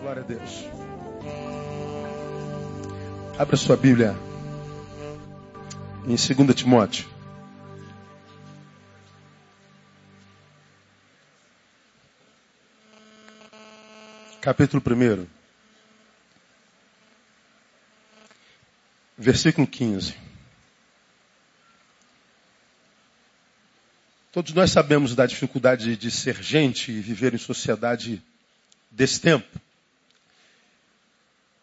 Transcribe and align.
Glória 0.00 0.22
a 0.22 0.24
Deus. 0.24 0.64
Abra 3.36 3.56
sua 3.56 3.76
Bíblia 3.76 4.14
em 6.06 6.14
2 6.14 6.54
Timóteo. 6.54 7.08
Capítulo 14.40 14.80
1. 14.80 15.26
Versículo 19.16 19.66
15. 19.66 20.14
Todos 24.30 24.52
nós 24.52 24.70
sabemos 24.70 25.16
da 25.16 25.26
dificuldade 25.26 25.96
de 25.96 26.10
ser 26.12 26.40
gente 26.40 26.92
e 26.92 27.00
viver 27.00 27.34
em 27.34 27.38
sociedade 27.38 28.22
desse 28.92 29.20
tempo. 29.20 29.67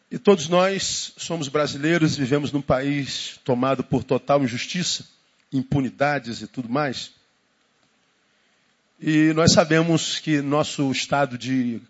E 0.10 0.20
todos 0.20 0.48
nós 0.48 1.14
somos 1.18 1.48
brasileiros 1.48 2.16
e 2.16 2.20
vivemos 2.20 2.52
num 2.52 2.62
país 2.62 3.40
tomado 3.44 3.84
por 3.84 4.04
total 4.04 4.44
injustiça, 4.44 5.06
impunidades 5.52 6.42
e 6.42 6.48
tudo 6.48 6.70
mais. 6.70 7.12
E 9.00 9.34
nós 9.34 9.52
sabemos 9.52 10.20
que 10.20 10.42
nosso 10.42 10.92
estado 10.92 11.38
de, 11.38 11.82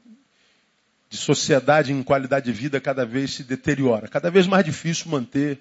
de 1.09 1.17
sociedade 1.17 1.91
em 1.91 2.01
qualidade 2.01 2.45
de 2.45 2.51
vida 2.51 2.79
cada 2.79 3.05
vez 3.05 3.33
se 3.33 3.43
deteriora. 3.43 4.07
Cada 4.07 4.31
vez 4.31 4.47
mais 4.47 4.65
difícil 4.65 5.11
manter 5.11 5.59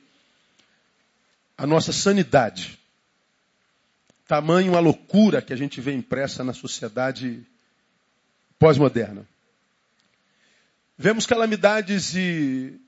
a 1.58 1.66
nossa 1.66 1.92
sanidade. 1.92 2.78
Tamanho 4.26 4.76
a 4.76 4.80
loucura 4.80 5.42
que 5.42 5.52
a 5.52 5.56
gente 5.56 5.80
vê 5.80 5.92
impressa 5.92 6.42
na 6.42 6.54
sociedade 6.54 7.44
pós-moderna. 8.58 9.26
Vemos 10.96 11.26
calamidades 11.26 12.14
e 12.14 12.80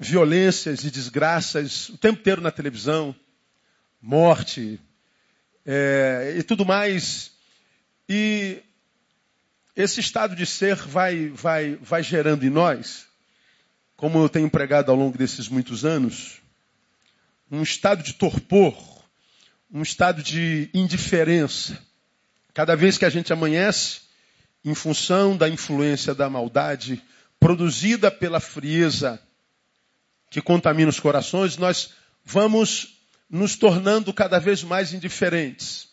violências 0.00 0.82
e 0.82 0.90
desgraças 0.90 1.90
o 1.90 1.96
tempo 1.96 2.18
inteiro 2.18 2.40
na 2.40 2.50
televisão, 2.50 3.14
morte 4.02 4.80
é, 5.64 6.34
e 6.38 6.42
tudo 6.42 6.66
mais. 6.66 7.30
E 8.08 8.60
esse 9.76 10.00
estado 10.00 10.34
de 10.34 10.44
ser 10.44 10.74
vai, 10.74 11.28
vai, 11.28 11.76
vai 11.76 12.02
gerando 12.02 12.44
em 12.44 12.50
nós, 12.50 13.06
como 13.96 14.18
eu 14.18 14.28
tenho 14.28 14.50
pregado 14.50 14.90
ao 14.90 14.96
longo 14.96 15.16
desses 15.16 15.48
muitos 15.48 15.84
anos, 15.84 16.42
um 17.48 17.62
estado 17.62 18.02
de 18.02 18.14
torpor, 18.14 18.76
um 19.70 19.82
estado 19.82 20.20
de 20.20 20.68
indiferença. 20.74 21.80
Cada 22.52 22.74
vez 22.74 22.98
que 22.98 23.04
a 23.04 23.10
gente 23.10 23.32
amanhece, 23.32 24.00
em 24.64 24.74
função 24.74 25.36
da 25.36 25.48
influência 25.48 26.12
da 26.12 26.28
maldade, 26.28 27.00
produzida 27.38 28.10
pela 28.10 28.40
frieza 28.40 29.20
que 30.30 30.40
contamina 30.40 30.90
os 30.90 31.00
corações, 31.00 31.56
nós 31.56 31.90
vamos 32.24 32.96
nos 33.28 33.56
tornando 33.56 34.12
cada 34.12 34.38
vez 34.38 34.62
mais 34.62 34.92
indiferentes. 34.92 35.88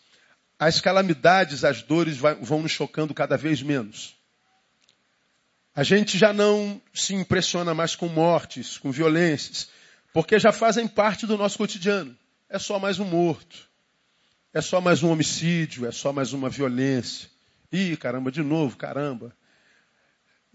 As 0.58 0.80
calamidades, 0.80 1.64
as 1.64 1.82
dores 1.82 2.18
vão 2.18 2.62
nos 2.62 2.72
chocando 2.72 3.14
cada 3.14 3.38
vez 3.38 3.62
menos. 3.62 4.16
A 5.76 5.84
gente 5.84 6.18
já 6.18 6.32
não 6.32 6.82
se 6.94 7.16
impressiona 7.16 7.74
mais 7.74 7.96
com 7.96 8.08
mortes, 8.08 8.78
com 8.78 8.92
violências, 8.92 9.70
porque 10.14 10.40
já 10.40 10.52
fazem 10.52 10.88
parte 10.88 11.26
do 11.26 11.38
nosso 11.38 11.58
cotidiano. 11.58 12.16
É 12.48 12.60
só 12.60 12.78
mais 12.78 13.00
um 13.00 13.06
morto. 13.06 13.68
É 14.54 14.62
só 14.62 14.80
mais 14.80 15.02
um 15.02 15.10
homicídio, 15.10 15.88
é 15.88 15.92
só 15.92 16.14
mais 16.14 16.32
uma 16.32 16.48
violência. 16.48 17.28
Ih, 17.72 17.98
caramba, 17.98 18.32
de 18.32 18.44
novo, 18.44 18.78
caramba. 18.78 19.36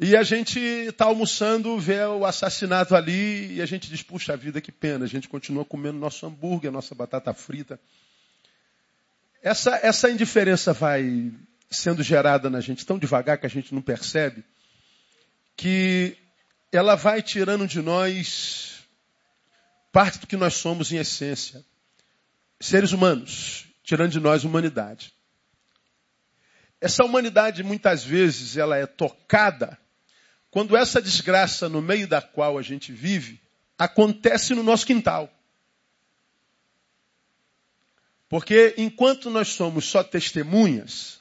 E 0.00 0.16
a 0.16 0.22
gente 0.22 0.60
está 0.60 1.06
almoçando, 1.06 1.76
vê 1.76 2.04
o 2.04 2.24
assassinato 2.24 2.94
ali 2.94 3.54
e 3.54 3.60
a 3.60 3.66
gente 3.66 3.90
diz, 3.90 4.00
puxa 4.00 4.36
vida, 4.36 4.60
que 4.60 4.70
pena. 4.70 5.04
A 5.04 5.08
gente 5.08 5.28
continua 5.28 5.64
comendo 5.64 5.98
nosso 5.98 6.24
hambúrguer, 6.24 6.70
nossa 6.70 6.94
batata 6.94 7.34
frita. 7.34 7.80
Essa, 9.42 9.76
essa 9.82 10.08
indiferença 10.08 10.72
vai 10.72 11.32
sendo 11.68 12.00
gerada 12.00 12.48
na 12.48 12.60
gente 12.60 12.86
tão 12.86 12.96
devagar 12.96 13.38
que 13.38 13.46
a 13.46 13.50
gente 13.50 13.74
não 13.74 13.82
percebe 13.82 14.44
que 15.56 16.16
ela 16.70 16.94
vai 16.94 17.20
tirando 17.20 17.66
de 17.66 17.82
nós 17.82 18.84
parte 19.90 20.20
do 20.20 20.28
que 20.28 20.36
nós 20.36 20.54
somos 20.54 20.92
em 20.92 20.98
essência. 20.98 21.64
Seres 22.60 22.92
humanos, 22.92 23.66
tirando 23.82 24.12
de 24.12 24.20
nós 24.20 24.44
humanidade. 24.44 25.12
Essa 26.80 27.04
humanidade 27.04 27.64
muitas 27.64 28.04
vezes 28.04 28.56
ela 28.56 28.76
é 28.76 28.86
tocada 28.86 29.76
quando 30.50 30.76
essa 30.76 31.00
desgraça 31.00 31.68
no 31.68 31.82
meio 31.82 32.08
da 32.08 32.22
qual 32.22 32.58
a 32.58 32.62
gente 32.62 32.92
vive 32.92 33.40
acontece 33.78 34.54
no 34.54 34.62
nosso 34.62 34.86
quintal. 34.86 35.32
Porque 38.28 38.74
enquanto 38.76 39.30
nós 39.30 39.48
somos 39.48 39.86
só 39.86 40.02
testemunhas, 40.02 41.20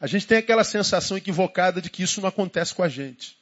a 0.00 0.06
gente 0.06 0.26
tem 0.26 0.38
aquela 0.38 0.64
sensação 0.64 1.16
equivocada 1.16 1.80
de 1.80 1.88
que 1.88 2.02
isso 2.02 2.20
não 2.20 2.28
acontece 2.28 2.74
com 2.74 2.82
a 2.82 2.88
gente. 2.88 3.36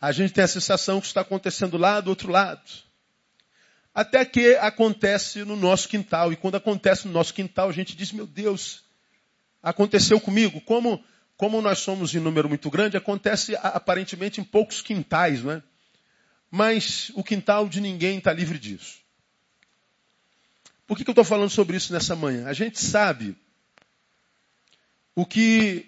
A 0.00 0.10
gente 0.10 0.32
tem 0.32 0.44
a 0.44 0.48
sensação 0.48 1.00
que 1.00 1.06
está 1.06 1.20
acontecendo 1.20 1.76
lá 1.76 2.00
do 2.00 2.10
outro 2.10 2.30
lado. 2.30 2.62
Até 3.94 4.24
que 4.24 4.56
acontece 4.56 5.44
no 5.44 5.54
nosso 5.54 5.88
quintal. 5.88 6.32
E 6.32 6.36
quando 6.36 6.56
acontece 6.56 7.06
no 7.06 7.12
nosso 7.12 7.34
quintal, 7.34 7.68
a 7.68 7.72
gente 7.72 7.94
diz, 7.94 8.10
meu 8.10 8.26
Deus, 8.26 8.82
aconteceu 9.62 10.18
comigo. 10.18 10.60
Como 10.62 11.04
como 11.36 11.60
nós 11.60 11.78
somos 11.78 12.14
em 12.14 12.20
número 12.20 12.48
muito 12.48 12.70
grande, 12.70 12.96
acontece 12.96 13.56
aparentemente 13.56 14.40
em 14.40 14.44
poucos 14.44 14.80
quintais, 14.80 15.42
não 15.42 15.52
é? 15.52 15.62
Mas 16.50 17.10
o 17.14 17.24
quintal 17.24 17.68
de 17.68 17.80
ninguém 17.80 18.18
está 18.18 18.32
livre 18.32 18.58
disso. 18.58 19.00
Por 20.86 20.96
que, 20.96 21.04
que 21.04 21.10
eu 21.10 21.12
estou 21.12 21.24
falando 21.24 21.48
sobre 21.48 21.76
isso 21.76 21.92
nessa 21.92 22.14
manhã? 22.14 22.46
A 22.46 22.52
gente 22.52 22.78
sabe 22.78 23.34
o 25.14 25.24
que, 25.24 25.86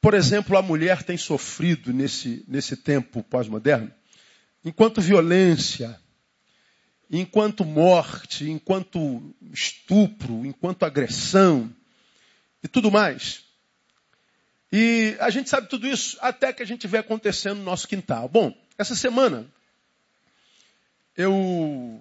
por 0.00 0.12
exemplo, 0.12 0.56
a 0.56 0.62
mulher 0.62 1.02
tem 1.02 1.16
sofrido 1.16 1.92
nesse, 1.92 2.44
nesse 2.46 2.76
tempo 2.76 3.22
pós-moderno, 3.22 3.90
enquanto 4.62 5.00
violência, 5.00 5.98
enquanto 7.10 7.64
morte, 7.64 8.50
enquanto 8.50 9.34
estupro, 9.52 10.44
enquanto 10.44 10.84
agressão 10.84 11.72
e 12.62 12.68
tudo 12.68 12.90
mais. 12.90 13.45
E 14.72 15.16
a 15.20 15.30
gente 15.30 15.48
sabe 15.48 15.68
tudo 15.68 15.86
isso 15.86 16.18
até 16.20 16.52
que 16.52 16.62
a 16.62 16.66
gente 16.66 16.86
vê 16.86 16.98
acontecendo 16.98 17.58
no 17.58 17.64
nosso 17.64 17.86
quintal. 17.86 18.28
Bom, 18.28 18.56
essa 18.76 18.94
semana 18.94 19.46
eu 21.16 22.00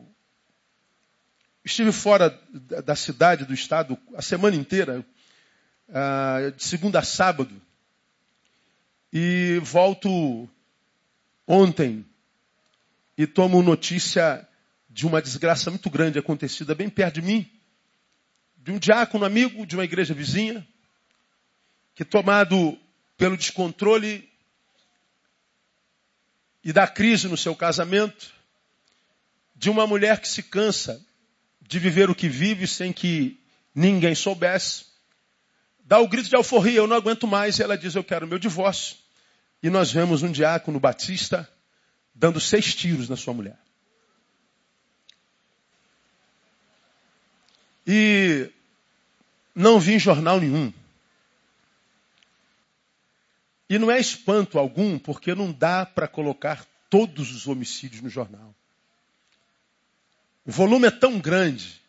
estive 1.63 1.91
fora 1.91 2.37
da 2.83 2.95
cidade, 2.95 3.45
do 3.45 3.53
estado, 3.53 3.97
a 4.15 4.21
semana 4.21 4.55
inteira, 4.55 5.05
ah, 5.89 6.51
de 6.55 6.63
segunda 6.63 6.99
a 6.99 7.03
sábado, 7.03 7.61
e 9.11 9.59
volto 9.63 10.49
ontem 11.47 12.05
e 13.17 13.25
tomo 13.25 13.63
notícia 13.63 14.47
de 14.89 15.07
uma 15.07 15.21
desgraça 15.21 15.69
muito 15.69 15.89
grande 15.89 16.19
acontecida 16.19 16.75
bem 16.75 16.89
perto 16.89 17.15
de 17.15 17.21
mim, 17.21 17.49
de 18.57 18.71
um 18.71 18.79
diácono 18.79 19.25
amigo 19.25 19.65
de 19.65 19.75
uma 19.75 19.83
igreja 19.83 20.13
vizinha, 20.13 20.67
que 21.95 22.03
tomado 22.03 22.78
pelo 23.17 23.38
descontrole 23.38 24.29
e 26.63 26.73
da 26.73 26.88
crise 26.88 27.28
no 27.28 27.38
seu 27.38 27.56
casamento, 27.56 28.33
de 29.56 29.69
uma 29.69 29.88
mulher 29.88 30.19
que 30.19 30.28
se 30.28 30.44
cansa 30.44 31.01
de 31.61 31.79
viver 31.79 32.09
o 32.09 32.16
que 32.16 32.28
vive 32.28 32.67
sem 32.67 32.91
que 32.91 33.39
ninguém 33.73 34.13
soubesse, 34.13 34.85
dá 35.79 36.00
o 36.00 36.07
grito 36.07 36.29
de 36.29 36.35
alforria, 36.35 36.78
eu 36.78 36.88
não 36.88 36.97
aguento 36.97 37.25
mais, 37.25 37.57
e 37.57 37.63
ela 37.63 37.78
diz, 37.78 37.95
eu 37.95 38.03
quero 38.03 38.28
meu 38.28 38.38
divórcio. 38.38 38.97
E 39.64 39.69
nós 39.69 39.91
vemos 39.91 40.22
um 40.22 40.31
diácono 40.31 40.79
batista 40.79 41.49
dando 42.14 42.40
seis 42.40 42.75
tiros 42.75 43.08
na 43.08 43.16
sua 43.16 43.34
mulher. 43.34 43.58
E 47.87 48.49
não 49.53 49.79
vi 49.79 49.93
em 49.93 49.99
jornal 49.99 50.40
nenhum. 50.40 50.73
E 53.70 53.79
não 53.79 53.90
é 53.90 54.00
espanto 54.00 54.59
algum, 54.59 55.00
porque 55.00 55.34
não 55.34 55.52
dá 55.52 55.85
para 55.85 56.08
colocar 56.08 56.66
todos 56.90 57.32
os 57.32 57.47
homicídios 57.47 58.02
no 58.02 58.09
jornal. 58.09 58.53
O 60.46 60.52
volume 60.52 60.88
é 60.88 60.91
tão 60.91 61.20
grande, 61.20 61.82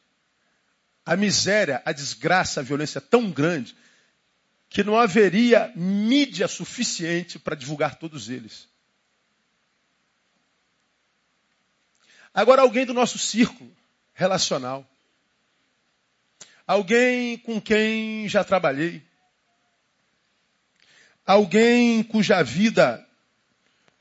a 1.04 1.14
miséria, 1.14 1.82
a 1.84 1.92
desgraça, 1.92 2.60
a 2.60 2.62
violência 2.62 2.98
é 2.98 3.02
tão 3.02 3.30
grande, 3.30 3.76
que 4.68 4.82
não 4.82 4.98
haveria 4.98 5.72
mídia 5.76 6.48
suficiente 6.48 7.38
para 7.38 7.54
divulgar 7.54 7.96
todos 7.96 8.28
eles. 8.28 8.68
Agora, 12.32 12.62
alguém 12.62 12.84
do 12.84 12.92
nosso 12.92 13.18
círculo 13.18 13.74
relacional, 14.12 14.86
alguém 16.66 17.38
com 17.38 17.60
quem 17.60 18.28
já 18.28 18.42
trabalhei, 18.42 19.02
alguém 21.26 22.02
cuja 22.04 22.42
vida 22.42 23.04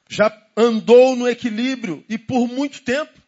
já 0.07 0.31
andou 0.55 1.15
no 1.15 1.27
equilíbrio 1.27 2.05
e 2.07 2.17
por 2.17 2.47
muito 2.47 2.81
tempo. 2.83 3.19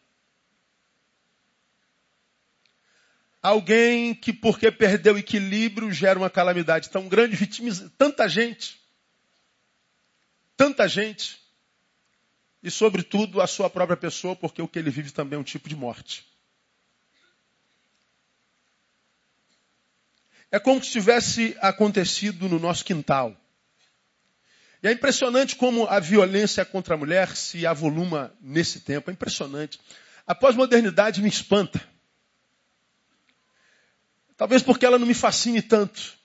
Alguém 3.42 4.14
que, 4.14 4.32
porque 4.32 4.70
perdeu 4.70 5.14
o 5.14 5.18
equilíbrio, 5.18 5.92
gera 5.92 6.18
uma 6.18 6.30
calamidade 6.30 6.90
tão 6.90 7.08
grande, 7.08 7.36
vitimiza 7.36 7.92
tanta 7.98 8.28
gente. 8.28 8.80
Tanta 10.56 10.88
gente. 10.88 11.38
E, 12.62 12.70
sobretudo, 12.70 13.40
a 13.40 13.46
sua 13.46 13.70
própria 13.70 13.96
pessoa, 13.96 14.34
porque 14.34 14.60
o 14.60 14.66
que 14.66 14.78
ele 14.78 14.90
vive 14.90 15.12
também 15.12 15.36
é 15.36 15.40
um 15.40 15.44
tipo 15.44 15.68
de 15.68 15.76
morte. 15.76 16.26
É 20.50 20.58
como 20.58 20.82
se 20.82 20.90
tivesse 20.90 21.56
acontecido 21.60 22.48
no 22.48 22.58
nosso 22.58 22.84
quintal. 22.84 23.36
E 24.82 24.88
é 24.88 24.92
impressionante 24.92 25.56
como 25.56 25.86
a 25.86 25.98
violência 25.98 26.64
contra 26.64 26.94
a 26.94 26.98
mulher 26.98 27.36
se 27.36 27.66
avoluma 27.66 28.32
nesse 28.40 28.80
tempo. 28.80 29.10
É 29.10 29.12
impressionante. 29.12 29.80
A 30.26 30.34
pós-modernidade 30.34 31.20
me 31.20 31.28
espanta. 31.28 31.80
Talvez 34.36 34.62
porque 34.62 34.86
ela 34.86 34.98
não 34.98 35.06
me 35.06 35.14
fascine 35.14 35.60
tanto. 35.60 36.16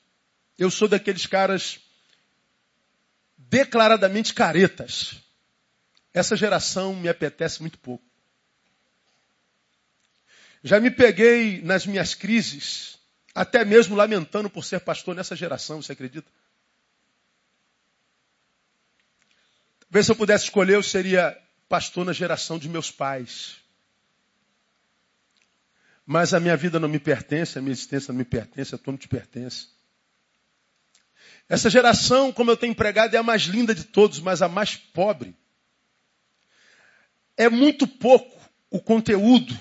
Eu 0.58 0.70
sou 0.70 0.88
daqueles 0.88 1.26
caras 1.26 1.80
declaradamente 3.36 4.34
caretas. 4.34 5.16
Essa 6.14 6.36
geração 6.36 6.96
me 6.96 7.10
apetece 7.10 7.60
muito 7.60 7.80
pouco. 7.80 8.06
Já 10.64 10.80
me 10.80 10.92
peguei 10.92 11.60
nas 11.62 11.86
minhas 11.86 12.14
crises, 12.14 13.00
até 13.34 13.66
mesmo 13.66 13.96
lamentando 13.96 14.50
por 14.50 14.64
ser 14.64 14.80
pastor 14.80 15.16
nessa 15.16 15.36
geração, 15.36 15.82
você 15.82 15.92
acredita? 15.92 16.32
Talvez 19.94 20.08
se 20.08 20.12
eu 20.12 20.16
pudesse 20.16 20.46
escolher, 20.46 20.74
eu 20.74 20.82
seria 20.82 21.40
pastor 21.70 22.04
na 22.04 22.14
geração 22.14 22.58
de 22.58 22.68
meus 22.68 22.90
pais. 22.90 23.58
Mas 26.04 26.34
a 26.34 26.40
minha 26.40 26.58
vida 26.58 26.80
não 26.80 26.90
me 26.90 26.98
pertence, 26.98 27.60
a 27.60 27.62
minha 27.62 27.74
existência 27.74 28.12
não 28.12 28.18
me 28.18 28.26
pertence, 28.26 28.74
a 28.74 28.78
tua 28.80 28.92
não 28.92 28.98
te 28.98 29.08
pertence. 29.08 29.68
Essa 31.48 31.70
geração, 31.70 32.32
como 32.32 32.50
eu 32.50 32.58
tenho 32.58 32.72
empregado, 32.72 33.14
é 33.14 33.20
a 33.20 33.22
mais 33.22 33.44
linda 33.44 33.76
de 33.76 33.84
todos, 33.84 34.20
mas 34.20 34.42
a 34.42 34.48
mais 34.48 34.76
pobre. 34.76 35.38
É 37.38 37.48
muito 37.48 37.86
pouco 37.86 38.42
o 38.72 38.80
conteúdo 38.80 39.56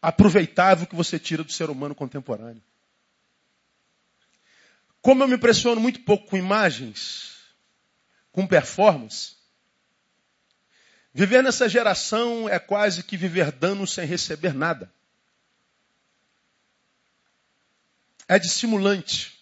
aproveitável 0.00 0.86
que 0.86 0.94
você 0.94 1.18
tira 1.18 1.42
do 1.42 1.50
ser 1.50 1.68
humano 1.68 1.96
contemporâneo. 1.96 2.62
Como 5.02 5.24
eu 5.24 5.26
me 5.26 5.34
impressiono 5.34 5.80
muito 5.80 5.98
pouco 6.02 6.28
com 6.28 6.36
imagens, 6.36 7.34
com 8.30 8.46
performance, 8.46 9.33
viver 11.14 11.42
nessa 11.42 11.68
geração 11.68 12.48
é 12.48 12.58
quase 12.58 13.02
que 13.02 13.16
viver 13.16 13.50
dano 13.52 13.86
sem 13.86 14.04
receber 14.04 14.52
nada. 14.52 14.92
é 18.28 18.38
dissimulante. 18.38 19.32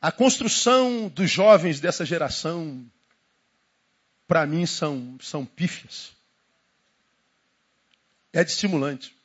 A 0.00 0.12
construção 0.12 1.08
dos 1.08 1.30
jovens 1.30 1.80
dessa 1.80 2.04
geração, 2.04 2.84
para 4.26 4.46
mim, 4.46 4.66
são, 4.66 5.16
são 5.20 5.46
pífias. 5.46 6.12
É 8.32 8.44
dissimulante. 8.44 9.16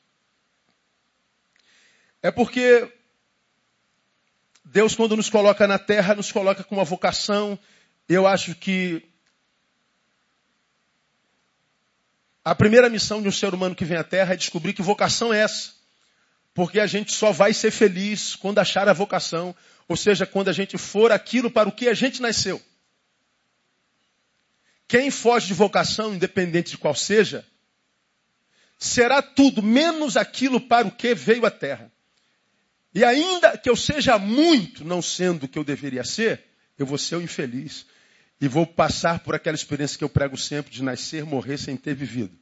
É 2.21 2.31
porque 2.31 2.91
Deus, 4.63 4.95
quando 4.95 5.17
nos 5.17 5.29
coloca 5.29 5.67
na 5.67 5.79
terra, 5.79 6.15
nos 6.15 6.31
coloca 6.31 6.63
com 6.63 6.75
uma 6.75 6.83
vocação. 6.83 7.59
Eu 8.07 8.25
acho 8.27 8.55
que 8.55 9.08
a 12.43 12.55
primeira 12.55 12.89
missão 12.89 13.21
de 13.21 13.27
um 13.27 13.31
ser 13.31 13.53
humano 13.53 13.75
que 13.75 13.85
vem 13.85 13.97
à 13.97 14.03
terra 14.03 14.33
é 14.33 14.37
descobrir 14.37 14.73
que 14.73 14.81
vocação 14.81 15.33
é 15.33 15.39
essa. 15.39 15.73
Porque 16.53 16.79
a 16.79 16.87
gente 16.87 17.11
só 17.11 17.31
vai 17.31 17.53
ser 17.53 17.71
feliz 17.71 18.35
quando 18.35 18.59
achar 18.59 18.87
a 18.87 18.93
vocação, 18.93 19.55
ou 19.87 19.95
seja, 19.95 20.25
quando 20.25 20.49
a 20.49 20.53
gente 20.53 20.77
for 20.77 21.11
aquilo 21.11 21.51
para 21.51 21.69
o 21.69 21.71
que 21.71 21.87
a 21.87 21.93
gente 21.93 22.21
nasceu. 22.21 22.61
Quem 24.87 25.11
foge 25.11 25.47
de 25.47 25.53
vocação, 25.53 26.15
independente 26.15 26.71
de 26.71 26.77
qual 26.77 26.95
seja, 26.95 27.45
será 28.77 29.21
tudo 29.21 29.61
menos 29.61 30.17
aquilo 30.17 30.59
para 30.59 30.87
o 30.87 30.91
que 30.91 31.13
veio 31.13 31.45
à 31.45 31.51
terra. 31.51 31.91
E 32.93 33.03
ainda 33.03 33.57
que 33.57 33.69
eu 33.69 33.75
seja 33.75 34.17
muito 34.17 34.83
não 34.83 35.01
sendo 35.01 35.43
o 35.43 35.47
que 35.47 35.59
eu 35.59 35.63
deveria 35.63 36.03
ser, 36.03 36.43
eu 36.77 36.85
vou 36.85 36.97
ser 36.97 37.17
o 37.17 37.21
infeliz. 37.21 37.85
E 38.41 38.47
vou 38.47 38.65
passar 38.65 39.19
por 39.19 39.35
aquela 39.35 39.55
experiência 39.55 39.97
que 39.97 40.03
eu 40.03 40.09
prego 40.09 40.37
sempre 40.37 40.71
de 40.71 40.81
nascer, 40.81 41.25
morrer 41.25 41.57
sem 41.57 41.75
ter 41.75 41.93
vivido. 41.93 42.37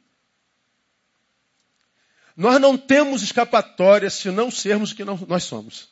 Nós 2.36 2.62
não 2.62 2.78
temos 2.78 3.24
escapatória 3.24 4.10
se 4.12 4.30
não 4.30 4.52
sermos 4.52 4.92
o 4.92 4.96
que 4.96 5.04
nós 5.04 5.44
somos. 5.44 5.90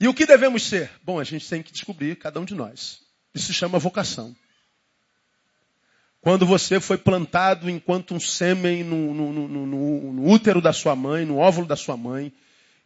E 0.00 0.08
o 0.08 0.14
que 0.14 0.26
devemos 0.26 0.64
ser? 0.64 0.90
Bom, 1.04 1.20
a 1.20 1.24
gente 1.24 1.48
tem 1.48 1.62
que 1.62 1.72
descobrir, 1.72 2.16
cada 2.16 2.40
um 2.40 2.44
de 2.44 2.54
nós. 2.54 3.00
Isso 3.32 3.46
se 3.46 3.54
chama 3.54 3.78
vocação. 3.78 4.34
Quando 6.20 6.44
você 6.44 6.80
foi 6.80 6.98
plantado 6.98 7.70
enquanto 7.70 8.12
um 8.12 8.18
sêmen 8.18 8.82
no, 8.82 9.14
no, 9.14 9.48
no, 9.48 10.12
no, 10.12 10.28
útero 10.28 10.60
da 10.60 10.72
sua 10.72 10.96
mãe, 10.96 11.24
no 11.24 11.36
óvulo 11.36 11.68
da 11.68 11.76
sua 11.76 11.96
mãe, 11.96 12.32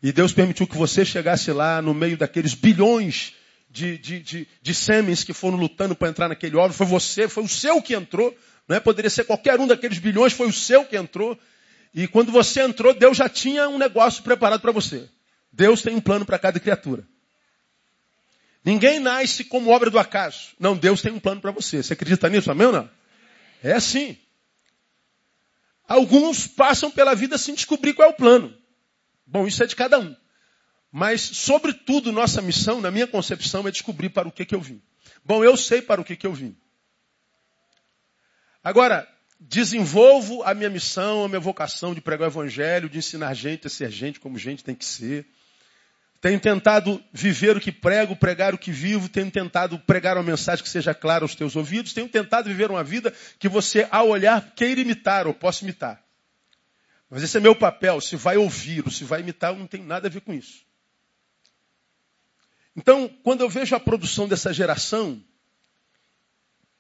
e 0.03 0.13
Deus 0.13 0.33
permitiu 0.33 0.67
que 0.67 0.77
você 0.77 1.05
chegasse 1.05 1.51
lá 1.51 1.81
no 1.81 1.95
meio 1.95 2.19
daqueles 2.19 2.53
bilhões 2.53 3.33
de, 3.71 3.97
de, 3.99 4.21
de, 4.21 4.49
de 4.61 4.75
sêmens 4.75 5.23
que 5.23 5.33
foram 5.33 5.57
lutando 5.57 5.95
para 5.95 6.09
entrar 6.09 6.29
naquele 6.29 6.57
óvulo, 6.57 6.75
foi 6.75 6.87
você, 6.87 7.29
foi 7.29 7.45
o 7.45 7.49
seu 7.49 7.81
que 7.81 7.95
entrou, 7.95 8.37
não 8.67 8.77
é? 8.77 8.81
Poderia 8.81 9.09
ser 9.09 9.25
qualquer 9.25 9.61
um 9.61 9.67
daqueles 9.67 9.99
bilhões, 9.99 10.33
foi 10.33 10.49
o 10.49 10.53
seu 10.53 10.85
que 10.85 10.97
entrou. 10.97 11.39
E 11.95 12.09
quando 12.09 12.33
você 12.33 12.63
entrou, 12.63 12.93
Deus 12.93 13.17
já 13.17 13.29
tinha 13.29 13.69
um 13.69 13.79
negócio 13.79 14.23
preparado 14.23 14.61
para 14.61 14.73
você. 14.73 15.09
Deus 15.53 15.83
tem 15.83 15.95
um 15.95 16.01
plano 16.01 16.27
para 16.27 16.39
cada 16.39 16.59
criatura. 16.59 17.07
Ninguém 18.65 18.99
nasce 18.99 19.45
como 19.45 19.71
obra 19.71 19.89
do 19.89 19.99
acaso. 19.99 20.49
Não, 20.59 20.77
Deus 20.77 21.01
tem 21.01 21.13
um 21.13 21.21
plano 21.21 21.41
para 21.41 21.51
você. 21.51 21.83
Você 21.83 21.95
acredita 21.95 22.29
nisso, 22.29 22.51
amém 22.51 22.67
ou 22.67 22.73
não? 22.73 22.91
É 23.63 23.73
assim. 23.73 24.19
Alguns 25.89 26.47
passam 26.47 26.91
pela 26.91 27.15
vida 27.15 27.39
sem 27.39 27.55
descobrir 27.55 27.95
qual 27.95 28.09
é 28.09 28.13
o 28.13 28.17
plano. 28.17 28.55
Bom, 29.27 29.47
isso 29.47 29.63
é 29.63 29.67
de 29.67 29.75
cada 29.75 29.99
um. 29.99 30.15
Mas, 30.93 31.21
sobretudo, 31.21 32.11
nossa 32.11 32.43
missão, 32.43 32.81
na 32.81 32.91
minha 32.91 33.07
concepção, 33.07 33.67
é 33.67 33.71
descobrir 33.71 34.09
para 34.09 34.27
o 34.27 34.33
que, 34.33 34.45
que 34.45 34.55
eu 34.55 34.61
vim. 34.61 34.83
Bom, 35.25 35.45
eu 35.45 35.57
sei 35.57 35.81
para 35.81 36.00
o 36.00 36.05
que, 36.05 36.17
que 36.17 36.26
eu 36.26 36.33
vim. 36.33 36.57
Agora, 38.62 39.09
desenvolvo 39.38 40.43
a 40.43 40.53
minha 40.53 40.69
missão, 40.69 41.25
a 41.25 41.29
minha 41.29 41.41
vocação 41.41 41.95
de 41.95 42.00
pregar 42.00 42.29
o 42.29 42.31
evangelho, 42.33 42.88
de 42.88 42.99
ensinar 42.99 43.33
gente 43.35 43.67
a 43.67 43.71
ser 43.71 43.91
gente 43.91 44.21
como 44.21 44.38
gente 44.38 44.62
tem 44.64 44.75
que 44.75 44.85
ser. 44.85 45.26
Tenho 46.21 46.38
tentado 46.38 47.03
viver 47.12 47.57
o 47.57 47.61
que 47.61 47.73
prego, 47.73 48.14
pregar 48.14 48.53
o 48.53 48.59
que 48.59 48.71
vivo, 48.71 49.09
tenho 49.09 49.31
tentado 49.31 49.79
pregar 49.79 50.19
uma 50.19 50.23
mensagem 50.23 50.62
que 50.62 50.69
seja 50.69 50.93
clara 50.93 51.25
aos 51.25 51.35
teus 51.35 51.57
ouvidos, 51.57 51.95
tenho 51.95 52.09
tentado 52.09 52.49
viver 52.50 52.71
uma 52.71 52.85
vida 52.85 53.14
que 53.38 53.49
você, 53.49 53.88
ao 53.91 54.09
olhar, 54.09 54.53
queira 54.55 54.83
imitar 54.83 55.26
ou 55.26 55.33
possa 55.33 55.64
imitar. 55.64 56.03
Mas 57.09 57.23
esse 57.23 57.38
é 57.38 57.41
meu 57.41 57.57
papel, 57.57 58.00
se 58.03 58.17
vai 58.17 58.37
ouvir 58.37 58.85
ou 58.85 58.91
se 58.91 59.05
vai 59.05 59.21
imitar, 59.21 59.55
não 59.55 59.67
tem 59.67 59.83
nada 59.83 60.09
a 60.09 60.11
ver 60.11 60.21
com 60.21 60.35
isso. 60.35 60.70
Então, 62.77 63.09
quando 63.23 63.41
eu 63.41 63.49
vejo 63.49 63.75
a 63.75 63.81
produção 63.81 64.29
dessa 64.29 64.53
geração, 64.53 65.23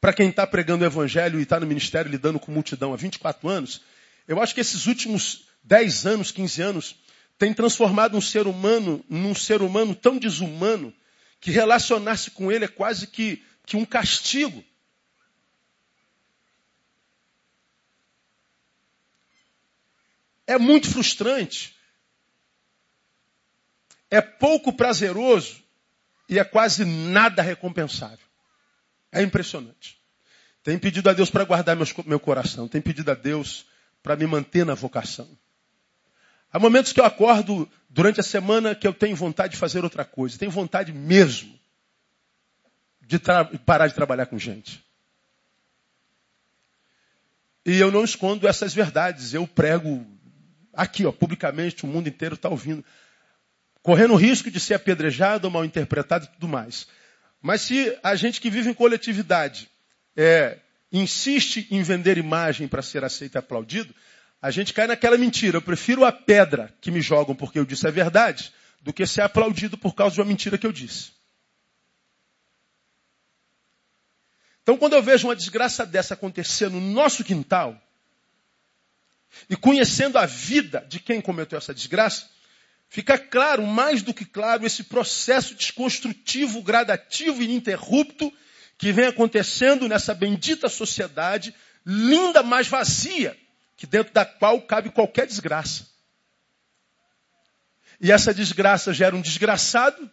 para 0.00 0.12
quem 0.12 0.30
está 0.30 0.46
pregando 0.46 0.84
o 0.84 0.86
evangelho 0.86 1.38
e 1.38 1.42
está 1.42 1.58
no 1.60 1.66
ministério 1.66 2.10
lidando 2.10 2.38
com 2.38 2.52
multidão 2.52 2.94
há 2.94 2.96
24 2.96 3.48
anos, 3.48 3.82
eu 4.26 4.40
acho 4.40 4.54
que 4.54 4.60
esses 4.60 4.86
últimos 4.86 5.48
10 5.64 6.06
anos, 6.06 6.30
15 6.30 6.62
anos, 6.62 6.96
tem 7.36 7.52
transformado 7.52 8.16
um 8.16 8.20
ser 8.20 8.46
humano 8.46 9.04
num 9.08 9.34
ser 9.34 9.62
humano 9.62 9.94
tão 9.94 10.18
desumano 10.18 10.94
que 11.40 11.50
relacionar-se 11.50 12.30
com 12.30 12.52
ele 12.52 12.66
é 12.66 12.68
quase 12.68 13.06
que, 13.06 13.44
que 13.66 13.76
um 13.76 13.84
castigo. 13.84 14.62
É 20.46 20.58
muito 20.58 20.90
frustrante. 20.90 21.74
É 24.10 24.20
pouco 24.20 24.72
prazeroso 24.72 25.59
e 26.30 26.38
é 26.38 26.44
quase 26.44 26.84
nada 26.84 27.42
recompensável. 27.42 28.24
É 29.10 29.20
impressionante. 29.20 29.98
Tenho 30.62 30.78
pedido 30.78 31.10
a 31.10 31.12
Deus 31.12 31.28
para 31.28 31.42
guardar 31.42 31.74
meus, 31.74 31.92
meu 32.06 32.20
coração. 32.20 32.68
Tenho 32.68 32.84
pedido 32.84 33.10
a 33.10 33.14
Deus 33.14 33.66
para 34.00 34.14
me 34.14 34.24
manter 34.28 34.64
na 34.64 34.74
vocação. 34.74 35.28
Há 36.52 36.58
momentos 36.60 36.92
que 36.92 37.00
eu 37.00 37.04
acordo 37.04 37.68
durante 37.88 38.20
a 38.20 38.22
semana 38.22 38.76
que 38.76 38.86
eu 38.86 38.94
tenho 38.94 39.16
vontade 39.16 39.54
de 39.54 39.58
fazer 39.58 39.82
outra 39.82 40.04
coisa. 40.04 40.38
Tenho 40.38 40.52
vontade 40.52 40.92
mesmo 40.92 41.58
de 43.00 43.18
parar 43.66 43.88
de 43.88 43.94
trabalhar 43.94 44.26
com 44.26 44.38
gente. 44.38 44.84
E 47.66 47.76
eu 47.76 47.90
não 47.90 48.04
escondo 48.04 48.46
essas 48.46 48.72
verdades. 48.72 49.34
Eu 49.34 49.48
prego 49.48 50.06
aqui, 50.72 51.04
ó, 51.04 51.10
publicamente, 51.10 51.84
o 51.84 51.88
mundo 51.88 52.08
inteiro 52.08 52.36
está 52.36 52.48
ouvindo. 52.48 52.84
Correndo 53.82 54.14
o 54.14 54.16
risco 54.16 54.50
de 54.50 54.60
ser 54.60 54.74
apedrejado 54.74 55.50
mal 55.50 55.64
interpretado 55.64 56.26
e 56.26 56.28
tudo 56.28 56.48
mais. 56.48 56.86
Mas 57.40 57.62
se 57.62 57.96
a 58.02 58.14
gente 58.14 58.40
que 58.40 58.50
vive 58.50 58.70
em 58.70 58.74
coletividade 58.74 59.70
é, 60.16 60.58
insiste 60.92 61.66
em 61.70 61.82
vender 61.82 62.18
imagem 62.18 62.68
para 62.68 62.82
ser 62.82 63.04
aceito 63.04 63.36
e 63.36 63.38
aplaudido, 63.38 63.94
a 64.42 64.50
gente 64.50 64.74
cai 64.74 64.86
naquela 64.86 65.16
mentira. 65.16 65.56
Eu 65.56 65.62
prefiro 65.62 66.04
a 66.04 66.12
pedra 66.12 66.74
que 66.80 66.90
me 66.90 67.00
jogam 67.00 67.34
porque 67.34 67.58
eu 67.58 67.64
disse 67.64 67.86
a 67.86 67.90
verdade 67.90 68.52
do 68.80 68.92
que 68.92 69.06
ser 69.06 69.22
aplaudido 69.22 69.76
por 69.78 69.94
causa 69.94 70.14
de 70.14 70.20
uma 70.20 70.26
mentira 70.26 70.58
que 70.58 70.66
eu 70.66 70.72
disse. 70.72 71.12
Então, 74.62 74.76
quando 74.76 74.92
eu 74.94 75.02
vejo 75.02 75.26
uma 75.26 75.36
desgraça 75.36 75.84
dessa 75.86 76.14
acontecer 76.14 76.70
no 76.70 76.80
nosso 76.80 77.24
quintal, 77.24 77.80
e 79.48 79.56
conhecendo 79.56 80.18
a 80.18 80.26
vida 80.26 80.84
de 80.88 81.00
quem 81.00 81.20
cometeu 81.20 81.58
essa 81.58 81.74
desgraça, 81.74 82.28
fica 82.90 83.16
claro, 83.16 83.64
mais 83.64 84.02
do 84.02 84.12
que 84.12 84.24
claro, 84.24 84.66
esse 84.66 84.82
processo 84.82 85.54
desconstrutivo, 85.54 86.60
gradativo 86.60 87.40
e 87.40 87.44
ininterrupto 87.44 88.30
que 88.76 88.92
vem 88.92 89.06
acontecendo 89.06 89.88
nessa 89.88 90.12
bendita 90.12 90.68
sociedade, 90.68 91.54
linda, 91.86 92.42
mas 92.42 92.66
vazia, 92.66 93.38
que 93.76 93.86
dentro 93.86 94.12
da 94.12 94.26
qual 94.26 94.60
cabe 94.62 94.90
qualquer 94.90 95.26
desgraça. 95.26 95.88
E 98.00 98.10
essa 98.10 98.34
desgraça 98.34 98.92
gera 98.92 99.14
um 99.14 99.20
desgraçado 99.20 100.10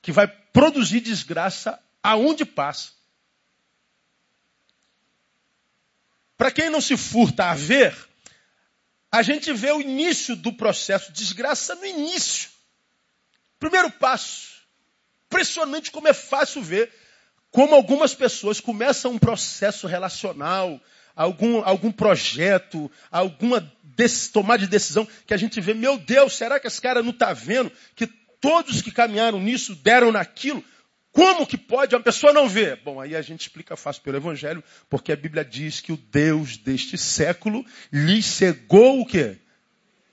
que 0.00 0.10
vai 0.10 0.26
produzir 0.26 1.00
desgraça 1.00 1.78
aonde 2.02 2.44
passa. 2.44 2.92
Para 6.38 6.50
quem 6.50 6.70
não 6.70 6.80
se 6.80 6.96
furta 6.96 7.50
a 7.50 7.54
ver, 7.54 7.96
a 9.14 9.22
gente 9.22 9.52
vê 9.52 9.70
o 9.70 9.80
início 9.80 10.34
do 10.34 10.52
processo 10.52 11.12
de 11.12 11.22
desgraça 11.22 11.76
no 11.76 11.86
início. 11.86 12.50
Primeiro 13.60 13.88
passo. 13.92 14.54
Impressionante 15.26 15.92
como 15.92 16.08
é 16.08 16.12
fácil 16.12 16.60
ver 16.60 16.92
como 17.48 17.76
algumas 17.76 18.12
pessoas 18.12 18.58
começam 18.58 19.12
um 19.12 19.18
processo 19.18 19.86
relacional, 19.86 20.80
algum, 21.14 21.62
algum 21.64 21.92
projeto, 21.92 22.90
alguma 23.08 23.60
tomada 24.32 24.64
de 24.64 24.66
decisão 24.66 25.06
que 25.24 25.32
a 25.32 25.36
gente 25.36 25.60
vê, 25.60 25.74
meu 25.74 25.96
Deus, 25.96 26.36
será 26.36 26.58
que 26.58 26.66
esse 26.66 26.80
cara 26.80 27.00
não 27.00 27.10
está 27.10 27.32
vendo 27.32 27.70
que 27.94 28.08
todos 28.40 28.82
que 28.82 28.90
caminharam 28.90 29.38
nisso 29.38 29.76
deram 29.76 30.10
naquilo? 30.10 30.64
Como 31.14 31.46
que 31.46 31.56
pode 31.56 31.94
uma 31.94 32.02
pessoa 32.02 32.32
não 32.32 32.48
ver? 32.48 32.80
Bom, 32.84 33.00
aí 33.00 33.14
a 33.14 33.22
gente 33.22 33.42
explica 33.42 33.76
fácil 33.76 34.02
pelo 34.02 34.16
Evangelho, 34.16 34.64
porque 34.90 35.12
a 35.12 35.16
Bíblia 35.16 35.44
diz 35.44 35.80
que 35.80 35.92
o 35.92 35.96
Deus 35.96 36.56
deste 36.56 36.98
século 36.98 37.64
lhe 37.92 38.20
cegou 38.20 39.00
o 39.00 39.06
quê? 39.06 39.38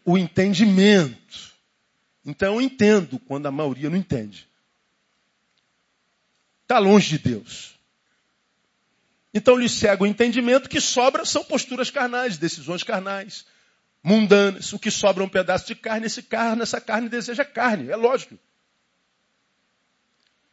O 0.05 0.15
entendimento. 0.15 1.55
Então 2.23 2.53
eu 2.53 2.61
entendo 2.61 3.17
quando 3.17 3.47
a 3.47 3.51
maioria 3.51 3.89
não 3.89 3.97
entende. 3.97 4.47
Está 6.61 6.77
longe 6.77 7.17
de 7.17 7.17
Deus. 7.17 7.73
Então 9.33 9.55
lhe 9.55 9.67
cega 9.67 10.03
o 10.03 10.07
entendimento, 10.07 10.69
que 10.69 10.79
sobra 10.79 11.25
são 11.25 11.43
posturas 11.43 11.89
carnais, 11.89 12.37
decisões 12.37 12.83
carnais, 12.83 13.43
mundanas. 14.03 14.71
O 14.71 14.77
que 14.77 14.91
sobra 14.91 15.23
é 15.23 15.25
um 15.25 15.29
pedaço 15.29 15.65
de 15.65 15.73
carne, 15.73 16.05
esse 16.05 16.21
carne, 16.21 16.61
essa 16.61 16.79
carne 16.79 17.09
deseja 17.09 17.43
carne, 17.43 17.89
é 17.89 17.95
lógico. 17.95 18.37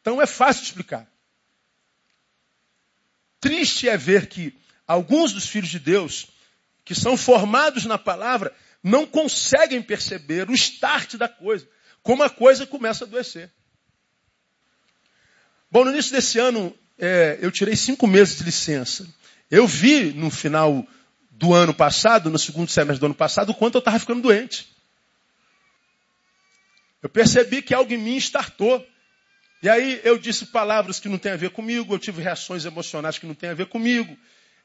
Então 0.08 0.22
é 0.22 0.26
fácil 0.26 0.62
de 0.62 0.68
explicar. 0.68 1.06
Triste 3.38 3.90
é 3.90 3.94
ver 3.94 4.26
que 4.26 4.58
alguns 4.86 5.34
dos 5.34 5.46
filhos 5.46 5.68
de 5.68 5.78
Deus, 5.78 6.28
que 6.82 6.94
são 6.94 7.14
formados 7.14 7.84
na 7.84 7.98
palavra, 7.98 8.56
não 8.82 9.04
conseguem 9.04 9.82
perceber 9.82 10.48
o 10.48 10.54
start 10.54 11.16
da 11.16 11.28
coisa, 11.28 11.68
como 12.02 12.22
a 12.22 12.30
coisa 12.30 12.66
começa 12.66 13.04
a 13.04 13.06
adoecer. 13.06 13.52
Bom, 15.70 15.84
no 15.84 15.90
início 15.90 16.10
desse 16.12 16.38
ano, 16.38 16.74
é, 16.96 17.38
eu 17.42 17.52
tirei 17.52 17.76
cinco 17.76 18.06
meses 18.06 18.38
de 18.38 18.44
licença. 18.44 19.06
Eu 19.50 19.66
vi 19.66 20.14
no 20.14 20.30
final 20.30 20.88
do 21.32 21.52
ano 21.52 21.74
passado, 21.74 22.30
no 22.30 22.38
segundo 22.38 22.70
semestre 22.70 23.00
do 23.00 23.06
ano 23.06 23.14
passado, 23.14 23.50
o 23.50 23.54
quanto 23.54 23.74
eu 23.74 23.80
estava 23.80 23.98
ficando 23.98 24.22
doente. 24.22 24.74
Eu 27.02 27.10
percebi 27.10 27.60
que 27.60 27.74
algo 27.74 27.92
em 27.92 27.98
mim 27.98 28.16
startou. 28.16 28.82
E 29.62 29.68
aí 29.68 30.00
eu 30.04 30.16
disse 30.18 30.46
palavras 30.46 31.00
que 31.00 31.08
não 31.08 31.18
têm 31.18 31.32
a 31.32 31.36
ver 31.36 31.50
comigo, 31.50 31.94
eu 31.94 31.98
tive 31.98 32.22
reações 32.22 32.64
emocionais 32.64 33.18
que 33.18 33.26
não 33.26 33.34
têm 33.34 33.50
a 33.50 33.54
ver 33.54 33.66
comigo, 33.66 34.16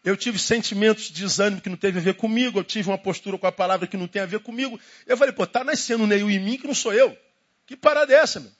eu 0.03 0.15
tive 0.15 0.37
sentimentos 0.37 1.05
de 1.05 1.13
desânimo 1.13 1.61
que 1.61 1.69
não 1.69 1.77
teve 1.77 1.97
a 1.99 2.01
ver 2.01 2.13
comigo, 2.15 2.59
eu 2.59 2.63
tive 2.63 2.89
uma 2.89 2.97
postura 2.97 3.37
com 3.37 3.47
a 3.47 3.51
palavra 3.51 3.87
que 3.87 3.97
não 3.97 4.07
tem 4.07 4.21
a 4.21 4.25
ver 4.25 4.39
comigo. 4.41 4.79
Eu 5.07 5.17
falei, 5.17 5.33
pô, 5.33 5.47
tá 5.47 5.63
nascendo 5.63 6.03
um 6.03 6.07
Neil 6.07 6.29
em 6.29 6.39
mim 6.39 6.57
que 6.57 6.67
não 6.67 6.75
sou 6.75 6.93
eu. 6.93 7.17
Que 7.65 7.75
parada 7.75 8.13
é 8.13 8.17
essa, 8.17 8.39
meu? 8.39 8.51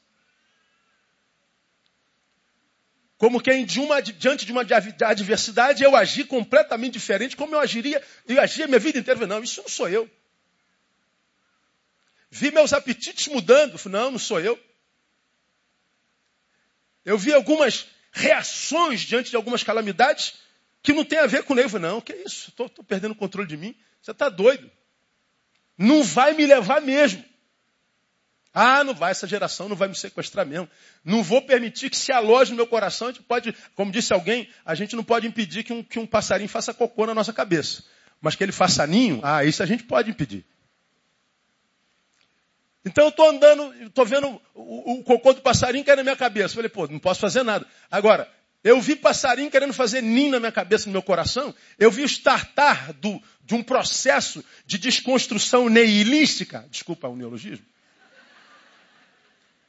Como 3.17 3.41
quem 3.41 3.65
de 3.65 3.79
uma, 3.79 4.01
diante 4.01 4.45
de 4.45 4.51
uma 4.51 4.65
adversidade 5.05 5.83
eu 5.83 5.95
agi 5.95 6.25
completamente 6.25 6.93
diferente, 6.93 7.37
como 7.37 7.55
eu 7.55 7.59
agiria, 7.59 8.01
eu 8.27 8.41
agia 8.41 8.67
minha 8.67 8.79
vida 8.79 8.99
inteira. 8.99 9.25
Não, 9.27 9.43
isso 9.43 9.61
não 9.61 9.69
sou 9.69 9.87
eu. 9.87 10.09
Vi 12.29 12.51
meus 12.51 12.73
apetites 12.73 13.27
mudando. 13.27 13.79
Não, 13.89 14.11
não 14.11 14.19
sou 14.19 14.39
eu. 14.39 14.59
Eu 17.05 17.17
vi 17.17 17.33
algumas 17.33 17.87
reações 18.11 19.01
diante 19.01 19.29
de 19.29 19.35
algumas 19.35 19.63
calamidades 19.63 20.35
que 20.81 20.93
não 20.93 21.03
tem 21.03 21.19
a 21.19 21.25
ver 21.25 21.43
com 21.43 21.53
o 21.53 21.69
Falei, 21.69 21.89
não, 21.89 22.01
que 22.01 22.13
isso? 22.13 22.49
Estou 22.49 22.69
perdendo 22.85 23.13
o 23.13 23.15
controle 23.15 23.47
de 23.47 23.57
mim. 23.57 23.75
Você 24.01 24.11
está 24.11 24.29
doido. 24.29 24.69
Não 25.77 26.03
vai 26.03 26.33
me 26.33 26.45
levar 26.45 26.81
mesmo. 26.81 27.23
Ah, 28.53 28.83
não 28.83 28.93
vai, 28.93 29.09
essa 29.09 29.25
geração 29.25 29.67
não 29.67 29.75
vai 29.75 29.87
me 29.87 29.95
sequestrar 29.95 30.45
mesmo. 30.45 30.69
Não 31.03 31.23
vou 31.23 31.41
permitir 31.41 31.89
que 31.89 31.97
se 31.97 32.11
aloje 32.11 32.51
no 32.51 32.57
meu 32.57 32.67
coração. 32.67 33.07
A 33.07 33.11
gente 33.11 33.23
pode, 33.23 33.55
como 33.73 33.91
disse 33.91 34.13
alguém, 34.13 34.47
a 34.63 34.75
gente 34.75 34.95
não 34.95 35.03
pode 35.03 35.25
impedir 35.25 35.63
que 35.63 35.73
um, 35.73 35.81
que 35.81 35.97
um 35.97 36.05
passarinho 36.05 36.49
faça 36.49 36.73
cocô 36.73 37.07
na 37.07 37.15
nossa 37.15 37.33
cabeça. 37.33 37.83
Mas 38.21 38.35
que 38.35 38.43
ele 38.43 38.51
faça 38.51 38.85
ninho, 38.85 39.19
ah, 39.23 39.43
isso 39.43 39.63
a 39.63 39.65
gente 39.65 39.83
pode 39.83 40.11
impedir. 40.11 40.45
Então 42.85 43.05
eu 43.05 43.09
estou 43.09 43.29
andando, 43.29 43.73
estou 43.85 44.05
vendo 44.05 44.41
o, 44.53 44.99
o, 44.99 45.03
cocô 45.03 45.33
do 45.33 45.41
passarinho 45.41 45.85
cair 45.85 45.95
na 45.95 46.03
minha 46.03 46.15
cabeça. 46.15 46.55
Falei, 46.55 46.69
pô, 46.69 46.87
não 46.87 46.99
posso 46.99 47.21
fazer 47.21 47.43
nada. 47.43 47.65
Agora, 47.89 48.29
eu 48.63 48.81
vi 48.81 48.95
passarinho 48.95 49.49
querendo 49.49 49.73
fazer 49.73 50.01
ninho 50.01 50.31
na 50.31 50.39
minha 50.39 50.51
cabeça, 50.51 50.85
no 50.87 50.91
meu 50.91 51.01
coração. 51.01 51.53
Eu 51.79 51.89
vi 51.89 52.01
o 52.01 52.05
startar 52.05 52.93
do, 52.93 53.21
de 53.43 53.55
um 53.55 53.63
processo 53.63 54.43
de 54.65 54.77
desconstrução 54.77 55.69
neilística. 55.69 56.65
Desculpa 56.69 57.07
o 57.07 57.15
neologismo. 57.15 57.65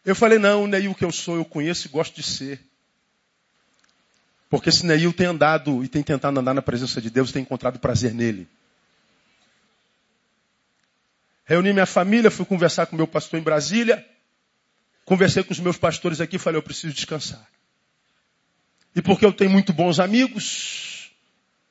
Eu 0.04 0.14
falei, 0.14 0.38
não, 0.38 0.64
o 0.64 0.66
Neil 0.66 0.94
que 0.94 1.04
eu 1.04 1.11
sou, 1.11 1.37
eu 1.37 1.44
conheço 1.44 1.87
e 1.87 1.90
gosto 1.90 2.14
de 2.14 2.23
ser. 2.23 2.61
Porque 4.50 4.68
esse 4.68 4.85
Neil 4.85 5.12
tem 5.12 5.26
andado 5.26 5.83
e 5.83 5.88
tem 5.88 6.02
tentado 6.02 6.38
andar 6.38 6.52
na 6.52 6.62
presença 6.62 7.00
de 7.00 7.11
Deus, 7.11 7.33
tem 7.33 7.42
encontrado 7.42 7.78
prazer 7.78 8.12
nele. 8.12 8.47
Reuni 11.44 11.72
minha 11.72 11.86
família, 11.86 12.30
fui 12.30 12.46
conversar 12.46 12.86
com 12.86 12.96
meu 12.96 13.06
pastor 13.06 13.38
em 13.38 13.42
Brasília. 13.42 14.04
Conversei 15.04 15.42
com 15.42 15.52
os 15.52 15.60
meus 15.60 15.76
pastores 15.76 16.20
aqui 16.20 16.38
falei, 16.38 16.58
eu 16.58 16.62
preciso 16.62 16.94
descansar. 16.94 17.46
E 18.96 19.02
porque 19.02 19.24
eu 19.24 19.32
tenho 19.32 19.50
muito 19.50 19.72
bons 19.72 20.00
amigos 20.00 21.12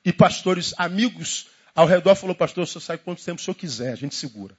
e 0.06 0.14
pastores 0.14 0.74
amigos 0.78 1.48
ao 1.74 1.88
redor, 1.88 2.16
falou, 2.16 2.36
pastor, 2.36 2.68
senhor 2.68 2.82
sai 2.82 2.98
quanto 3.00 3.24
tempo 3.24 3.42
o 3.42 3.44
senhor 3.44 3.56
quiser, 3.56 3.94
a 3.94 3.96
gente 3.96 4.14
segura. 4.14 4.56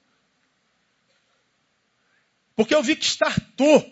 Porque 2.55 2.75
eu 2.75 2.83
vi 2.83 2.95
que 2.95 3.05
startou 3.05 3.89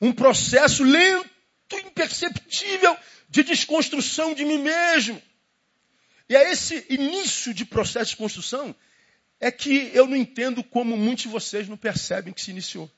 um 0.00 0.12
processo 0.12 0.82
lento, 0.82 1.30
imperceptível 1.72 2.96
de 3.28 3.42
desconstrução 3.42 4.34
de 4.34 4.44
mim 4.44 4.58
mesmo. 4.58 5.20
E 6.28 6.36
é 6.36 6.50
esse 6.50 6.84
início 6.88 7.52
de 7.54 7.64
processo 7.64 8.10
de 8.10 8.16
construção 8.16 8.74
é 9.44 9.50
que 9.50 9.90
eu 9.92 10.06
não 10.06 10.16
entendo 10.16 10.64
como 10.64 10.96
muitos 10.96 11.24
de 11.24 11.28
vocês 11.28 11.68
não 11.68 11.76
percebem 11.76 12.32
que 12.32 12.40
se 12.40 12.50
iniciou. 12.50 12.90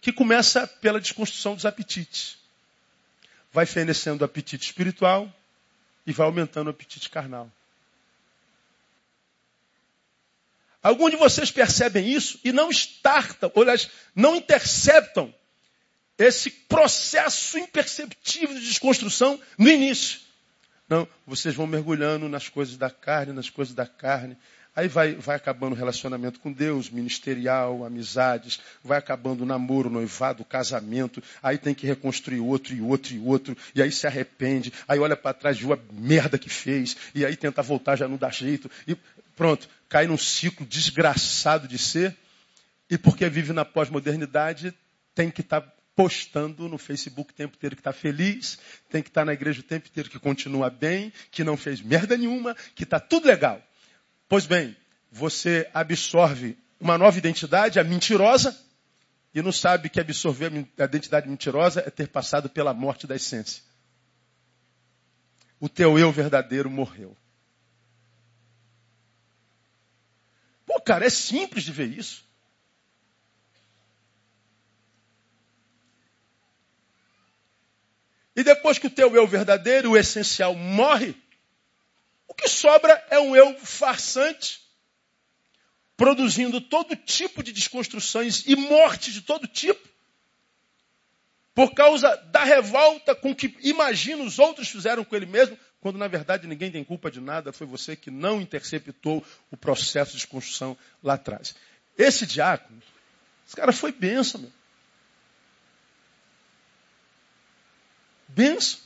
Que 0.00 0.12
começa 0.12 0.64
pela 0.64 1.00
desconstrução 1.00 1.56
dos 1.56 1.66
apetites. 1.66 2.38
Vai 3.52 3.66
fenecendo 3.66 4.22
o 4.22 4.24
apetite 4.24 4.64
espiritual 4.66 5.28
e 6.06 6.12
vai 6.12 6.24
aumentando 6.24 6.68
o 6.68 6.70
apetite 6.70 7.10
carnal. 7.10 7.50
Alguns 10.80 11.10
de 11.10 11.16
vocês 11.16 11.50
percebem 11.50 12.08
isso 12.08 12.38
e 12.44 12.52
não 12.52 12.70
startam, 12.70 13.50
ou 13.56 13.62
aliás, 13.62 13.90
não 14.14 14.36
interceptam 14.36 15.34
esse 16.16 16.48
processo 16.48 17.58
imperceptível 17.58 18.54
de 18.54 18.68
desconstrução 18.68 19.40
no 19.58 19.68
início. 19.68 20.20
Não, 20.88 21.08
vocês 21.26 21.56
vão 21.56 21.66
mergulhando 21.66 22.28
nas 22.28 22.48
coisas 22.48 22.76
da 22.76 22.88
carne, 22.88 23.32
nas 23.32 23.50
coisas 23.50 23.74
da 23.74 23.84
carne, 23.84 24.38
Aí 24.76 24.88
vai, 24.88 25.14
vai 25.14 25.36
acabando 25.36 25.72
o 25.72 25.76
relacionamento 25.76 26.38
com 26.38 26.52
Deus, 26.52 26.90
ministerial, 26.90 27.82
amizades, 27.82 28.60
vai 28.84 28.98
acabando 28.98 29.42
o 29.42 29.46
namoro, 29.46 29.88
o 29.88 29.92
noivado, 29.92 30.42
o 30.42 30.44
casamento, 30.44 31.22
aí 31.42 31.56
tem 31.56 31.74
que 31.74 31.86
reconstruir 31.86 32.40
outro 32.40 32.74
e 32.74 32.82
outro 32.82 33.14
e 33.14 33.18
outro, 33.18 33.56
e 33.74 33.80
aí 33.80 33.90
se 33.90 34.06
arrepende, 34.06 34.70
aí 34.86 34.98
olha 34.98 35.16
para 35.16 35.32
trás, 35.32 35.58
viu 35.58 35.72
a 35.72 35.78
merda 35.90 36.36
que 36.36 36.50
fez, 36.50 36.94
e 37.14 37.24
aí 37.24 37.34
tenta 37.36 37.62
voltar, 37.62 37.96
já 37.96 38.06
não 38.06 38.18
dá 38.18 38.28
jeito, 38.28 38.70
e 38.86 38.94
pronto, 39.34 39.66
cai 39.88 40.06
num 40.06 40.18
ciclo 40.18 40.66
desgraçado 40.66 41.66
de 41.66 41.78
ser, 41.78 42.14
e 42.90 42.98
porque 42.98 43.26
vive 43.30 43.54
na 43.54 43.64
pós-modernidade, 43.64 44.74
tem 45.14 45.30
que 45.30 45.40
estar 45.40 45.62
tá 45.62 45.72
postando 45.94 46.68
no 46.68 46.76
Facebook 46.76 47.32
o 47.32 47.34
tempo 47.34 47.56
inteiro 47.56 47.74
que 47.74 47.80
está 47.80 47.94
feliz, 47.94 48.58
tem 48.90 49.02
que 49.02 49.08
estar 49.08 49.22
tá 49.22 49.24
na 49.24 49.32
igreja 49.32 49.60
o 49.60 49.62
tempo 49.62 49.88
inteiro 49.88 50.10
que 50.10 50.18
continua 50.18 50.68
bem, 50.68 51.10
que 51.30 51.42
não 51.42 51.56
fez 51.56 51.80
merda 51.80 52.14
nenhuma, 52.14 52.54
que 52.74 52.84
está 52.84 53.00
tudo 53.00 53.26
legal. 53.26 53.65
Pois 54.28 54.46
bem, 54.46 54.76
você 55.10 55.68
absorve 55.72 56.58
uma 56.80 56.98
nova 56.98 57.16
identidade, 57.16 57.78
a 57.78 57.84
mentirosa, 57.84 58.56
e 59.34 59.42
não 59.42 59.52
sabe 59.52 59.88
que 59.88 60.00
absorver 60.00 60.50
a 60.78 60.84
identidade 60.84 61.28
mentirosa 61.28 61.80
é 61.86 61.90
ter 61.90 62.08
passado 62.08 62.48
pela 62.48 62.72
morte 62.72 63.06
da 63.06 63.14
essência. 63.14 63.62
O 65.60 65.68
teu 65.68 65.98
eu 65.98 66.10
verdadeiro 66.10 66.70
morreu. 66.70 67.16
Pô, 70.66 70.80
cara, 70.80 71.06
é 71.06 71.10
simples 71.10 71.64
de 71.64 71.72
ver 71.72 71.86
isso. 71.86 72.24
E 78.34 78.42
depois 78.42 78.78
que 78.78 78.86
o 78.86 78.90
teu 78.90 79.14
eu 79.14 79.26
verdadeiro, 79.26 79.92
o 79.92 79.96
essencial, 79.96 80.54
morre, 80.54 81.14
o 82.28 82.34
que 82.34 82.48
sobra 82.48 82.92
é 83.10 83.18
um 83.18 83.34
eu 83.34 83.56
farsante, 83.58 84.60
produzindo 85.96 86.60
todo 86.60 86.94
tipo 86.96 87.42
de 87.42 87.52
desconstruções 87.52 88.44
e 88.46 88.54
mortes 88.54 89.14
de 89.14 89.22
todo 89.22 89.46
tipo, 89.46 89.88
por 91.54 91.72
causa 91.72 92.14
da 92.30 92.44
revolta 92.44 93.14
com 93.14 93.34
que 93.34 93.56
imagina 93.62 94.22
os 94.22 94.38
outros 94.38 94.68
fizeram 94.68 95.04
com 95.04 95.16
ele 95.16 95.24
mesmo, 95.24 95.58
quando 95.80 95.98
na 95.98 96.08
verdade 96.08 96.46
ninguém 96.46 96.70
tem 96.70 96.84
culpa 96.84 97.10
de 97.10 97.20
nada, 97.20 97.52
foi 97.52 97.66
você 97.66 97.96
que 97.96 98.10
não 98.10 98.40
interceptou 98.40 99.24
o 99.50 99.56
processo 99.56 100.12
de 100.12 100.18
desconstrução 100.18 100.76
lá 101.02 101.14
atrás. 101.14 101.54
Esse 101.96 102.26
diácono, 102.26 102.82
esse 103.46 103.56
cara 103.56 103.72
foi 103.72 103.92
benção, 103.92 104.40
meu. 104.40 104.52
Benção. 108.28 108.85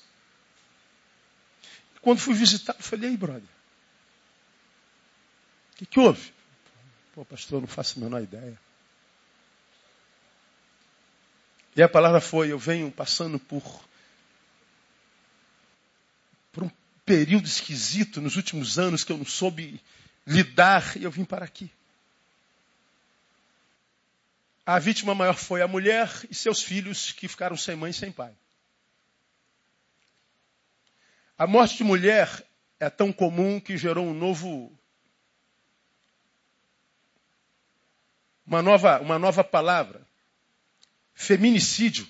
Quando 2.02 2.18
fui 2.18 2.34
visitar, 2.34 2.74
eu 2.78 2.82
falei, 2.82 3.10
aí, 3.10 3.16
brother, 3.16 3.42
o 5.72 5.76
que, 5.76 5.86
que 5.86 6.00
houve? 6.00 6.32
Pô, 7.14 7.24
pastor, 7.24 7.58
eu 7.58 7.60
não 7.62 7.68
faço 7.68 7.98
a 7.98 8.02
menor 8.02 8.22
ideia. 8.22 8.58
E 11.76 11.82
a 11.82 11.88
palavra 11.88 12.20
foi, 12.20 12.50
eu 12.50 12.58
venho 12.58 12.90
passando 12.90 13.38
por, 13.38 13.62
por 16.52 16.64
um 16.64 16.70
período 17.04 17.46
esquisito 17.46 18.20
nos 18.20 18.36
últimos 18.36 18.78
anos 18.78 19.04
que 19.04 19.12
eu 19.12 19.18
não 19.18 19.24
soube 19.24 19.80
lidar 20.26 20.96
e 20.96 21.04
eu 21.04 21.10
vim 21.10 21.24
para 21.24 21.44
aqui. 21.44 21.70
A 24.64 24.78
vítima 24.78 25.14
maior 25.14 25.36
foi 25.36 25.62
a 25.62 25.68
mulher 25.68 26.10
e 26.30 26.34
seus 26.34 26.62
filhos 26.62 27.12
que 27.12 27.28
ficaram 27.28 27.56
sem 27.56 27.76
mãe 27.76 27.90
e 27.90 27.94
sem 27.94 28.12
pai. 28.12 28.32
A 31.40 31.46
morte 31.46 31.78
de 31.78 31.84
mulher 31.84 32.46
é 32.78 32.90
tão 32.90 33.10
comum 33.10 33.58
que 33.58 33.74
gerou 33.78 34.06
um 34.06 34.12
novo 34.12 34.78
uma 38.44 38.60
nova, 38.60 39.00
uma 39.00 39.18
nova 39.18 39.42
palavra. 39.42 40.06
Feminicídio. 41.14 42.06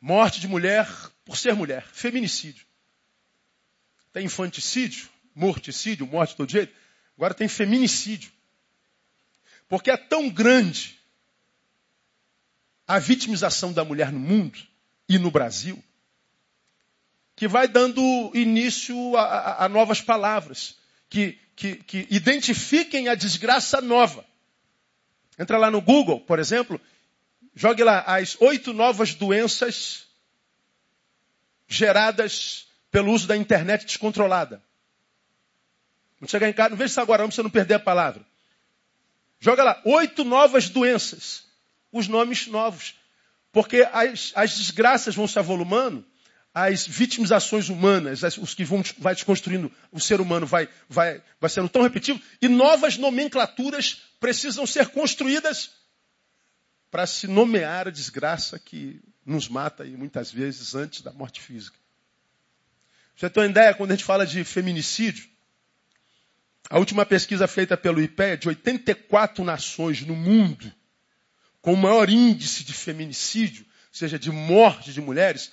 Morte 0.00 0.40
de 0.40 0.48
mulher 0.48 0.88
por 1.24 1.36
ser 1.36 1.54
mulher. 1.54 1.86
Feminicídio. 1.86 2.66
Tem 4.12 4.24
infanticídio, 4.26 5.08
morticídio, 5.32 6.08
morte 6.08 6.30
de 6.30 6.38
todo 6.38 6.50
jeito. 6.50 6.74
Agora 7.16 7.34
tem 7.34 7.46
feminicídio. 7.46 8.32
Porque 9.68 9.92
é 9.92 9.96
tão 9.96 10.28
grande 10.28 10.98
a 12.84 12.98
vitimização 12.98 13.72
da 13.72 13.84
mulher 13.84 14.10
no 14.10 14.18
mundo 14.18 14.58
e 15.08 15.16
no 15.16 15.30
Brasil 15.30 15.80
que 17.40 17.48
vai 17.48 17.66
dando 17.66 18.02
início 18.34 19.16
a, 19.16 19.22
a, 19.22 19.64
a 19.64 19.68
novas 19.70 20.02
palavras 20.02 20.76
que, 21.08 21.38
que, 21.56 21.76
que 21.76 22.06
identifiquem 22.10 23.08
a 23.08 23.14
desgraça 23.14 23.80
nova. 23.80 24.26
Entra 25.38 25.56
lá 25.56 25.70
no 25.70 25.80
Google, 25.80 26.20
por 26.20 26.38
exemplo, 26.38 26.78
jogue 27.54 27.82
lá 27.82 28.00
as 28.00 28.38
oito 28.42 28.74
novas 28.74 29.14
doenças 29.14 30.04
geradas 31.66 32.66
pelo 32.90 33.10
uso 33.10 33.26
da 33.26 33.38
internet 33.38 33.86
descontrolada. 33.86 34.62
Não 36.20 36.28
chegar 36.28 36.46
em 36.46 36.52
casa, 36.52 36.68
não 36.68 36.76
veja 36.76 36.90
isso 36.90 37.00
agora, 37.00 37.22
não, 37.22 37.30
para 37.30 37.36
você 37.36 37.42
não 37.42 37.48
perder 37.48 37.74
a 37.76 37.80
palavra. 37.80 38.22
Joga 39.38 39.64
lá, 39.64 39.80
oito 39.86 40.24
novas 40.24 40.68
doenças. 40.68 41.44
Os 41.90 42.06
nomes 42.06 42.48
novos. 42.48 42.96
Porque 43.50 43.88
as, 43.94 44.30
as 44.34 44.58
desgraças 44.58 45.14
vão 45.14 45.26
se 45.26 45.38
avolumando 45.38 46.09
as 46.52 46.86
vitimizações 46.86 47.68
humanas, 47.68 48.24
as, 48.24 48.36
os 48.36 48.54
que 48.54 48.64
vão 48.64 48.82
vai 48.98 49.14
desconstruindo 49.14 49.70
o 49.92 50.00
ser 50.00 50.20
humano, 50.20 50.46
vai, 50.46 50.68
vai, 50.88 51.22
vai 51.40 51.50
sendo 51.50 51.68
tão 51.68 51.82
repetitivo, 51.82 52.20
e 52.42 52.48
novas 52.48 52.96
nomenclaturas 52.96 54.02
precisam 54.18 54.66
ser 54.66 54.88
construídas 54.88 55.70
para 56.90 57.06
se 57.06 57.28
nomear 57.28 57.86
a 57.86 57.92
desgraça 57.92 58.58
que 58.58 59.00
nos 59.24 59.48
mata 59.48 59.86
e 59.86 59.96
muitas 59.96 60.32
vezes 60.32 60.74
antes 60.74 61.02
da 61.02 61.12
morte 61.12 61.40
física. 61.40 61.78
Você 63.14 63.30
tem 63.30 63.42
uma 63.44 63.50
ideia 63.50 63.74
quando 63.74 63.92
a 63.92 63.94
gente 63.94 64.04
fala 64.04 64.26
de 64.26 64.42
feminicídio? 64.42 65.28
A 66.68 66.78
última 66.78 67.06
pesquisa 67.06 67.46
feita 67.46 67.76
pelo 67.76 68.02
IPEA 68.02 68.36
de 68.36 68.48
84 68.48 69.44
nações 69.44 70.00
no 70.02 70.16
mundo 70.16 70.72
com 71.60 71.74
o 71.74 71.76
maior 71.76 72.08
índice 72.08 72.64
de 72.64 72.72
feminicídio, 72.72 73.64
ou 73.64 73.94
seja, 73.94 74.18
de 74.18 74.30
morte 74.30 74.92
de 74.92 75.00
mulheres, 75.00 75.52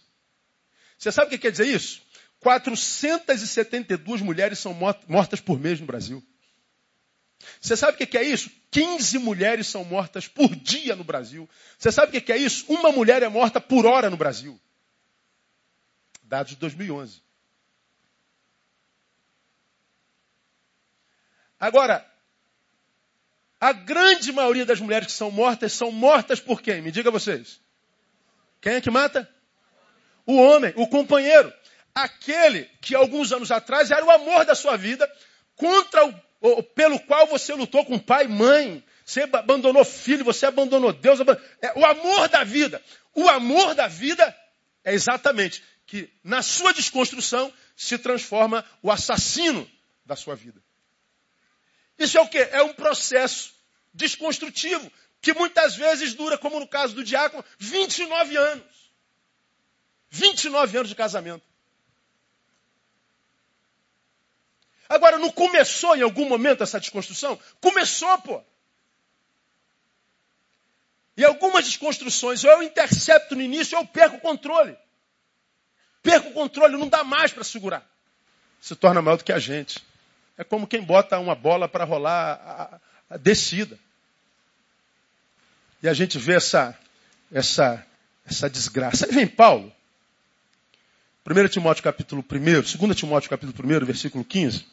Você 0.97 1.11
sabe 1.11 1.27
o 1.27 1.31
que 1.31 1.39
quer 1.39 1.51
dizer 1.51 1.67
isso? 1.67 2.03
472 2.39 4.21
mulheres 4.21 4.61
são 4.61 4.73
mortas 5.09 5.41
por 5.41 5.59
mês 5.59 5.81
no 5.81 5.87
Brasil. 5.87 6.25
Você 7.61 7.77
sabe 7.77 8.03
o 8.03 8.07
que 8.07 8.19
é 8.19 8.23
isso? 8.23 8.51
15 8.71 9.19
mulheres 9.19 9.67
são 9.67 9.85
mortas 9.85 10.27
por 10.27 10.55
dia 10.55 10.97
no 10.97 11.05
Brasil. 11.05 11.49
Você 11.79 11.93
sabe 11.93 12.17
o 12.17 12.23
que 12.23 12.33
é 12.33 12.37
isso? 12.37 12.65
Uma 12.69 12.91
mulher 12.91 13.23
é 13.23 13.29
morta 13.29 13.61
por 13.61 13.87
hora 13.87 14.09
no 14.09 14.17
Brasil. 14.17 14.61
Dados 16.23 16.53
de 16.53 16.57
2011. 16.57 17.21
Agora, 21.61 22.05
a 23.61 23.73
grande 23.73 24.33
maioria 24.33 24.67
das 24.67 24.81
mulheres 24.81 25.07
que 25.07 25.13
são 25.13 25.31
mortas 25.31 25.73
são 25.73 25.93
mortas 25.93 26.41
por 26.41 26.61
quem? 26.61 26.83
Me 26.83 26.91
diga 26.91 27.11
vocês. 27.13 27.61
Quem 28.61 28.75
é 28.75 28.81
que 28.81 28.91
mata? 28.91 29.29
O 30.27 30.37
homem, 30.37 30.73
o 30.77 30.89
companheiro. 30.89 31.53
Aquele 31.95 32.65
que 32.81 32.95
alguns 32.95 33.33
anos 33.33 33.51
atrás 33.51 33.91
era 33.91 34.05
o 34.05 34.11
amor 34.11 34.45
da 34.45 34.55
sua 34.55 34.77
vida 34.77 35.09
contra 35.55 36.07
o 36.07 36.15
pelo 36.75 36.99
qual 37.01 37.27
você 37.27 37.55
lutou 37.55 37.85
com 37.85 37.99
pai 37.99 38.25
e 38.25 38.29
mãe. 38.29 38.85
Você 39.05 39.23
abandonou 39.23 39.85
filho, 39.85 40.25
você 40.25 40.47
abandonou 40.47 40.93
Deus. 40.93 41.21
É 41.61 41.79
o 41.79 41.85
amor 41.85 42.29
da 42.29 42.45
vida. 42.45 42.83
O 43.15 43.29
amor 43.29 43.75
da 43.75 43.89
vida 43.89 44.37
é 44.85 44.93
exatamente 44.93 45.63
que 45.87 46.11
na 46.25 46.43
sua 46.43 46.73
desconstrução 46.73 47.53
se 47.77 47.99
transforma 47.99 48.65
o 48.83 48.91
assassino 48.91 49.69
da 50.05 50.17
sua 50.17 50.35
vida. 50.35 50.63
Isso 51.99 52.17
é 52.17 52.21
o 52.21 52.29
quê? 52.29 52.49
É 52.51 52.63
um 52.63 52.73
processo 52.73 53.53
desconstrutivo 53.93 54.91
que 55.21 55.35
muitas 55.35 55.77
vezes 55.77 56.15
dura, 56.15 56.37
como 56.37 56.59
no 56.59 56.67
caso 56.67 56.95
do 56.95 57.05
diácono, 57.05 57.45
29 57.59 58.37
anos. 58.37 58.93
29 60.11 60.79
anos 60.79 60.89
de 60.89 60.95
casamento. 60.95 61.52
Agora, 64.89 65.19
não 65.19 65.31
começou 65.31 65.97
em 65.97 66.03
algum 66.03 66.29
momento 66.29 66.63
essa 66.63 66.81
desconstrução? 66.81 67.39
Começou, 67.61 68.19
pô. 68.19 68.43
E 71.17 71.25
algumas 71.25 71.65
desconstruções, 71.65 72.43
ou 72.45 72.51
eu 72.51 72.63
intercepto 72.63 73.35
no 73.35 73.43
início, 73.43 73.77
ou 73.77 73.85
eu 73.85 73.89
perco 73.89 74.17
o 74.17 74.21
controle. 74.21 74.77
Perco 76.03 76.31
o 76.31 76.33
controle, 76.33 76.77
não 76.77 76.89
dá 76.89 77.05
mais 77.05 77.33
para 77.33 77.45
segurar. 77.45 77.87
Se 78.61 78.75
torna 78.75 79.03
maior 79.03 79.17
do 79.17 79.25
que 79.25 79.33
a 79.33 79.39
gente. 79.39 79.83
É 80.37 80.45
como 80.45 80.67
quem 80.67 80.83
bota 80.83 81.19
uma 81.19 81.35
bola 81.35 81.69
para 81.69 81.85
rolar 81.85 82.81
a, 83.09 83.15
a, 83.15 83.17
descida. 83.17 83.79
E 85.83 85.89
a 85.89 85.95
gente 85.95 86.19
vê 86.19 86.35
essa, 86.35 86.77
essa, 87.31 87.85
essa 88.27 88.49
desgraça. 88.49 89.07
Aí 89.07 89.13
vem 89.13 89.27
Paulo. 89.27 89.73
1 91.25 91.49
Timóteo 91.49 91.85
capítulo 91.85 92.25
1, 92.29 92.79
2 92.79 92.97
Timóteo 92.97 93.31
capítulo 93.31 93.77
1, 93.77 93.87
versículo 93.87 94.25
15. 94.25 94.67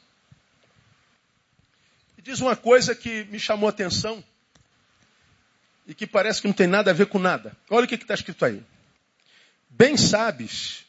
E 2.17 2.21
diz 2.21 2.39
uma 2.39 2.55
coisa 2.55 2.95
que 2.95 3.23
me 3.25 3.39
chamou 3.39 3.67
a 3.67 3.69
atenção 3.69 4.23
e 5.85 5.93
que 5.93 6.07
parece 6.07 6.41
que 6.41 6.47
não 6.47 6.53
tem 6.53 6.67
nada 6.67 6.89
a 6.89 6.93
ver 6.93 7.05
com 7.05 7.19
nada. 7.19 7.55
Olha 7.69 7.85
o 7.85 7.87
que 7.87 7.95
está 7.95 8.15
escrito 8.15 8.43
aí. 8.45 8.63
Bem 9.69 9.95
sabes 9.95 10.85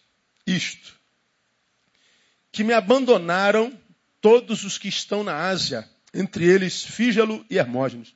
isto, 0.46 0.94
que 2.50 2.64
me 2.64 2.72
abandonaram 2.72 3.78
todos 4.20 4.64
os 4.64 4.78
que 4.78 4.88
estão 4.88 5.22
na 5.22 5.48
Ásia, 5.48 5.88
entre 6.12 6.44
eles 6.44 6.84
Fígelo 6.84 7.44
e 7.50 7.58
Hermógenes. 7.58 8.14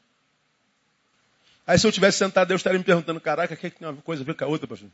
Aí 1.66 1.78
se 1.78 1.86
eu 1.86 1.92
tivesse 1.92 2.18
sentado, 2.18 2.52
eu 2.52 2.56
estaria 2.56 2.78
me 2.78 2.84
perguntando, 2.84 3.20
caraca, 3.20 3.54
o 3.54 3.56
que, 3.56 3.66
é 3.66 3.70
que 3.70 3.78
tem 3.78 3.88
uma 3.88 4.02
coisa 4.02 4.22
a 4.22 4.26
ver 4.26 4.34
com 4.34 4.44
a 4.44 4.48
outra, 4.48 4.66
pastor? 4.66 4.88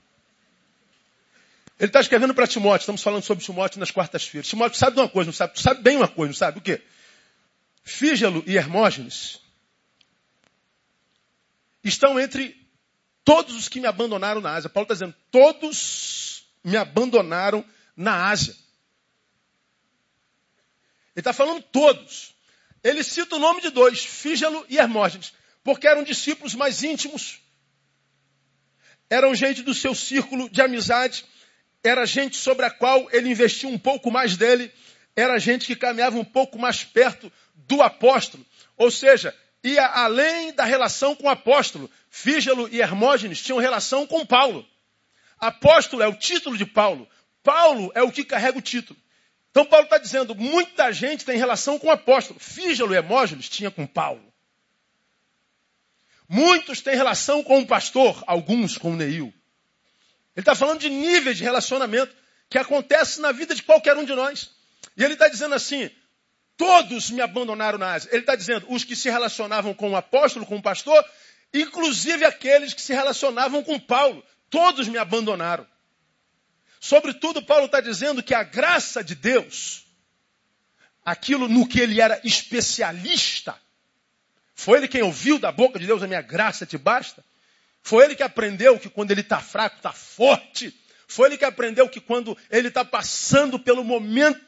Ele 1.80 1.88
está 1.88 1.98
escrevendo 1.98 2.34
para 2.34 2.46
Timóteo, 2.46 2.82
estamos 2.82 3.02
falando 3.02 3.22
sobre 3.22 3.42
Timóteo 3.42 3.80
nas 3.80 3.90
quartas-feiras. 3.90 4.46
Timóteo 4.46 4.78
sabe 4.78 4.96
de 4.96 5.00
uma 5.00 5.08
coisa, 5.08 5.28
não 5.28 5.32
sabe? 5.32 5.54
Tu 5.54 5.62
sabe 5.62 5.82
bem 5.82 5.96
uma 5.96 6.06
coisa, 6.06 6.28
não 6.28 6.36
sabe? 6.36 6.58
O 6.58 6.60
quê? 6.60 6.82
Fígelo 7.82 8.44
e 8.46 8.54
Hermógenes 8.54 9.40
estão 11.82 12.20
entre 12.20 12.54
todos 13.24 13.56
os 13.56 13.66
que 13.66 13.80
me 13.80 13.86
abandonaram 13.86 14.42
na 14.42 14.52
Ásia. 14.52 14.68
Paulo 14.68 14.84
está 14.84 14.92
dizendo, 14.92 15.16
todos 15.30 16.44
me 16.62 16.76
abandonaram 16.76 17.64
na 17.96 18.28
Ásia. 18.28 18.54
Ele 21.16 21.22
está 21.22 21.32
falando 21.32 21.62
todos. 21.62 22.34
Ele 22.84 23.02
cita 23.02 23.36
o 23.36 23.38
nome 23.38 23.62
de 23.62 23.70
dois, 23.70 24.04
Fígelo 24.04 24.66
e 24.68 24.76
Hermógenes, 24.76 25.32
porque 25.64 25.86
eram 25.86 26.02
discípulos 26.02 26.54
mais 26.54 26.82
íntimos, 26.82 27.40
eram 29.08 29.34
gente 29.34 29.62
do 29.62 29.72
seu 29.72 29.94
círculo 29.94 30.50
de 30.50 30.60
amizade, 30.60 31.24
era 31.82 32.04
gente 32.06 32.36
sobre 32.36 32.66
a 32.66 32.70
qual 32.70 33.08
ele 33.12 33.30
investiu 33.30 33.68
um 33.68 33.78
pouco 33.78 34.10
mais 34.10 34.36
dele, 34.36 34.72
era 35.16 35.38
gente 35.38 35.66
que 35.66 35.76
caminhava 35.76 36.18
um 36.18 36.24
pouco 36.24 36.58
mais 36.58 36.84
perto 36.84 37.32
do 37.54 37.82
apóstolo. 37.82 38.44
Ou 38.76 38.90
seja, 38.90 39.34
ia 39.62 39.86
além 39.86 40.52
da 40.52 40.64
relação 40.64 41.14
com 41.14 41.26
o 41.26 41.30
apóstolo. 41.30 41.90
Fígelo 42.08 42.68
e 42.70 42.80
Hermógenes 42.80 43.42
tinham 43.42 43.58
relação 43.58 44.06
com 44.06 44.26
Paulo. 44.26 44.66
Apóstolo 45.38 46.02
é 46.02 46.08
o 46.08 46.16
título 46.16 46.56
de 46.56 46.66
Paulo. 46.66 47.08
Paulo 47.42 47.90
é 47.94 48.02
o 48.02 48.12
que 48.12 48.24
carrega 48.24 48.58
o 48.58 48.62
título. 48.62 48.98
Então 49.50 49.64
Paulo 49.64 49.84
está 49.84 49.98
dizendo, 49.98 50.34
muita 50.34 50.92
gente 50.92 51.24
tem 51.24 51.36
relação 51.36 51.78
com 51.78 51.88
o 51.88 51.90
apóstolo. 51.90 52.38
Fígelo 52.38 52.92
e 52.92 52.96
Hermógenes 52.96 53.48
tinha 53.48 53.70
com 53.70 53.86
Paulo. 53.86 54.30
Muitos 56.28 56.80
têm 56.80 56.94
relação 56.94 57.42
com 57.42 57.58
o 57.60 57.66
pastor, 57.66 58.22
alguns 58.26 58.78
com 58.78 58.92
o 58.92 58.96
Neil. 58.96 59.34
Ele 60.40 60.42
está 60.42 60.54
falando 60.54 60.80
de 60.80 60.88
níveis 60.88 61.36
de 61.36 61.44
relacionamento 61.44 62.16
que 62.48 62.56
acontece 62.56 63.20
na 63.20 63.30
vida 63.30 63.54
de 63.54 63.62
qualquer 63.62 63.94
um 63.98 64.06
de 64.06 64.14
nós. 64.14 64.50
E 64.96 65.04
ele 65.04 65.12
está 65.12 65.28
dizendo 65.28 65.54
assim: 65.54 65.90
todos 66.56 67.10
me 67.10 67.20
abandonaram 67.20 67.78
na 67.78 67.92
Ásia. 67.92 68.08
Ele 68.10 68.22
está 68.22 68.34
dizendo 68.34 68.64
os 68.70 68.82
que 68.82 68.96
se 68.96 69.10
relacionavam 69.10 69.74
com 69.74 69.90
o 69.90 69.96
apóstolo, 69.96 70.46
com 70.46 70.56
o 70.56 70.62
pastor, 70.62 71.04
inclusive 71.52 72.24
aqueles 72.24 72.72
que 72.72 72.80
se 72.80 72.94
relacionavam 72.94 73.62
com 73.62 73.78
Paulo. 73.78 74.24
Todos 74.48 74.88
me 74.88 74.96
abandonaram. 74.96 75.66
Sobretudo, 76.80 77.42
Paulo 77.42 77.66
está 77.66 77.82
dizendo 77.82 78.22
que 78.22 78.32
a 78.32 78.42
graça 78.42 79.04
de 79.04 79.14
Deus, 79.14 79.84
aquilo 81.04 81.48
no 81.48 81.68
que 81.68 81.80
ele 81.80 82.00
era 82.00 82.18
especialista, 82.24 83.54
foi 84.54 84.78
ele 84.78 84.88
quem 84.88 85.02
ouviu 85.02 85.38
da 85.38 85.52
boca 85.52 85.78
de 85.78 85.86
Deus: 85.86 86.02
a 86.02 86.06
minha 86.06 86.22
graça 86.22 86.64
te 86.64 86.78
basta. 86.78 87.22
Foi 87.82 88.04
ele 88.04 88.14
que 88.14 88.22
aprendeu 88.22 88.78
que 88.78 88.88
quando 88.88 89.10
ele 89.10 89.22
está 89.22 89.40
fraco, 89.40 89.76
está 89.76 89.92
forte. 89.92 90.74
Foi 91.08 91.28
ele 91.28 91.38
que 91.38 91.44
aprendeu 91.44 91.88
que 91.88 92.00
quando 92.00 92.36
ele 92.50 92.68
está 92.68 92.84
passando 92.84 93.58
pelo 93.58 93.82
momento 93.82 94.40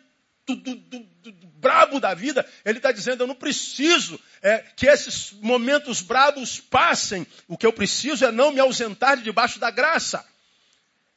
do, 0.46 0.56
do, 0.56 0.74
do, 0.74 1.32
do, 1.32 1.46
brabo 1.62 2.00
da 2.00 2.12
vida, 2.14 2.46
ele 2.64 2.78
está 2.78 2.92
dizendo: 2.92 3.22
eu 3.22 3.26
não 3.26 3.34
preciso 3.34 4.20
é, 4.42 4.58
que 4.76 4.86
esses 4.86 5.32
momentos 5.40 6.02
brabos 6.02 6.60
passem. 6.60 7.26
O 7.46 7.56
que 7.56 7.66
eu 7.66 7.72
preciso 7.72 8.24
é 8.24 8.32
não 8.32 8.52
me 8.52 8.60
ausentar 8.60 9.16
de 9.16 9.22
debaixo 9.22 9.58
da 9.58 9.70
graça. 9.70 10.24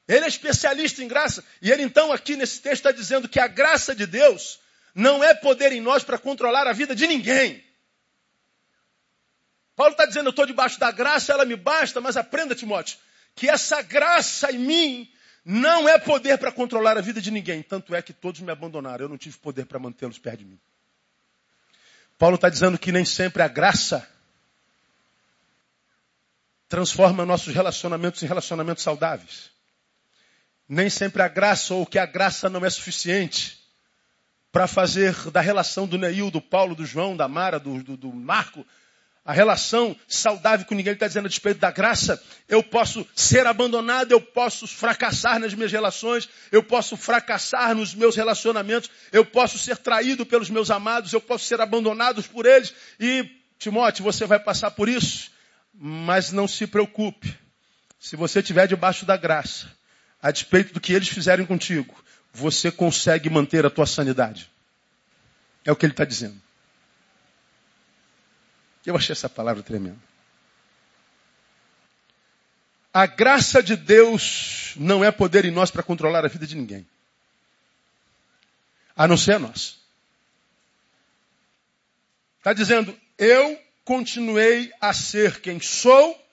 Ele 0.08 0.26
é 0.26 0.28
especialista 0.28 1.04
em 1.04 1.08
graça. 1.08 1.44
E 1.62 1.72
ele 1.72 1.82
então, 1.82 2.12
aqui 2.12 2.36
nesse 2.36 2.62
texto, 2.62 2.86
está 2.86 2.92
dizendo 2.92 3.28
que 3.28 3.40
a 3.40 3.48
graça 3.48 3.96
de 3.96 4.06
Deus 4.06 4.60
não 4.94 5.24
é 5.24 5.34
poder 5.34 5.72
em 5.72 5.82
nós 5.82 6.04
para 6.04 6.20
controlar 6.20 6.68
a 6.68 6.74
vida 6.74 6.96
de 6.96 7.08
ninguém. 7.08 7.65
Paulo 9.76 9.92
está 9.92 10.06
dizendo, 10.06 10.28
eu 10.28 10.32
estou 10.32 10.46
debaixo 10.46 10.80
da 10.80 10.92
graça, 10.92 11.34
ela 11.34 11.46
me 11.46 11.56
basta, 11.56 12.00
mas 12.00 12.16
aprenda, 12.16 12.56
Timóteo, 12.56 12.98
que 13.36 13.50
essa 13.50 13.82
graça 13.82 14.52
em 14.52 14.58
mim 14.58 15.12
não 15.44 15.88
é 15.88 16.00
poder 16.00 16.38
para 16.38 16.52
controlar 16.52 16.98
a 16.98 17.02
vida 17.02 17.22
de 17.22 17.30
ninguém. 17.30 17.62
Tanto 17.62 17.94
é 17.94 18.02
que 18.02 18.14
todos 18.14 18.42
me 18.42 18.52
abandonaram, 18.52 19.06
eu 19.06 19.10
não 19.10 19.18
tive 19.18 19.38
poder 19.38 19.66
para 19.66 19.78
mantê-los 19.78 20.18
perto 20.18 20.40
de 20.40 20.46
mim. 20.46 20.60
Paulo 22.18 22.36
está 22.36 22.50
dizendo 22.50 22.80
que 22.80 22.92
nem 22.92 23.04
sempre 23.04 23.44
a 23.44 23.48
graça 23.48 24.08
transforma 26.70 27.26
nossos 27.26 27.54
relacionamentos 27.54 28.24
em 28.24 28.26
relacionamentos 28.26 28.84
saudáveis. 28.84 29.52
Nem 30.68 30.90
sempre 30.90 31.22
a 31.22 31.28
graça, 31.28 31.74
ou 31.74 31.86
que 31.86 32.00
a 32.00 32.06
graça 32.06 32.50
não 32.50 32.66
é 32.66 32.70
suficiente 32.70 33.60
para 34.52 34.68
fazer 34.68 35.14
da 35.32 35.42
relação 35.42 35.86
do 35.86 35.98
Neil, 35.98 36.32
do 36.32 36.42
Paulo, 36.42 36.74
do 36.74 36.86
João, 36.86 37.16
da 37.16 37.28
Mara, 37.28 37.60
do, 37.60 37.84
do, 37.84 37.98
do 37.98 38.14
Marco, 38.14 38.66
a 39.26 39.34
relação 39.34 39.96
saudável 40.08 40.68
com 40.68 40.76
ninguém 40.76 40.94
está 40.94 41.08
dizendo 41.08 41.26
a 41.26 41.30
despeito 41.30 41.60
da 41.60 41.72
graça, 41.72 42.22
eu 42.48 42.62
posso 42.62 43.06
ser 43.16 43.48
abandonado, 43.48 44.12
eu 44.12 44.22
posso 44.22 44.68
fracassar 44.68 45.40
nas 45.40 45.56
minhas 45.56 45.72
relações, 45.72 46.30
eu 46.52 46.62
posso 46.62 46.96
fracassar 46.96 47.74
nos 47.74 47.96
meus 47.96 48.16
relacionamentos, 48.16 48.92
eu 49.12 49.26
posso 49.26 49.58
ser 49.58 49.78
traído 49.78 50.28
pelos 50.28 50.52
meus 50.52 50.70
amados, 50.70 51.12
eu 51.12 51.20
posso 51.20 51.46
ser 51.46 51.60
abandonado 51.60 52.22
por 52.26 52.46
eles. 52.46 52.72
E, 53.00 53.28
Timóteo, 53.58 54.04
você 54.04 54.28
vai 54.28 54.38
passar 54.38 54.70
por 54.70 54.88
isso, 54.88 55.32
mas 55.74 56.32
não 56.32 56.48
se 56.48 56.68
preocupe. 56.68 57.36
Se 58.00 58.16
você 58.16 58.42
estiver 58.42 58.68
debaixo 58.68 59.08
da 59.08 59.18
graça, 59.18 59.68
a 60.22 60.30
despeito 60.30 60.72
do 60.72 60.80
que 60.80 60.94
eles 60.94 61.10
fizerem 61.10 61.48
contigo, 61.48 61.96
você 62.32 62.72
consegue 62.72 63.28
manter 63.28 63.66
a 63.66 63.72
tua 63.72 63.88
sanidade. 63.88 64.52
É 65.66 65.72
o 65.72 65.76
que 65.76 65.84
ele 65.84 65.94
está 65.94 66.06
dizendo. 66.06 66.45
Eu 68.86 68.96
achei 68.96 69.14
essa 69.14 69.28
palavra 69.28 69.64
tremenda. 69.64 70.00
A 72.94 73.06
graça 73.06 73.62
de 73.62 73.76
Deus 73.76 74.74
não 74.78 75.04
é 75.04 75.12
poder 75.12 75.44
em 75.44 75.52
nós 75.52 75.70
para 75.70 75.84
controlar 75.84 76.24
a 76.24 76.30
vida 76.30 76.48
de 76.48 76.56
ninguém. 76.56 76.88
A 78.96 79.08
não 79.08 79.18
ser 79.18 79.34
a 79.34 79.40
nós. 79.40 79.78
Está 82.38 82.54
dizendo, 82.54 82.98
eu 83.18 83.62
continuei 83.84 84.72
a 84.80 84.94
ser 84.94 85.42
quem 85.42 85.60
sou, 85.60 86.24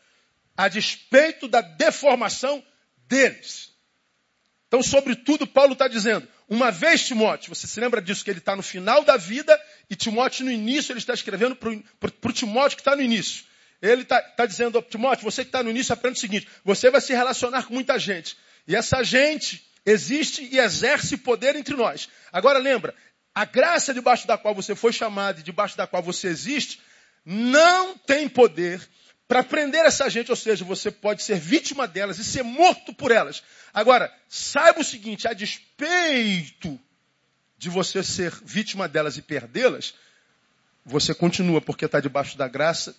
a 0.56 0.68
despeito 0.68 1.48
da 1.48 1.60
deformação 1.60 2.64
deles. 3.08 3.72
Então, 4.68 4.82
sobretudo, 4.82 5.46
Paulo 5.46 5.72
está 5.72 5.88
dizendo, 5.88 6.28
uma 6.48 6.70
vez, 6.70 7.06
Timóteo, 7.06 7.54
você 7.54 7.66
se 7.66 7.80
lembra 7.80 8.00
disso, 8.00 8.22
que 8.22 8.30
ele 8.30 8.38
está 8.38 8.54
no 8.54 8.62
final 8.62 9.02
da 9.04 9.16
vida 9.16 9.58
e 9.92 9.94
Timóteo 9.94 10.46
no 10.46 10.50
início, 10.50 10.90
ele 10.90 11.00
está 11.00 11.12
escrevendo 11.12 11.55
para 11.55 11.70
o 11.70 12.33
Timóteo 12.33 12.78
que 12.78 12.81
está 12.81 12.96
no 12.96 13.02
início. 13.02 13.44
Ele 13.83 14.00
está 14.00 14.22
tá 14.22 14.46
dizendo, 14.46 14.81
Timóteo, 14.81 15.22
você 15.22 15.42
que 15.44 15.50
está 15.50 15.62
no 15.62 15.68
início, 15.68 15.92
aprenda 15.92 16.16
o 16.16 16.20
seguinte, 16.20 16.48
você 16.64 16.90
vai 16.90 16.98
se 16.98 17.12
relacionar 17.12 17.64
com 17.64 17.74
muita 17.74 17.98
gente. 17.98 18.35
E 18.66 18.74
essa 18.74 19.02
gente 19.02 19.62
existe 19.85 20.48
e 20.50 20.59
exerce 20.59 21.18
poder 21.18 21.57
entre 21.57 21.76
nós. 21.76 22.09
Agora 22.33 22.59
lembra, 22.59 22.94
a 23.35 23.44
graça 23.44 23.92
debaixo 23.92 24.26
da 24.26 24.38
qual 24.38 24.55
você 24.55 24.74
foi 24.74 24.94
chamado 24.94 25.40
e 25.40 25.42
debaixo 25.42 25.76
da 25.76 25.87
qual 25.87 26.02
você 26.02 26.28
existe, 26.28 26.81
não 27.22 27.98
tem 27.98 28.31
poder 28.31 28.81
para 29.28 29.42
prender 29.42 29.85
essa 29.85 30.09
gente, 30.09 30.31
ou 30.31 30.37
seja, 30.37 30.64
você 30.64 30.90
pode 30.90 31.22
ser 31.22 31.38
vítima 31.38 31.87
delas 31.87 32.16
e 32.16 32.24
ser 32.24 32.42
morto 32.42 32.94
por 32.94 33.11
elas. 33.11 33.42
Agora, 33.74 34.11
saiba 34.26 34.81
o 34.81 34.85
seguinte, 34.85 35.28
a 35.28 35.35
despeito 35.35 36.81
de 37.62 37.70
você 37.70 38.03
ser 38.03 38.35
vítima 38.44 38.88
delas 38.88 39.16
e 39.16 39.22
perdê-las, 39.22 39.94
você 40.85 41.14
continua 41.14 41.61
porque 41.61 41.85
está 41.85 42.01
debaixo 42.01 42.37
da 42.37 42.48
graça, 42.48 42.92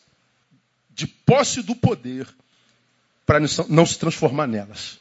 de 0.90 1.06
posse 1.06 1.62
do 1.62 1.76
poder, 1.76 2.26
para 3.26 3.42
não 3.68 3.86
se 3.86 4.00
transformar 4.00 4.48
nelas. 4.48 4.98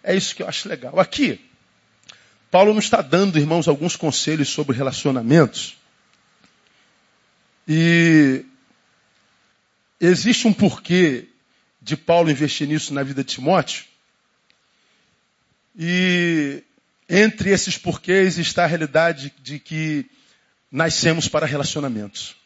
É 0.00 0.14
isso 0.14 0.32
que 0.32 0.44
eu 0.44 0.48
acho 0.48 0.68
legal. 0.68 1.00
Aqui, 1.00 1.44
Paulo 2.52 2.70
não 2.70 2.78
está 2.78 3.02
dando, 3.02 3.36
irmãos, 3.36 3.66
alguns 3.66 3.96
conselhos 3.96 4.48
sobre 4.48 4.76
relacionamentos 4.76 5.76
e 7.66 8.44
existe 10.00 10.46
um 10.46 10.52
porquê 10.52 11.26
de 11.82 11.96
Paulo 11.96 12.30
investir 12.30 12.68
nisso 12.68 12.94
na 12.94 13.02
vida 13.02 13.24
de 13.24 13.34
Timóteo. 13.34 13.86
E 15.76 16.62
entre 17.08 17.50
esses 17.50 17.78
porquês 17.78 18.38
está 18.38 18.64
a 18.64 18.66
realidade 18.66 19.32
de 19.40 19.58
que 19.58 20.06
nascemos 20.70 21.28
para 21.28 21.46
relacionamentos. 21.46 22.36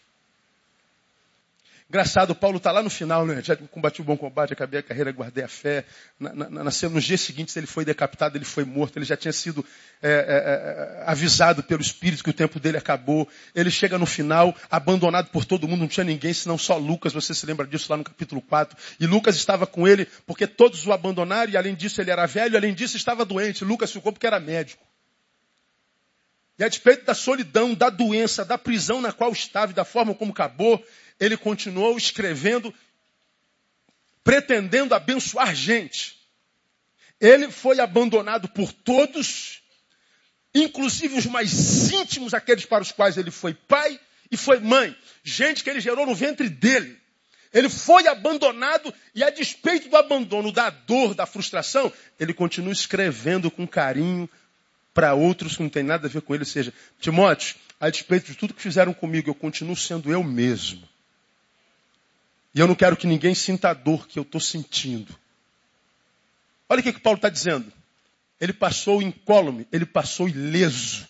Engraçado, 1.90 2.36
Paulo 2.36 2.58
está 2.58 2.70
lá 2.70 2.84
no 2.84 2.88
final, 2.88 3.26
né? 3.26 3.42
Já 3.42 3.56
combati 3.56 4.00
o 4.00 4.04
bom 4.04 4.16
combate, 4.16 4.52
acabei 4.52 4.78
a 4.78 4.82
carreira, 4.82 5.10
guardei 5.10 5.42
a 5.42 5.48
fé. 5.48 5.84
Na, 6.20 6.32
na, 6.32 6.48
na, 6.48 6.62
nos 6.62 7.04
dias 7.04 7.20
seguintes 7.20 7.56
ele 7.56 7.66
foi 7.66 7.84
decapitado, 7.84 8.38
ele 8.38 8.44
foi 8.44 8.64
morto, 8.64 8.96
ele 8.96 9.04
já 9.04 9.16
tinha 9.16 9.32
sido 9.32 9.66
é, 10.00 10.08
é, 10.08 10.12
é, 10.12 11.10
avisado 11.10 11.64
pelo 11.64 11.82
Espírito 11.82 12.22
que 12.22 12.30
o 12.30 12.32
tempo 12.32 12.60
dele 12.60 12.76
acabou. 12.76 13.28
Ele 13.56 13.72
chega 13.72 13.98
no 13.98 14.06
final, 14.06 14.54
abandonado 14.70 15.30
por 15.30 15.44
todo 15.44 15.66
mundo, 15.66 15.80
não 15.80 15.88
tinha 15.88 16.04
ninguém, 16.04 16.32
senão 16.32 16.56
só 16.56 16.76
Lucas, 16.76 17.12
você 17.12 17.34
se 17.34 17.44
lembra 17.44 17.66
disso 17.66 17.90
lá 17.90 17.96
no 17.96 18.04
capítulo 18.04 18.40
4. 18.40 18.78
E 19.00 19.04
Lucas 19.04 19.34
estava 19.34 19.66
com 19.66 19.88
ele 19.88 20.06
porque 20.24 20.46
todos 20.46 20.86
o 20.86 20.92
abandonaram, 20.92 21.50
e 21.50 21.56
além 21.56 21.74
disso 21.74 22.00
ele 22.00 22.12
era 22.12 22.24
velho, 22.24 22.56
além 22.56 22.72
disso 22.72 22.96
estava 22.96 23.24
doente. 23.24 23.64
Lucas 23.64 23.90
ficou 23.90 24.12
porque 24.12 24.28
era 24.28 24.38
médico. 24.38 24.89
E 26.60 26.64
a 26.64 26.68
despeito 26.68 27.06
da 27.06 27.14
solidão, 27.14 27.72
da 27.72 27.88
doença, 27.88 28.44
da 28.44 28.58
prisão 28.58 29.00
na 29.00 29.10
qual 29.10 29.32
estava 29.32 29.72
e 29.72 29.74
da 29.74 29.82
forma 29.82 30.14
como 30.14 30.32
acabou, 30.32 30.84
ele 31.18 31.34
continuou 31.34 31.96
escrevendo, 31.96 32.74
pretendendo 34.22 34.94
abençoar 34.94 35.54
gente. 35.54 36.20
Ele 37.18 37.50
foi 37.50 37.80
abandonado 37.80 38.46
por 38.46 38.74
todos, 38.74 39.62
inclusive 40.54 41.16
os 41.16 41.24
mais 41.24 41.90
íntimos, 41.92 42.34
aqueles 42.34 42.66
para 42.66 42.82
os 42.82 42.92
quais 42.92 43.16
ele 43.16 43.30
foi 43.30 43.54
pai 43.54 43.98
e 44.30 44.36
foi 44.36 44.60
mãe. 44.60 44.94
Gente 45.24 45.64
que 45.64 45.70
ele 45.70 45.80
gerou 45.80 46.04
no 46.04 46.14
ventre 46.14 46.50
dele. 46.50 47.00
Ele 47.54 47.70
foi 47.70 48.06
abandonado 48.06 48.92
e, 49.14 49.24
a 49.24 49.30
despeito 49.30 49.88
do 49.88 49.96
abandono, 49.96 50.52
da 50.52 50.68
dor, 50.68 51.14
da 51.14 51.24
frustração, 51.24 51.90
ele 52.18 52.34
continua 52.34 52.72
escrevendo 52.72 53.50
com 53.50 53.66
carinho 53.66 54.28
para 54.92 55.14
outros 55.14 55.56
que 55.56 55.62
não 55.62 55.70
tem 55.70 55.82
nada 55.82 56.06
a 56.06 56.10
ver 56.10 56.22
com 56.22 56.34
ele. 56.34 56.42
Ou 56.42 56.46
seja, 56.46 56.72
Timóteo, 56.98 57.56
a 57.78 57.88
despeito 57.88 58.26
de 58.26 58.36
tudo 58.36 58.54
que 58.54 58.62
fizeram 58.62 58.92
comigo, 58.92 59.30
eu 59.30 59.34
continuo 59.34 59.76
sendo 59.76 60.12
eu 60.12 60.22
mesmo. 60.22 60.88
E 62.54 62.60
eu 62.60 62.66
não 62.66 62.74
quero 62.74 62.96
que 62.96 63.06
ninguém 63.06 63.34
sinta 63.34 63.70
a 63.70 63.74
dor 63.74 64.06
que 64.06 64.18
eu 64.18 64.22
estou 64.22 64.40
sentindo. 64.40 65.14
Olha 66.68 66.80
o 66.80 66.82
que, 66.82 66.92
que 66.92 67.00
Paulo 67.00 67.16
está 67.16 67.28
dizendo. 67.28 67.72
Ele 68.40 68.52
passou 68.52 69.02
incólume, 69.02 69.66
ele 69.70 69.86
passou 69.86 70.28
ileso. 70.28 71.06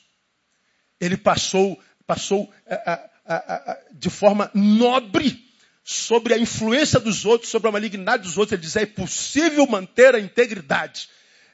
Ele 1.01 1.16
passou, 1.16 1.81
passou 2.07 2.53
a, 2.69 3.09
a, 3.27 3.35
a, 3.35 3.79
de 3.93 4.11
forma 4.11 4.51
nobre 4.53 5.49
sobre 5.83 6.35
a 6.35 6.38
influência 6.38 7.01
dos 7.01 7.25
outros, 7.25 7.51
sobre 7.51 7.69
a 7.69 7.73
malignidade 7.73 8.25
dos 8.25 8.37
outros. 8.37 8.53
Ele 8.53 8.62
diz: 8.62 8.77
é 8.77 8.85
possível 8.85 9.66
manter 9.66 10.14
a 10.14 10.21
integridade. 10.21 11.09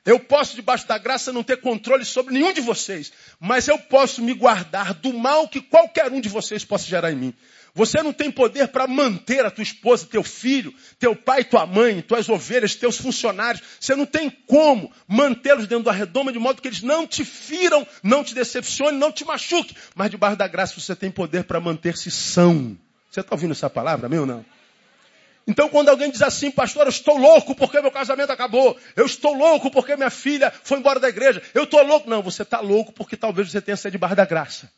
Eu 0.07 0.21
posso, 0.21 0.55
debaixo 0.55 0.87
da 0.87 0.97
graça, 0.97 1.33
não 1.33 1.43
ter 1.43 1.61
controle 1.61 2.05
sobre 2.05 2.33
nenhum 2.33 2.53
de 2.53 2.61
vocês, 2.61 3.13
mas 3.41 3.67
eu 3.67 3.77
posso 3.77 4.23
me 4.23 4.33
guardar 4.33 4.95
do 4.95 5.13
mal 5.13 5.49
que 5.49 5.61
qualquer 5.61 6.13
um 6.13 6.21
de 6.21 6.29
vocês 6.29 6.65
possa 6.65 6.87
gerar 6.87 7.11
em 7.11 7.17
mim. 7.17 7.35
Você 7.75 8.01
não 8.03 8.13
tem 8.13 8.31
poder 8.31 8.69
para 8.69 8.87
manter 8.87 9.45
a 9.45 9.51
tua 9.51 9.63
esposa, 9.63 10.07
teu 10.07 10.23
filho, 10.23 10.73
teu 10.99 11.15
pai, 11.15 11.45
tua 11.45 11.67
mãe, 11.67 12.01
tuas 12.01 12.29
ovelhas, 12.29 12.77
teus 12.77 12.97
funcionários. 12.97 13.63
Você 13.79 13.95
não 13.97 14.07
tem 14.07 14.31
como 14.31 14.91
mantê-los 15.09 15.67
dentro 15.67 15.85
da 15.85 15.93
redoma 15.93 16.33
de 16.33 16.39
modo 16.39 16.63
que 16.63 16.69
eles 16.69 16.81
não 16.81 17.07
te 17.07 17.25
firam, 17.25 17.87
não 18.03 18.23
te 18.23 18.35
decepcionem, 18.35 18.99
não 18.99 19.13
te 19.13 19.25
machuquem. 19.25 19.77
Mas 19.95 20.11
debaixo 20.11 20.37
da 20.37 20.49
graça 20.49 20.81
você 20.81 20.97
tem 20.97 21.11
poder 21.11 21.45
para 21.45 21.61
manter-se 21.61 22.11
são. 22.11 22.79
Você 23.11 23.21
está 23.21 23.35
ouvindo 23.35 23.53
essa 23.53 23.69
palavra, 23.69 24.09
meu 24.09 24.21
ou 24.21 24.27
não? 24.27 24.56
Então, 25.47 25.69
quando 25.69 25.89
alguém 25.89 26.11
diz 26.11 26.23
assim, 26.23 26.51
pastor, 26.51 26.87
eu 26.87 26.91
estou 26.91 27.17
louco 27.17 27.55
porque 27.55 27.81
meu 27.81 27.93
casamento 27.93 28.31
acabou, 28.31 28.77
eu 28.97 29.07
estou 29.07 29.33
louco 29.33 29.71
porque 29.71 29.95
minha 29.95 30.11
filha 30.11 30.51
foi 30.51 30.79
embora 30.79 30.99
da 30.99 31.09
igreja, 31.09 31.41
eu 31.55 31.65
estou 31.65 31.83
louco. 31.85 32.11
Não, 32.11 32.21
você 32.21 32.43
está 32.43 32.59
louco 32.61 32.93
porque 32.93 33.17
talvez 33.17 33.51
você 33.51 33.61
tenha 33.61 33.77
saído 33.77 33.93
debaixo 33.93 34.17
da 34.17 34.25
graça. 34.25 34.71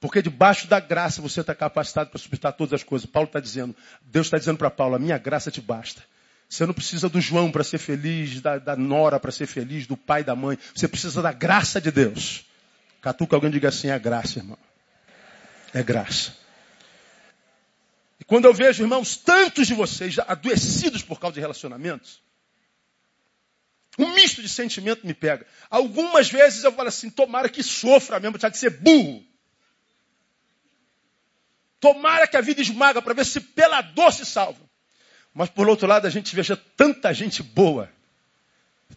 Porque 0.00 0.20
debaixo 0.20 0.66
da 0.66 0.80
graça 0.80 1.22
você 1.22 1.42
está 1.42 1.54
capacitado 1.54 2.10
para 2.10 2.18
suportar 2.18 2.50
todas 2.52 2.72
as 2.72 2.82
coisas. 2.82 3.06
Paulo 3.06 3.28
está 3.28 3.38
dizendo, 3.38 3.74
Deus 4.02 4.26
está 4.26 4.36
dizendo 4.36 4.58
para 4.58 4.68
Paulo, 4.68 4.96
a 4.96 4.98
minha 4.98 5.16
graça 5.16 5.48
te 5.48 5.60
basta. 5.60 6.02
Você 6.48 6.66
não 6.66 6.74
precisa 6.74 7.08
do 7.08 7.20
João 7.20 7.52
para 7.52 7.62
ser 7.62 7.78
feliz, 7.78 8.40
da, 8.40 8.58
da 8.58 8.74
Nora 8.74 9.20
para 9.20 9.30
ser 9.30 9.46
feliz, 9.46 9.86
do 9.86 9.96
pai, 9.96 10.24
da 10.24 10.34
mãe. 10.34 10.58
Você 10.74 10.88
precisa 10.88 11.22
da 11.22 11.32
graça 11.32 11.80
de 11.80 11.92
Deus. 11.92 12.44
Catuca 13.00 13.36
alguém 13.36 13.50
diga 13.50 13.68
assim, 13.68 13.90
é 13.90 13.98
graça, 13.98 14.40
irmão. 14.40 14.58
É 15.72 15.84
graça. 15.84 16.41
E 18.22 18.24
quando 18.24 18.44
eu 18.44 18.54
vejo, 18.54 18.84
irmãos, 18.84 19.16
tantos 19.16 19.66
de 19.66 19.74
vocês 19.74 20.16
adoecidos 20.20 21.02
por 21.02 21.18
causa 21.18 21.34
de 21.34 21.40
relacionamentos, 21.40 22.22
um 23.98 24.14
misto 24.14 24.40
de 24.40 24.48
sentimento 24.48 25.04
me 25.04 25.12
pega. 25.12 25.44
Algumas 25.68 26.30
vezes 26.30 26.62
eu 26.62 26.70
falo 26.70 26.88
assim, 26.88 27.10
tomara 27.10 27.48
que 27.48 27.64
sofra 27.64 28.20
mesmo, 28.20 28.38
tinha 28.38 28.48
que 28.52 28.58
ser 28.58 28.70
burro. 28.70 29.26
Tomara 31.80 32.28
que 32.28 32.36
a 32.36 32.40
vida 32.40 32.62
esmaga 32.62 33.02
para 33.02 33.12
ver 33.12 33.26
se 33.26 33.40
pela 33.40 33.80
dor 33.82 34.12
se 34.12 34.24
salva. 34.24 34.70
Mas 35.34 35.50
por 35.50 35.68
outro 35.68 35.88
lado, 35.88 36.06
a 36.06 36.10
gente 36.10 36.36
veja 36.36 36.56
tanta 36.76 37.12
gente 37.12 37.42
boa. 37.42 37.90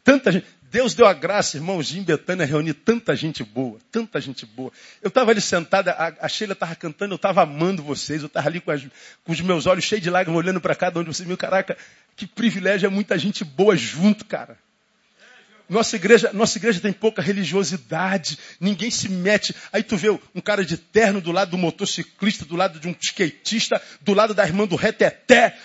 Tanta 0.03 0.31
gente. 0.31 0.45
Deus 0.75 0.93
deu 0.93 1.07
a 1.07 1.13
graça, 1.13 1.55
irmãos, 1.55 1.95
em 1.95 2.03
Betânia 2.03 2.45
reunir 2.45 2.73
tanta 2.73 3.15
gente 3.15 3.41
boa, 3.45 3.79
tanta 3.89 4.19
gente 4.19 4.45
boa. 4.45 4.73
Eu 5.01 5.07
estava 5.07 5.31
ali 5.31 5.39
sentada, 5.39 5.95
a, 6.19 6.27
Sheila 6.27 6.51
estava 6.51 6.75
cantando, 6.75 7.13
eu 7.13 7.15
estava 7.15 7.43
amando 7.43 7.81
vocês, 7.81 8.21
eu 8.21 8.27
estava 8.27 8.49
ali 8.49 8.59
com, 8.59 8.71
as, 8.71 8.85
com, 9.23 9.31
os 9.31 9.39
meus 9.39 9.67
olhos 9.67 9.85
cheios 9.85 10.03
de 10.03 10.09
lágrimas, 10.09 10.38
olhando 10.38 10.59
para 10.59 10.75
cada 10.75 10.99
um 10.99 11.03
de 11.03 11.07
vocês. 11.07 11.25
Meu 11.25 11.38
caraca, 11.38 11.77
que 12.17 12.27
privilégio, 12.27 12.88
é 12.88 12.89
muita 12.89 13.17
gente 13.17 13.45
boa 13.45 13.73
junto, 13.73 14.25
cara. 14.25 14.57
Nossa 15.69 15.95
igreja, 15.95 16.33
nossa 16.33 16.57
igreja 16.57 16.81
tem 16.81 16.91
pouca 16.91 17.21
religiosidade, 17.21 18.38
ninguém 18.59 18.91
se 18.91 19.07
mete. 19.07 19.55
Aí 19.71 19.81
tu 19.81 19.95
vê 19.95 20.09
um 20.09 20.41
cara 20.41 20.65
de 20.65 20.75
terno 20.75 21.21
do 21.21 21.31
lado 21.31 21.51
do 21.51 21.57
motociclista, 21.57 22.43
do 22.43 22.57
lado 22.57 22.81
de 22.81 22.89
um 22.89 22.95
skatista, 22.99 23.81
do 24.01 24.13
lado 24.13 24.33
da 24.33 24.43
irmã 24.45 24.67
do 24.67 24.75
reteté. 24.75 25.57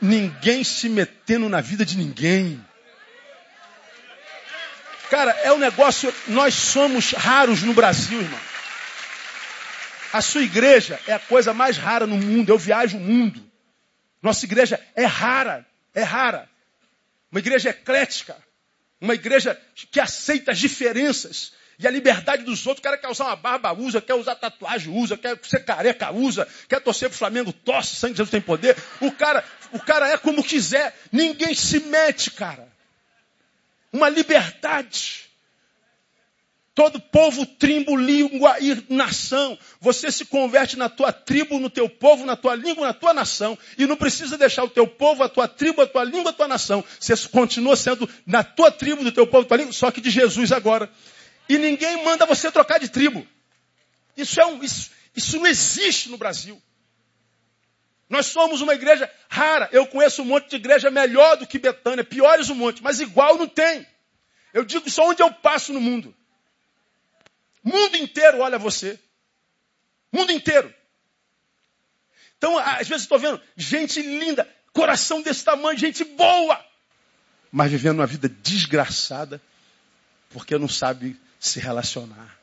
Ninguém 0.00 0.64
se 0.64 0.88
metendo 0.88 1.48
na 1.48 1.60
vida 1.60 1.84
de 1.84 1.96
ninguém. 1.96 2.60
Cara, 5.12 5.32
é 5.42 5.52
um 5.52 5.58
negócio, 5.58 6.10
nós 6.26 6.54
somos 6.54 7.12
raros 7.12 7.62
no 7.62 7.74
Brasil, 7.74 8.18
irmão. 8.18 8.40
A 10.10 10.22
sua 10.22 10.40
igreja 10.40 10.98
é 11.06 11.12
a 11.12 11.18
coisa 11.18 11.52
mais 11.52 11.76
rara 11.76 12.06
no 12.06 12.16
mundo. 12.16 12.48
Eu 12.48 12.56
viajo 12.56 12.96
o 12.96 13.00
mundo. 13.00 13.38
Nossa 14.22 14.46
igreja 14.46 14.80
é 14.96 15.04
rara, 15.04 15.66
é 15.92 16.02
rara. 16.02 16.48
Uma 17.30 17.40
igreja 17.40 17.68
eclética. 17.68 18.34
Uma 18.98 19.12
igreja 19.12 19.60
que 19.90 20.00
aceita 20.00 20.52
as 20.52 20.58
diferenças 20.58 21.52
e 21.78 21.86
a 21.86 21.90
liberdade 21.90 22.42
dos 22.42 22.66
outros. 22.66 22.80
O 22.80 22.82
cara 22.82 22.96
quer 22.96 23.10
usar 23.10 23.26
uma 23.26 23.36
barba, 23.36 23.70
usa, 23.74 24.00
quer 24.00 24.14
usar 24.14 24.34
tatuagem, 24.36 24.94
usa, 24.96 25.18
quer 25.18 25.38
ser 25.42 25.62
careca, 25.62 26.10
usa, 26.10 26.48
quer 26.66 26.80
torcer 26.80 27.10
pro 27.10 27.18
Flamengo, 27.18 27.52
torce, 27.52 27.96
sangue 27.96 28.14
de 28.14 28.16
Jesus 28.16 28.30
tem 28.30 28.40
poder. 28.40 28.74
O 28.98 29.12
cara, 29.12 29.44
o 29.72 29.78
cara 29.78 30.08
é 30.08 30.16
como 30.16 30.42
quiser. 30.42 30.96
Ninguém 31.12 31.54
se 31.54 31.80
mete, 31.80 32.30
cara. 32.30 32.71
Uma 33.92 34.08
liberdade. 34.08 35.22
Todo 36.74 36.98
povo, 36.98 37.44
tribo, 37.44 37.94
língua 37.94 38.56
e 38.58 38.82
nação. 38.88 39.58
Você 39.78 40.10
se 40.10 40.24
converte 40.24 40.78
na 40.78 40.88
tua 40.88 41.12
tribo, 41.12 41.58
no 41.58 41.68
teu 41.68 41.86
povo, 41.86 42.24
na 42.24 42.34
tua 42.34 42.54
língua, 42.54 42.86
na 42.86 42.94
tua 42.94 43.12
nação. 43.12 43.58
E 43.76 43.86
não 43.86 43.94
precisa 43.94 44.38
deixar 44.38 44.64
o 44.64 44.70
teu 44.70 44.86
povo, 44.86 45.22
a 45.22 45.28
tua 45.28 45.46
tribo, 45.46 45.82
a 45.82 45.86
tua 45.86 46.02
língua, 46.02 46.30
a 46.30 46.32
tua 46.32 46.48
nação. 46.48 46.82
Você 46.98 47.14
continua 47.28 47.76
sendo 47.76 48.08
na 48.26 48.42
tua 48.42 48.70
tribo, 48.70 49.04
do 49.04 49.12
teu 49.12 49.26
povo, 49.26 49.46
tua 49.46 49.58
língua, 49.58 49.72
só 49.74 49.90
que 49.90 50.00
de 50.00 50.08
Jesus 50.08 50.50
agora. 50.50 50.90
E 51.46 51.58
ninguém 51.58 52.02
manda 52.02 52.24
você 52.24 52.50
trocar 52.50 52.80
de 52.80 52.88
tribo. 52.88 53.26
Isso, 54.16 54.40
é 54.40 54.46
um, 54.46 54.62
isso, 54.62 54.90
isso 55.14 55.36
não 55.36 55.46
existe 55.46 56.08
no 56.08 56.16
Brasil. 56.16 56.60
Nós 58.12 58.26
somos 58.26 58.60
uma 58.60 58.74
igreja 58.74 59.10
rara. 59.26 59.70
Eu 59.72 59.86
conheço 59.86 60.20
um 60.20 60.26
monte 60.26 60.50
de 60.50 60.56
igreja 60.56 60.90
melhor 60.90 61.38
do 61.38 61.46
que 61.46 61.58
Betânia, 61.58 62.04
piores 62.04 62.50
um 62.50 62.54
monte, 62.54 62.82
mas 62.82 63.00
igual 63.00 63.38
não 63.38 63.48
tem. 63.48 63.86
Eu 64.52 64.66
digo 64.66 64.90
só 64.90 65.08
onde 65.08 65.22
eu 65.22 65.32
passo 65.32 65.72
no 65.72 65.80
mundo. 65.80 66.14
Mundo 67.64 67.96
inteiro 67.96 68.40
olha 68.40 68.58
você. 68.58 69.00
Mundo 70.12 70.30
inteiro. 70.30 70.72
Então, 72.36 72.58
às 72.58 72.86
vezes 72.86 73.04
estou 73.04 73.18
vendo 73.18 73.40
gente 73.56 74.02
linda, 74.02 74.46
coração 74.74 75.22
desse 75.22 75.42
tamanho, 75.42 75.78
gente 75.78 76.04
boa, 76.04 76.62
mas 77.50 77.70
vivendo 77.70 78.00
uma 78.00 78.06
vida 78.06 78.28
desgraçada, 78.28 79.40
porque 80.28 80.58
não 80.58 80.68
sabe 80.68 81.18
se 81.40 81.58
relacionar. 81.58 82.38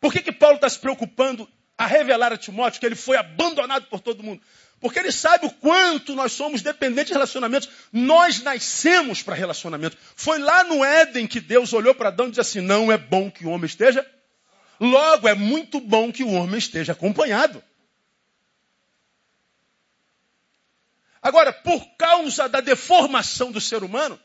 Por 0.00 0.12
que, 0.12 0.22
que 0.22 0.32
Paulo 0.32 0.56
está 0.56 0.68
se 0.68 0.78
preocupando 0.80 1.48
a 1.80 1.86
revelar 1.86 2.30
a 2.30 2.36
Timóteo 2.36 2.78
que 2.78 2.84
ele 2.84 2.94
foi 2.94 3.16
abandonado 3.16 3.86
por 3.86 4.00
todo 4.00 4.22
mundo? 4.22 4.42
Porque 4.78 4.98
ele 4.98 5.10
sabe 5.10 5.46
o 5.46 5.50
quanto 5.50 6.14
nós 6.14 6.32
somos 6.32 6.60
dependentes 6.60 7.06
de 7.06 7.14
relacionamentos. 7.14 7.70
Nós 7.90 8.42
nascemos 8.42 9.22
para 9.22 9.34
relacionamento. 9.34 9.96
Foi 10.14 10.38
lá 10.38 10.62
no 10.62 10.84
Éden 10.84 11.26
que 11.26 11.40
Deus 11.40 11.72
olhou 11.72 11.94
para 11.94 12.08
Adão 12.08 12.26
e 12.26 12.30
disse 12.30 12.40
assim: 12.40 12.60
não 12.60 12.92
é 12.92 12.98
bom 12.98 13.30
que 13.30 13.46
o 13.46 13.48
homem 13.48 13.64
esteja. 13.64 14.06
Logo, 14.78 15.26
é 15.26 15.34
muito 15.34 15.80
bom 15.80 16.12
que 16.12 16.22
o 16.22 16.32
homem 16.32 16.58
esteja 16.58 16.92
acompanhado. 16.92 17.64
Agora, 21.22 21.50
por 21.50 21.82
causa 21.96 22.46
da 22.46 22.60
deformação 22.60 23.50
do 23.50 23.60
ser 23.60 23.82
humano, 23.82 24.20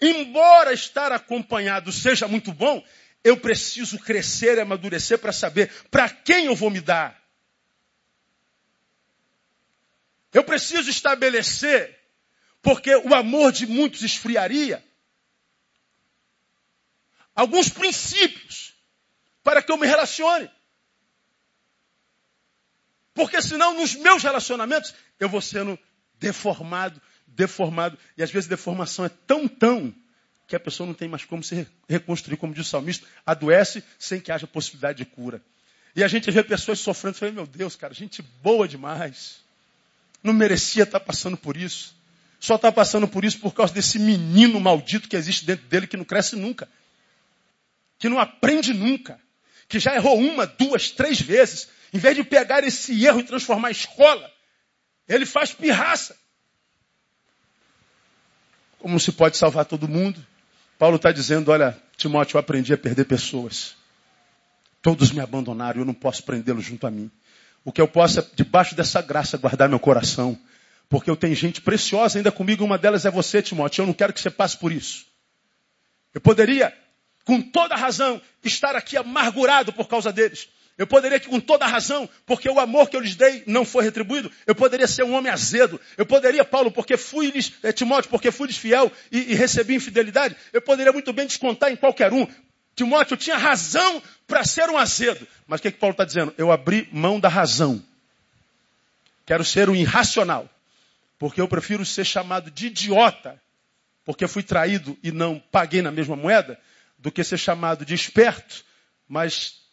embora 0.00 0.72
estar 0.72 1.12
acompanhado 1.12 1.92
seja 1.92 2.26
muito 2.26 2.52
bom, 2.52 2.84
eu 3.26 3.36
preciso 3.36 3.98
crescer 3.98 4.56
e 4.56 4.60
amadurecer 4.60 5.18
para 5.18 5.32
saber 5.32 5.68
para 5.90 6.08
quem 6.08 6.44
eu 6.44 6.54
vou 6.54 6.70
me 6.70 6.80
dar. 6.80 7.20
Eu 10.32 10.44
preciso 10.44 10.88
estabelecer, 10.88 11.98
porque 12.62 12.94
o 12.94 13.12
amor 13.12 13.50
de 13.50 13.66
muitos 13.66 14.02
esfriaria, 14.02 14.84
alguns 17.34 17.68
princípios 17.68 18.72
para 19.42 19.60
que 19.60 19.72
eu 19.72 19.76
me 19.76 19.88
relacione. 19.88 20.48
Porque 23.12 23.42
senão 23.42 23.74
nos 23.74 23.96
meus 23.96 24.22
relacionamentos 24.22 24.94
eu 25.18 25.28
vou 25.28 25.40
sendo 25.40 25.76
deformado, 26.14 27.02
deformado. 27.26 27.98
E 28.16 28.22
às 28.22 28.30
vezes 28.30 28.48
deformação 28.48 29.04
é 29.04 29.08
tão, 29.08 29.48
tão 29.48 29.92
que 30.46 30.54
a 30.54 30.60
pessoa 30.60 30.86
não 30.86 30.94
tem 30.94 31.08
mais 31.08 31.24
como 31.24 31.42
se 31.42 31.66
reconstruir, 31.88 32.36
como 32.36 32.54
diz 32.54 32.66
o 32.66 32.70
salmista, 32.70 33.06
adoece 33.24 33.82
sem 33.98 34.20
que 34.20 34.30
haja 34.30 34.46
possibilidade 34.46 34.98
de 34.98 35.04
cura. 35.04 35.42
E 35.94 36.04
a 36.04 36.08
gente 36.08 36.30
vê 36.30 36.42
pessoas 36.42 36.78
sofrendo, 36.78 37.16
fala, 37.16 37.32
meu 37.32 37.46
Deus, 37.46 37.74
cara, 37.74 37.92
gente 37.92 38.22
boa 38.42 38.68
demais. 38.68 39.40
Não 40.22 40.32
merecia 40.32 40.84
estar 40.84 41.00
passando 41.00 41.36
por 41.36 41.56
isso. 41.56 41.96
Só 42.38 42.56
está 42.56 42.70
passando 42.70 43.08
por 43.08 43.24
isso 43.24 43.38
por 43.40 43.54
causa 43.54 43.72
desse 43.72 43.98
menino 43.98 44.60
maldito 44.60 45.08
que 45.08 45.16
existe 45.16 45.44
dentro 45.46 45.66
dele, 45.66 45.86
que 45.86 45.96
não 45.96 46.04
cresce 46.04 46.36
nunca. 46.36 46.68
Que 47.98 48.08
não 48.08 48.18
aprende 48.18 48.74
nunca. 48.74 49.18
Que 49.68 49.80
já 49.80 49.94
errou 49.94 50.18
uma, 50.18 50.46
duas, 50.46 50.90
três 50.90 51.20
vezes. 51.20 51.68
Em 51.92 51.98
vez 51.98 52.14
de 52.14 52.22
pegar 52.22 52.62
esse 52.62 53.04
erro 53.04 53.20
e 53.20 53.24
transformar 53.24 53.68
a 53.68 53.72
escola, 53.72 54.30
ele 55.08 55.24
faz 55.24 55.52
pirraça. 55.52 56.16
Como 58.78 59.00
se 59.00 59.12
pode 59.12 59.36
salvar 59.36 59.64
todo 59.64 59.88
mundo? 59.88 60.24
Paulo 60.78 60.96
está 60.96 61.12
dizendo: 61.12 61.50
olha, 61.50 61.76
Timóteo, 61.96 62.36
eu 62.36 62.40
aprendi 62.40 62.72
a 62.72 62.78
perder 62.78 63.04
pessoas. 63.04 63.74
Todos 64.82 65.10
me 65.10 65.20
abandonaram, 65.20 65.80
eu 65.80 65.84
não 65.84 65.94
posso 65.94 66.22
prendê-los 66.22 66.64
junto 66.64 66.86
a 66.86 66.90
mim. 66.90 67.10
O 67.64 67.72
que 67.72 67.80
eu 67.80 67.88
posso 67.88 68.20
é, 68.20 68.26
debaixo 68.34 68.74
dessa 68.74 69.02
graça, 69.02 69.36
guardar 69.36 69.68
meu 69.68 69.80
coração. 69.80 70.38
Porque 70.88 71.10
eu 71.10 71.16
tenho 71.16 71.34
gente 71.34 71.60
preciosa 71.60 72.18
ainda 72.18 72.30
comigo, 72.30 72.64
uma 72.64 72.78
delas 72.78 73.04
é 73.04 73.10
você, 73.10 73.42
Timóteo. 73.42 73.82
Eu 73.82 73.86
não 73.86 73.92
quero 73.92 74.12
que 74.12 74.20
você 74.20 74.30
passe 74.30 74.56
por 74.56 74.70
isso. 74.70 75.04
Eu 76.14 76.20
poderia, 76.20 76.72
com 77.24 77.42
toda 77.42 77.74
razão, 77.74 78.22
estar 78.44 78.76
aqui 78.76 78.96
amargurado 78.96 79.72
por 79.72 79.88
causa 79.88 80.12
deles. 80.12 80.48
Eu 80.78 80.86
poderia, 80.86 81.18
com 81.18 81.40
toda 81.40 81.66
razão, 81.66 82.08
porque 82.26 82.48
o 82.50 82.60
amor 82.60 82.90
que 82.90 82.96
eu 82.96 83.00
lhes 83.00 83.14
dei 83.14 83.42
não 83.46 83.64
foi 83.64 83.82
retribuído, 83.82 84.30
eu 84.46 84.54
poderia 84.54 84.86
ser 84.86 85.04
um 85.04 85.14
homem 85.14 85.32
azedo. 85.32 85.80
Eu 85.96 86.04
poderia, 86.04 86.44
Paulo, 86.44 86.70
porque 86.70 86.98
fui 86.98 87.30
lhes, 87.30 87.52
é, 87.62 87.72
Timóteo, 87.72 88.10
porque 88.10 88.30
fui 88.30 88.46
lhes 88.46 88.58
fiel 88.58 88.92
e, 89.10 89.32
e 89.32 89.34
recebi 89.34 89.74
infidelidade, 89.74 90.36
eu 90.52 90.60
poderia 90.60 90.92
muito 90.92 91.12
bem 91.14 91.26
descontar 91.26 91.70
em 91.70 91.76
qualquer 91.76 92.12
um. 92.12 92.26
Timóteo 92.74 93.16
tinha 93.16 93.38
razão 93.38 94.02
para 94.26 94.44
ser 94.44 94.68
um 94.68 94.76
azedo. 94.76 95.26
Mas 95.46 95.60
o 95.60 95.62
que, 95.62 95.70
que 95.70 95.78
Paulo 95.78 95.92
está 95.92 96.04
dizendo? 96.04 96.34
Eu 96.36 96.52
abri 96.52 96.86
mão 96.92 97.18
da 97.18 97.28
razão. 97.28 97.82
Quero 99.24 99.44
ser 99.44 99.70
um 99.70 99.74
irracional. 99.74 100.48
Porque 101.18 101.40
eu 101.40 101.48
prefiro 101.48 101.86
ser 101.86 102.04
chamado 102.04 102.50
de 102.50 102.66
idiota, 102.66 103.40
porque 104.04 104.28
fui 104.28 104.42
traído 104.42 104.96
e 105.02 105.10
não 105.10 105.42
paguei 105.50 105.80
na 105.80 105.90
mesma 105.90 106.14
moeda, 106.14 106.58
do 106.98 107.10
que 107.10 107.24
ser 107.24 107.38
chamado 107.38 107.84
de 107.84 107.94
esperto, 107.94 108.62
mas 109.08 109.65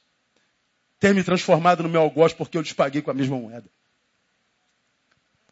ter 1.03 1.13
me 1.13 1.21
transformado 1.21 1.83
no 1.83 1.89
meu 1.89 1.99
algoz 1.99 2.31
porque 2.31 2.57
eu 2.57 2.61
lhes 2.61 2.71
paguei 2.71 3.01
com 3.01 3.11
a 3.11 3.13
mesma 3.13 3.37
moeda. 3.37 3.69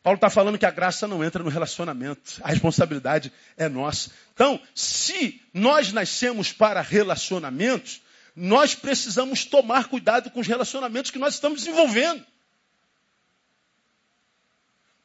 Paulo 0.02 0.16
está 0.16 0.30
falando 0.30 0.58
que 0.58 0.66
a 0.66 0.72
graça 0.72 1.10
não 1.10 1.22
entra 1.22 1.44
no 1.44 1.50
relacionamento. 1.50 2.40
A 2.42 2.48
responsabilidade 2.48 3.34
é 3.58 3.68
nossa. 3.68 4.12
Então, 4.34 4.62
se 4.74 5.42
nós 5.54 5.92
nascemos 5.92 6.54
para 6.54 6.80
relacionamentos, 6.80 8.02
nós 8.34 8.76
precisamos 8.76 9.44
tomar 9.44 9.90
cuidado 9.90 10.32
com 10.32 10.40
os 10.40 10.48
relacionamentos 10.48 11.12
que 11.12 11.20
nós 11.20 11.34
estamos 11.34 11.60
desenvolvendo. 11.60 12.26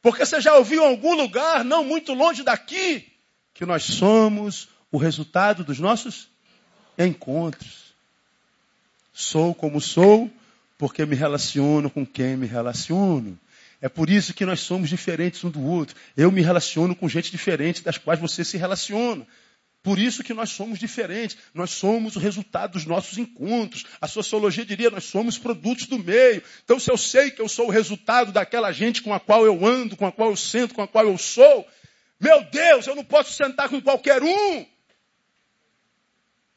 Porque 0.01 0.25
você 0.25 0.39
já 0.39 0.55
ouviu 0.55 0.81
em 0.81 0.87
algum 0.87 1.13
lugar, 1.13 1.65
não 1.65 1.83
muito 1.83 2.13
longe 2.13 2.41
daqui, 2.41 3.05
que 3.53 3.65
nós 3.65 3.83
somos 3.83 4.69
o 4.93 4.97
resultado 4.97 5.65
dos 5.65 5.77
nossos 5.77 6.29
encontros. 6.97 7.93
Sou 9.11 9.53
como 9.53 9.81
sou, 9.81 10.31
porque 10.77 11.05
me 11.05 11.15
relaciono 11.15 11.89
com 11.89 12.05
quem 12.05 12.37
me 12.37 12.45
relaciono. 12.45 13.37
É 13.81 13.87
por 13.87 14.09
isso 14.09 14.33
que 14.33 14.45
nós 14.45 14.59
somos 14.59 14.89
diferentes 14.89 15.43
um 15.43 15.49
do 15.49 15.63
outro. 15.63 15.95
Eu 16.15 16.31
me 16.31 16.41
relaciono 16.41 16.95
com 16.95 17.07
gente 17.07 17.31
diferente 17.31 17.83
das 17.83 17.97
quais 17.97 18.19
você 18.19 18.43
se 18.43 18.57
relaciona. 18.57 19.25
Por 19.83 19.99
isso 19.99 20.23
que 20.23 20.33
nós 20.33 20.49
somos 20.49 20.79
diferentes. 20.79 21.37
Nós 21.53 21.69
somos 21.69 22.15
o 22.15 22.19
resultado 22.19 22.73
dos 22.73 22.85
nossos 22.85 23.17
encontros. 23.17 23.85
A 24.01 24.07
sociologia 24.07 24.65
diria, 24.65 24.89
nós 24.89 25.05
somos 25.05 25.37
produtos 25.37 25.85
do 25.85 25.99
meio. 25.99 26.43
Então, 26.63 26.79
se 26.79 26.91
eu 26.91 26.97
sei 26.97 27.31
que 27.31 27.41
eu 27.41 27.47
sou 27.47 27.67
o 27.67 27.71
resultado 27.71 28.31
daquela 28.31 28.71
gente 28.71 29.01
com 29.01 29.13
a 29.13 29.19
qual 29.19 29.45
eu 29.45 29.65
ando, 29.65 29.95
com 29.95 30.05
a 30.05 30.11
qual 30.11 30.31
eu 30.31 30.35
sento, 30.35 30.73
com 30.73 30.81
a 30.81 30.87
qual 30.87 31.05
eu 31.05 31.17
sou, 31.17 31.65
meu 32.19 32.43
Deus, 32.45 32.87
eu 32.87 32.95
não 32.95 33.03
posso 33.03 33.33
sentar 33.33 33.69
com 33.69 33.79
qualquer 33.79 34.23
um. 34.23 34.65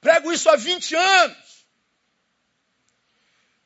Prego 0.01 0.33
isso 0.33 0.49
há 0.49 0.57
20 0.57 0.95
anos. 0.95 1.50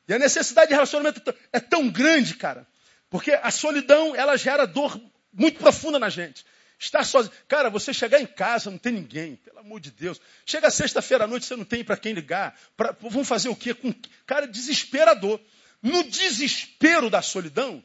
E 0.07 0.13
a 0.13 0.19
necessidade 0.19 0.67
de 0.67 0.73
relacionamento 0.73 1.33
é 1.51 1.59
tão 1.59 1.89
grande, 1.89 2.35
cara. 2.35 2.67
Porque 3.09 3.31
a 3.31 3.51
solidão, 3.51 4.15
ela 4.15 4.37
gera 4.37 4.65
dor 4.65 4.99
muito 5.33 5.59
profunda 5.59 5.97
na 5.97 6.09
gente. 6.09 6.45
Estar 6.77 7.03
sozinho. 7.03 7.33
Cara, 7.47 7.69
você 7.69 7.93
chegar 7.93 8.19
em 8.19 8.25
casa, 8.25 8.69
não 8.69 8.77
tem 8.77 8.91
ninguém, 8.91 9.37
pelo 9.37 9.59
amor 9.59 9.79
de 9.79 9.91
Deus. 9.91 10.19
Chega 10.45 10.69
sexta-feira 10.69 11.23
à 11.23 11.27
noite, 11.27 11.45
você 11.45 11.55
não 11.55 11.65
tem 11.65 11.83
para 11.83 11.97
quem 11.97 12.13
ligar. 12.13 12.57
Pra, 12.75 12.95
vamos 12.99 13.27
fazer 13.27 13.49
o 13.49 13.55
quê? 13.55 13.73
Com, 13.73 13.93
cara, 14.25 14.47
desesperador. 14.47 15.39
No 15.81 16.03
desespero 16.03 17.09
da 17.09 17.21
solidão, 17.21 17.77
o 17.77 17.83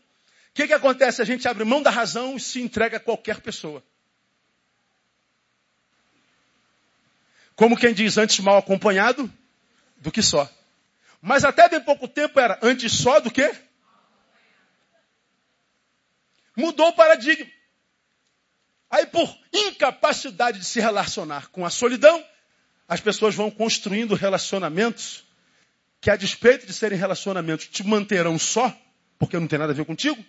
que, 0.54 0.66
que 0.66 0.72
acontece? 0.72 1.22
A 1.22 1.24
gente 1.24 1.46
abre 1.46 1.64
mão 1.64 1.82
da 1.82 1.90
razão 1.90 2.36
e 2.36 2.40
se 2.40 2.60
entrega 2.60 2.96
a 2.96 3.00
qualquer 3.00 3.40
pessoa. 3.40 3.82
Como 7.54 7.76
quem 7.76 7.92
diz, 7.92 8.16
antes 8.16 8.40
mal 8.40 8.56
acompanhado 8.56 9.30
do 9.98 10.10
que 10.10 10.22
só. 10.22 10.50
Mas 11.20 11.44
até 11.44 11.68
bem 11.68 11.80
pouco 11.80 12.08
tempo 12.08 12.38
era 12.40 12.58
antes 12.62 12.92
só 12.92 13.20
do 13.20 13.30
que? 13.30 13.52
Mudou 16.56 16.88
o 16.88 16.92
paradigma. 16.92 17.50
Aí, 18.90 19.06
por 19.06 19.38
incapacidade 19.52 20.58
de 20.58 20.64
se 20.64 20.80
relacionar 20.80 21.48
com 21.48 21.64
a 21.64 21.70
solidão, 21.70 22.24
as 22.88 23.00
pessoas 23.00 23.34
vão 23.34 23.50
construindo 23.50 24.14
relacionamentos 24.14 25.24
que, 26.00 26.10
a 26.10 26.16
despeito 26.16 26.66
de 26.66 26.72
serem 26.72 26.98
relacionamentos, 26.98 27.68
te 27.68 27.84
manterão 27.84 28.38
só, 28.38 28.76
porque 29.18 29.38
não 29.38 29.46
tem 29.46 29.58
nada 29.58 29.72
a 29.72 29.76
ver 29.76 29.84
contigo. 29.84 30.24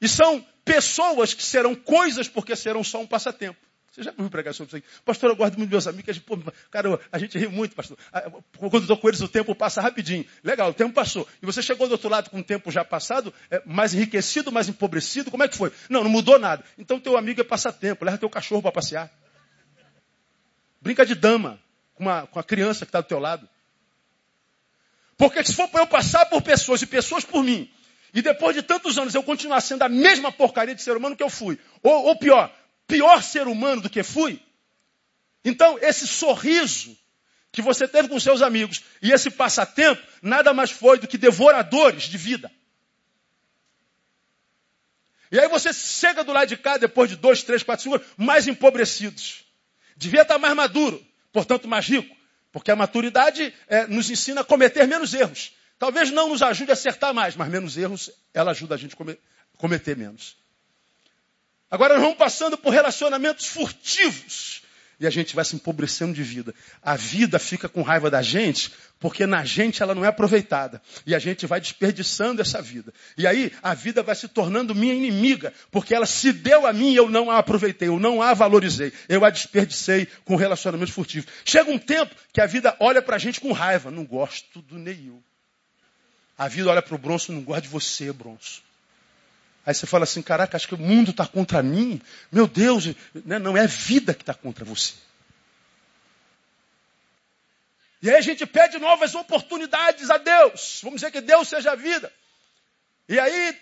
E 0.00 0.08
são 0.08 0.44
pessoas 0.64 1.34
que 1.34 1.42
serão 1.42 1.74
coisas 1.74 2.26
porque 2.26 2.56
serão 2.56 2.82
só 2.82 3.00
um 3.00 3.06
passatempo. 3.06 3.60
Você 3.94 4.02
já 4.02 4.10
ouviu 4.10 4.28
pregar 4.28 4.52
sobre 4.52 4.66
isso 4.66 4.76
aí? 4.76 5.00
Pastor, 5.04 5.30
eu 5.30 5.36
gosto 5.36 5.56
muito 5.56 5.70
meus 5.70 5.86
amigos. 5.86 6.08
A 6.08 6.12
gente, 6.12 6.24
pô, 6.24 6.36
cara, 6.68 6.98
a 7.12 7.18
gente 7.18 7.38
ri 7.38 7.46
muito, 7.46 7.76
pastor. 7.76 7.96
Ah, 8.12 8.28
quando 8.58 8.80
estou 8.80 8.96
com 8.96 9.06
eles, 9.06 9.20
o 9.20 9.28
tempo 9.28 9.54
passa 9.54 9.80
rapidinho. 9.80 10.26
Legal, 10.42 10.70
o 10.70 10.74
tempo 10.74 10.92
passou. 10.92 11.28
E 11.40 11.46
você 11.46 11.62
chegou 11.62 11.86
do 11.86 11.92
outro 11.92 12.08
lado 12.08 12.28
com 12.28 12.40
o 12.40 12.42
tempo 12.42 12.72
já 12.72 12.84
passado, 12.84 13.32
é, 13.48 13.62
mais 13.64 13.94
enriquecido, 13.94 14.50
mais 14.50 14.68
empobrecido. 14.68 15.30
Como 15.30 15.44
é 15.44 15.48
que 15.48 15.56
foi? 15.56 15.70
Não, 15.88 16.02
não 16.02 16.10
mudou 16.10 16.40
nada. 16.40 16.64
Então 16.76 16.98
teu 16.98 17.16
amigo 17.16 17.40
é 17.40 17.44
passatempo. 17.44 18.04
Leva 18.04 18.18
teu 18.18 18.28
cachorro 18.28 18.60
para 18.60 18.72
passear. 18.72 19.08
Brinca 20.80 21.06
de 21.06 21.14
dama 21.14 21.60
com, 21.94 22.02
uma, 22.02 22.26
com 22.26 22.40
a 22.40 22.42
criança 22.42 22.84
que 22.84 22.88
está 22.88 23.00
do 23.00 23.06
teu 23.06 23.20
lado. 23.20 23.48
Porque 25.16 25.44
se 25.44 25.54
for 25.54 25.68
para 25.68 25.82
eu 25.82 25.86
passar 25.86 26.26
por 26.26 26.42
pessoas 26.42 26.82
e 26.82 26.86
pessoas 26.86 27.24
por 27.24 27.44
mim, 27.44 27.70
e 28.12 28.20
depois 28.20 28.56
de 28.56 28.62
tantos 28.62 28.98
anos 28.98 29.14
eu 29.14 29.22
continuar 29.22 29.60
sendo 29.60 29.82
a 29.82 29.88
mesma 29.88 30.32
porcaria 30.32 30.74
de 30.74 30.82
ser 30.82 30.96
humano 30.96 31.14
que 31.14 31.22
eu 31.22 31.30
fui, 31.30 31.60
ou, 31.80 32.06
ou 32.06 32.18
pior, 32.18 32.52
pior 32.86 33.22
ser 33.22 33.46
humano 33.46 33.82
do 33.82 33.90
que 33.90 34.02
fui. 34.02 34.40
Então, 35.44 35.78
esse 35.80 36.06
sorriso 36.06 36.96
que 37.52 37.62
você 37.62 37.86
teve 37.86 38.08
com 38.08 38.18
seus 38.18 38.42
amigos 38.42 38.82
e 39.00 39.12
esse 39.12 39.30
passatempo 39.30 40.02
nada 40.20 40.52
mais 40.52 40.70
foi 40.70 40.98
do 40.98 41.06
que 41.06 41.16
devoradores 41.16 42.04
de 42.04 42.18
vida. 42.18 42.50
E 45.30 45.38
aí 45.38 45.48
você 45.48 45.72
chega 45.72 46.22
do 46.22 46.32
lado 46.32 46.48
de 46.48 46.56
cá 46.56 46.76
depois 46.76 47.10
de 47.10 47.16
dois, 47.16 47.42
três, 47.42 47.62
quatro, 47.62 47.92
anos, 47.92 48.06
mais 48.16 48.46
empobrecidos. 48.46 49.44
Devia 49.96 50.22
estar 50.22 50.38
mais 50.38 50.54
maduro, 50.54 51.04
portanto 51.32 51.68
mais 51.68 51.86
rico. 51.86 52.14
Porque 52.52 52.70
a 52.70 52.76
maturidade 52.76 53.52
é, 53.66 53.86
nos 53.86 54.10
ensina 54.10 54.42
a 54.42 54.44
cometer 54.44 54.86
menos 54.86 55.12
erros. 55.12 55.52
Talvez 55.78 56.10
não 56.10 56.28
nos 56.28 56.40
ajude 56.40 56.70
a 56.70 56.74
acertar 56.74 57.12
mais, 57.12 57.34
mas 57.34 57.48
menos 57.48 57.76
erros 57.76 58.10
ela 58.32 58.52
ajuda 58.52 58.76
a 58.76 58.78
gente 58.78 58.94
a 58.94 59.16
cometer 59.56 59.96
menos. 59.96 60.36
Agora 61.74 61.94
nós 61.94 62.04
vamos 62.04 62.16
passando 62.16 62.56
por 62.56 62.72
relacionamentos 62.72 63.46
furtivos. 63.46 64.62
E 65.00 65.08
a 65.08 65.10
gente 65.10 65.34
vai 65.34 65.44
se 65.44 65.56
empobrecendo 65.56 66.12
de 66.12 66.22
vida. 66.22 66.54
A 66.80 66.94
vida 66.94 67.36
fica 67.36 67.68
com 67.68 67.82
raiva 67.82 68.08
da 68.08 68.22
gente, 68.22 68.70
porque 69.00 69.26
na 69.26 69.44
gente 69.44 69.82
ela 69.82 69.92
não 69.92 70.04
é 70.04 70.06
aproveitada. 70.06 70.80
E 71.04 71.16
a 71.16 71.18
gente 71.18 71.48
vai 71.48 71.60
desperdiçando 71.60 72.40
essa 72.40 72.62
vida. 72.62 72.94
E 73.18 73.26
aí 73.26 73.50
a 73.60 73.74
vida 73.74 74.04
vai 74.04 74.14
se 74.14 74.28
tornando 74.28 74.72
minha 74.72 74.94
inimiga, 74.94 75.52
porque 75.72 75.92
ela 75.92 76.06
se 76.06 76.32
deu 76.32 76.64
a 76.64 76.72
mim 76.72 76.92
e 76.92 76.96
eu 76.96 77.10
não 77.10 77.28
a 77.28 77.38
aproveitei, 77.38 77.88
eu 77.88 77.98
não 77.98 78.22
a 78.22 78.32
valorizei. 78.34 78.92
Eu 79.08 79.24
a 79.24 79.30
desperdicei 79.30 80.06
com 80.24 80.36
relacionamentos 80.36 80.94
furtivos. 80.94 81.28
Chega 81.44 81.72
um 81.72 81.78
tempo 81.78 82.14
que 82.32 82.40
a 82.40 82.46
vida 82.46 82.76
olha 82.78 83.02
para 83.02 83.16
a 83.16 83.18
gente 83.18 83.40
com 83.40 83.50
raiva. 83.50 83.90
Não 83.90 84.04
gosto 84.04 84.62
do 84.62 84.78
Neil. 84.78 85.20
A 86.38 86.46
vida 86.46 86.70
olha 86.70 86.82
para 86.82 86.94
o 86.94 86.98
bronço, 86.98 87.32
não 87.32 87.42
gosta 87.42 87.62
de 87.62 87.68
você, 87.68 88.12
bronço. 88.12 88.62
Aí 89.66 89.74
você 89.74 89.86
fala 89.86 90.04
assim: 90.04 90.22
caraca, 90.22 90.56
acho 90.56 90.68
que 90.68 90.74
o 90.74 90.78
mundo 90.78 91.10
está 91.10 91.26
contra 91.26 91.62
mim. 91.62 92.00
Meu 92.30 92.46
Deus, 92.46 92.86
né? 93.24 93.38
não 93.38 93.56
é 93.56 93.62
a 93.62 93.66
vida 93.66 94.14
que 94.14 94.22
está 94.22 94.34
contra 94.34 94.64
você. 94.64 94.94
E 98.02 98.10
aí 98.10 98.16
a 98.16 98.20
gente 98.20 98.44
pede 98.44 98.78
novas 98.78 99.14
oportunidades 99.14 100.10
a 100.10 100.18
Deus. 100.18 100.80
Vamos 100.82 101.00
dizer 101.00 101.10
que 101.10 101.22
Deus 101.22 101.48
seja 101.48 101.72
a 101.72 101.74
vida. 101.74 102.12
E 103.08 103.18
aí, 103.18 103.58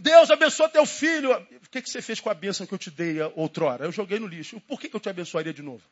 Deus 0.00 0.30
abençoa 0.30 0.68
teu 0.68 0.86
filho. 0.86 1.32
O 1.32 1.68
que, 1.68 1.82
que 1.82 1.90
você 1.90 2.00
fez 2.00 2.20
com 2.20 2.30
a 2.30 2.34
bênção 2.34 2.64
que 2.64 2.72
eu 2.72 2.78
te 2.78 2.90
dei 2.90 3.20
outrora? 3.34 3.84
Eu 3.84 3.92
joguei 3.92 4.20
no 4.20 4.26
lixo. 4.28 4.60
Por 4.60 4.80
que, 4.80 4.88
que 4.88 4.94
eu 4.94 5.00
te 5.00 5.08
abençoaria 5.08 5.52
de 5.52 5.62
novo? 5.62 5.82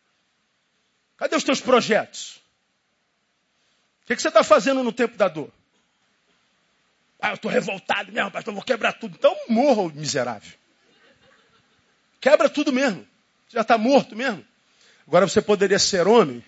Cadê 1.16 1.34
os 1.34 1.42
teus 1.42 1.60
projetos? 1.60 2.40
O 4.02 4.06
que, 4.06 4.14
que 4.14 4.22
você 4.22 4.28
está 4.28 4.44
fazendo 4.44 4.82
no 4.84 4.92
tempo 4.92 5.16
da 5.16 5.26
dor? 5.26 5.52
Ah, 7.20 7.30
eu 7.30 7.34
estou 7.34 7.50
revoltado 7.50 8.12
mesmo, 8.12 8.30
pastor, 8.30 8.54
vou 8.54 8.62
quebrar 8.62 8.92
tudo. 8.92 9.16
Então 9.18 9.34
morra, 9.48 9.92
miserável. 9.94 10.52
Quebra 12.20 12.48
tudo 12.48 12.72
mesmo. 12.72 13.06
Já 13.48 13.62
está 13.62 13.76
morto 13.76 14.14
mesmo. 14.14 14.44
Agora 15.06 15.26
você 15.26 15.40
poderia 15.40 15.78
ser 15.78 16.06
homem 16.06 16.44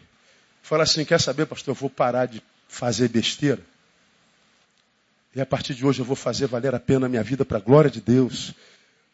Fala 0.62 0.82
assim, 0.84 1.04
quer 1.04 1.20
saber, 1.20 1.46
pastor, 1.46 1.72
eu 1.72 1.78
vou 1.78 1.90
parar 1.90 2.26
de 2.26 2.42
fazer 2.68 3.08
besteira. 3.08 3.60
E 5.34 5.40
a 5.40 5.46
partir 5.46 5.74
de 5.74 5.86
hoje 5.86 6.00
eu 6.00 6.04
vou 6.04 6.16
fazer 6.16 6.46
valer 6.46 6.74
a 6.74 6.80
pena 6.80 7.06
a 7.06 7.08
minha 7.08 7.22
vida 7.22 7.44
para 7.44 7.58
a 7.58 7.60
glória 7.60 7.90
de 7.90 8.00
Deus. 8.00 8.52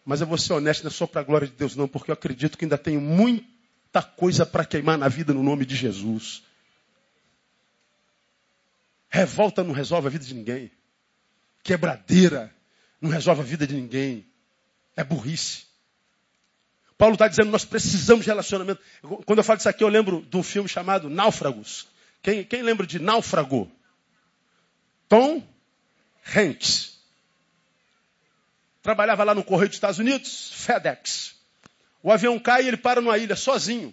Mas 0.04 0.20
eu 0.20 0.26
vou 0.26 0.38
ser 0.38 0.52
honesto, 0.52 0.82
não 0.84 0.90
é 0.90 0.92
só 0.92 1.06
para 1.06 1.20
a 1.20 1.24
glória 1.24 1.46
de 1.46 1.54
Deus, 1.54 1.76
não, 1.76 1.88
porque 1.88 2.10
eu 2.10 2.14
acredito 2.14 2.56
que 2.56 2.64
ainda 2.64 2.78
tenho 2.78 3.00
muita 3.00 4.02
coisa 4.02 4.46
para 4.46 4.64
queimar 4.64 4.96
na 4.96 5.08
vida 5.08 5.32
no 5.32 5.42
nome 5.42 5.64
de 5.64 5.74
Jesus. 5.74 6.42
Revolta 9.08 9.62
não 9.62 9.72
resolve 9.72 10.08
a 10.08 10.10
vida 10.10 10.24
de 10.24 10.34
ninguém. 10.34 10.70
Quebradeira 11.66 12.54
não 13.00 13.10
resolve 13.10 13.40
a 13.40 13.44
vida 13.44 13.66
de 13.66 13.74
ninguém. 13.74 14.24
É 14.94 15.02
burrice. 15.02 15.66
Paulo 16.96 17.14
está 17.14 17.26
dizendo, 17.26 17.50
nós 17.50 17.64
precisamos 17.64 18.24
de 18.24 18.30
relacionamento. 18.30 18.80
Quando 19.26 19.40
eu 19.40 19.44
falo 19.44 19.58
isso 19.58 19.68
aqui, 19.68 19.82
eu 19.82 19.88
lembro 19.88 20.22
de 20.22 20.36
um 20.36 20.44
filme 20.44 20.68
chamado 20.68 21.10
Náufragos. 21.10 21.88
Quem, 22.22 22.44
quem 22.44 22.62
lembra 22.62 22.86
de 22.86 23.00
Náufrago? 23.00 23.68
Tom 25.08 25.42
Hanks. 26.34 27.00
Trabalhava 28.80 29.24
lá 29.24 29.34
no 29.34 29.42
Correio 29.42 29.68
dos 29.68 29.76
Estados 29.76 29.98
Unidos, 29.98 30.52
FedEx. 30.54 31.34
O 32.00 32.12
avião 32.12 32.38
cai 32.38 32.62
e 32.62 32.68
ele 32.68 32.76
para 32.76 33.00
numa 33.00 33.18
ilha 33.18 33.34
sozinho. 33.34 33.92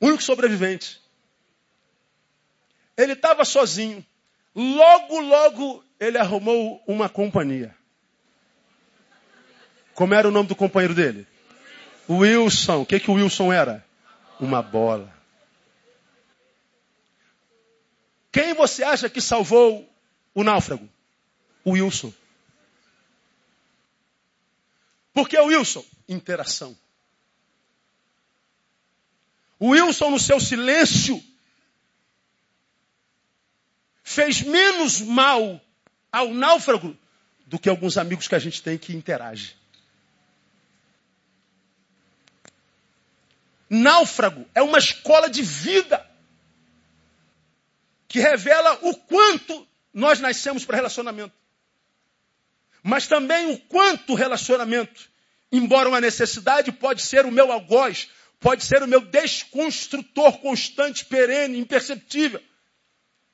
Único 0.00 0.22
sobrevivente. 0.22 0.98
Ele 2.96 3.12
estava 3.12 3.44
sozinho. 3.44 4.04
Logo, 4.56 5.20
logo, 5.20 5.84
ele 6.00 6.16
arrumou 6.16 6.82
uma 6.86 7.10
companhia. 7.10 7.76
Como 9.94 10.14
era 10.14 10.26
o 10.26 10.30
nome 10.30 10.48
do 10.48 10.56
companheiro 10.56 10.94
dele? 10.94 11.26
Wilson. 12.08 12.80
O 12.80 12.86
que, 12.86 12.98
que 12.98 13.10
o 13.10 13.14
Wilson 13.14 13.52
era? 13.52 13.84
Uma 14.40 14.62
bola. 14.62 15.14
Quem 18.32 18.54
você 18.54 18.82
acha 18.82 19.10
que 19.10 19.20
salvou 19.20 19.86
o 20.34 20.42
náufrago? 20.42 20.88
O 21.62 21.72
Wilson. 21.72 22.12
Por 25.12 25.28
que 25.28 25.38
o 25.38 25.46
Wilson? 25.46 25.84
Interação. 26.08 26.74
O 29.58 29.68
Wilson, 29.68 30.10
no 30.10 30.18
seu 30.18 30.40
silêncio, 30.40 31.22
fez 34.16 34.40
menos 34.40 34.98
mal 35.02 35.60
ao 36.10 36.32
náufrago 36.32 36.96
do 37.46 37.58
que 37.58 37.68
alguns 37.68 37.98
amigos 37.98 38.26
que 38.26 38.34
a 38.34 38.38
gente 38.38 38.62
tem 38.62 38.78
que 38.78 38.96
interagem. 38.96 39.54
Náufrago 43.68 44.48
é 44.54 44.62
uma 44.62 44.78
escola 44.78 45.28
de 45.28 45.42
vida 45.42 46.02
que 48.08 48.18
revela 48.18 48.78
o 48.80 48.96
quanto 48.96 49.68
nós 49.92 50.18
nascemos 50.18 50.64
para 50.64 50.76
relacionamento. 50.76 51.34
Mas 52.82 53.06
também 53.06 53.52
o 53.52 53.58
quanto 53.58 54.14
relacionamento, 54.14 55.10
embora 55.52 55.90
uma 55.90 56.00
necessidade, 56.00 56.72
pode 56.72 57.02
ser 57.02 57.26
o 57.26 57.30
meu 57.30 57.52
algoz, 57.52 58.08
pode 58.40 58.64
ser 58.64 58.82
o 58.82 58.88
meu 58.88 59.02
desconstrutor 59.02 60.38
constante, 60.38 61.04
perene, 61.04 61.58
imperceptível, 61.58 62.40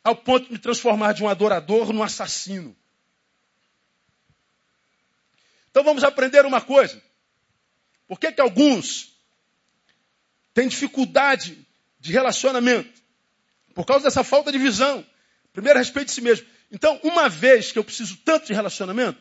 ao 0.05 0.16
ponto 0.16 0.46
de 0.46 0.53
me 0.53 0.59
transformar 0.59 1.12
de 1.12 1.22
um 1.22 1.28
adorador 1.28 1.92
num 1.92 2.03
assassino. 2.03 2.76
Então 5.70 5.82
vamos 5.82 6.05
aprender 6.05 6.44
uma 6.44 6.61
coisa. 6.61 7.03
Por 8.07 8.18
que, 8.18 8.32
que 8.32 8.40
alguns 8.40 9.12
tem 10.53 10.68
dificuldade 10.68 11.66
de 11.98 12.12
relacionamento 12.12 13.03
por 13.74 13.86
causa 13.86 14.05
dessa 14.05 14.22
falta 14.22 14.53
de 14.53 14.59
visão. 14.59 15.05
Primeiro, 15.53 15.78
respeito 15.78 16.09
de 16.09 16.12
si 16.12 16.20
mesmo. 16.20 16.46
Então, 16.70 16.98
uma 17.03 17.28
vez 17.28 17.72
que 17.72 17.78
eu 17.78 17.84
preciso 17.84 18.16
tanto 18.18 18.46
de 18.46 18.53
relacionamento, 18.53 19.18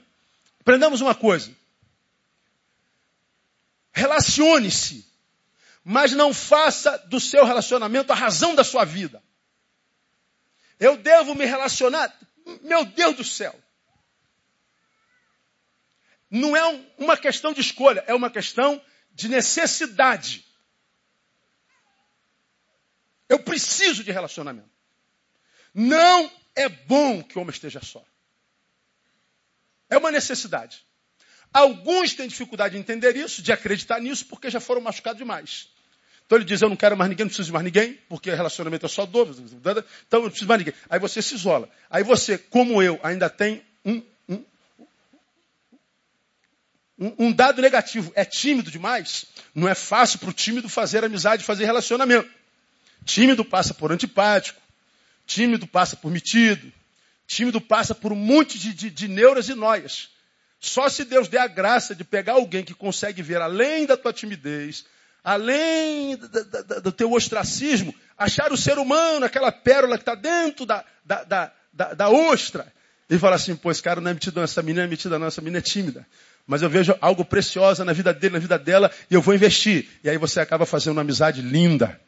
aprendamos 0.59 1.01
uma 1.01 1.15
coisa. 1.15 1.53
Relacione-se, 3.93 5.05
mas 5.83 6.13
não 6.13 6.33
faça 6.33 6.97
do 7.07 7.19
seu 7.19 7.45
relacionamento 7.45 8.11
a 8.11 8.15
razão 8.15 8.55
da 8.55 8.63
sua 8.63 8.85
vida. 8.85 9.21
Eu 10.81 10.97
devo 10.97 11.35
me 11.35 11.45
relacionar? 11.45 12.11
Meu 12.63 12.83
Deus 12.83 13.15
do 13.15 13.23
céu. 13.23 13.53
Não 16.27 16.57
é 16.57 16.63
uma 16.97 17.15
questão 17.15 17.53
de 17.53 17.61
escolha, 17.61 18.03
é 18.07 18.15
uma 18.15 18.31
questão 18.31 18.83
de 19.11 19.29
necessidade. 19.29 20.43
Eu 23.29 23.43
preciso 23.43 24.03
de 24.03 24.11
relacionamento. 24.11 24.71
Não 25.71 26.31
é 26.55 26.67
bom 26.67 27.21
que 27.21 27.37
o 27.37 27.41
homem 27.41 27.53
esteja 27.53 27.79
só. 27.83 28.03
É 29.87 29.99
uma 29.99 30.09
necessidade. 30.09 30.83
Alguns 31.53 32.15
têm 32.15 32.27
dificuldade 32.27 32.73
de 32.73 32.81
entender 32.81 33.15
isso, 33.15 33.43
de 33.43 33.51
acreditar 33.51 33.99
nisso, 33.99 34.25
porque 34.25 34.49
já 34.49 34.59
foram 34.59 34.81
machucados 34.81 35.19
demais. 35.19 35.69
Então 36.31 36.37
ele 36.37 36.45
diz, 36.45 36.61
eu 36.61 36.69
não 36.69 36.77
quero 36.77 36.95
mais 36.95 37.09
ninguém, 37.09 37.25
não 37.25 37.27
preciso 37.27 37.47
de 37.47 37.51
mais 37.51 37.65
ninguém, 37.65 37.99
porque 38.07 38.31
relacionamento 38.33 38.85
é 38.85 38.89
só 38.89 39.05
dor, 39.05 39.27
então 39.27 39.83
eu 40.13 40.21
não 40.21 40.29
preciso 40.29 40.47
mais 40.47 40.59
ninguém. 40.59 40.73
Aí 40.89 40.97
você 40.97 41.21
se 41.21 41.35
isola. 41.35 41.69
Aí 41.89 42.05
você, 42.05 42.37
como 42.37 42.81
eu, 42.81 42.97
ainda 43.03 43.29
tem 43.29 43.61
um, 43.83 44.01
um, 44.29 44.45
um 46.97 47.31
dado 47.33 47.61
negativo. 47.61 48.13
É 48.15 48.23
tímido 48.23 48.71
demais. 48.71 49.25
Não 49.53 49.67
é 49.67 49.75
fácil 49.75 50.19
para 50.19 50.29
o 50.29 50.33
tímido 50.33 50.69
fazer 50.69 51.03
amizade, 51.03 51.43
fazer 51.43 51.65
relacionamento. 51.65 52.29
Tímido 53.03 53.43
passa 53.43 53.73
por 53.73 53.91
antipático, 53.91 54.61
tímido 55.27 55.67
passa 55.67 55.97
por 55.97 56.09
metido, 56.09 56.71
tímido 57.27 57.59
passa 57.59 57.93
por 57.93 58.13
um 58.13 58.15
monte 58.15 58.57
de, 58.57 58.73
de, 58.73 58.89
de 58.89 59.07
neuras 59.09 59.49
e 59.49 59.53
noias. 59.53 60.07
Só 60.61 60.87
se 60.87 61.03
Deus 61.03 61.27
der 61.27 61.39
a 61.39 61.47
graça 61.47 61.93
de 61.93 62.05
pegar 62.05 62.33
alguém 62.35 62.63
que 62.63 62.73
consegue 62.73 63.21
ver 63.21 63.41
além 63.41 63.85
da 63.85 63.97
tua 63.97 64.13
timidez, 64.13 64.85
além 65.23 66.17
do 66.83 66.91
teu 66.91 67.11
ostracismo, 67.11 67.93
achar 68.17 68.51
o 68.51 68.57
ser 68.57 68.77
humano, 68.77 69.25
aquela 69.25 69.51
pérola 69.51 69.97
que 69.97 70.01
está 70.01 70.15
dentro 70.15 70.65
da, 70.65 70.83
da, 71.05 71.51
da, 71.73 71.93
da, 71.93 72.09
ostra, 72.09 72.71
e 73.09 73.17
falar 73.17 73.35
assim, 73.35 73.55
pô, 73.55 73.71
esse 73.71 73.83
cara 73.83 73.99
não 73.99 74.09
é 74.09 74.13
metido 74.13 74.35
não, 74.35 74.43
essa 74.43 74.61
menina 74.61 74.85
é 74.85 74.87
metida 74.87 75.19
não, 75.19 75.27
essa 75.27 75.41
menina 75.41 75.59
é 75.59 75.61
tímida. 75.61 76.05
Mas 76.47 76.61
eu 76.61 76.69
vejo 76.69 76.95
algo 77.01 77.23
precioso 77.23 77.83
na 77.83 77.93
vida 77.93 78.13
dele, 78.13 78.33
na 78.33 78.39
vida 78.39 78.57
dela, 78.57 78.89
e 79.09 79.13
eu 79.13 79.21
vou 79.21 79.35
investir. 79.35 79.87
E 80.03 80.09
aí 80.09 80.17
você 80.17 80.39
acaba 80.39 80.65
fazendo 80.65 80.93
uma 80.93 81.01
amizade 81.01 81.41
linda 81.41 81.99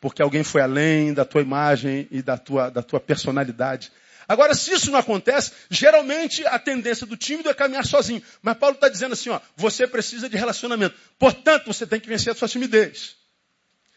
porque 0.00 0.22
alguém 0.22 0.44
foi 0.44 0.60
além 0.60 1.12
da 1.12 1.24
tua 1.24 1.42
imagem 1.42 2.06
e 2.10 2.22
da 2.22 2.36
tua, 2.36 2.70
da 2.70 2.82
tua 2.82 3.00
personalidade. 3.00 3.90
Agora, 4.28 4.54
se 4.54 4.70
isso 4.74 4.90
não 4.90 4.98
acontece, 4.98 5.52
geralmente 5.70 6.46
a 6.46 6.58
tendência 6.58 7.06
do 7.06 7.16
tímido 7.16 7.48
é 7.48 7.54
caminhar 7.54 7.86
sozinho. 7.86 8.22
Mas 8.42 8.58
Paulo 8.58 8.74
está 8.74 8.86
dizendo 8.86 9.14
assim, 9.14 9.30
ó, 9.30 9.40
você 9.56 9.86
precisa 9.86 10.28
de 10.28 10.36
relacionamento. 10.36 10.94
Portanto, 11.18 11.66
você 11.66 11.86
tem 11.86 11.98
que 11.98 12.06
vencer 12.06 12.34
a 12.34 12.36
sua 12.36 12.46
timidez. 12.46 13.16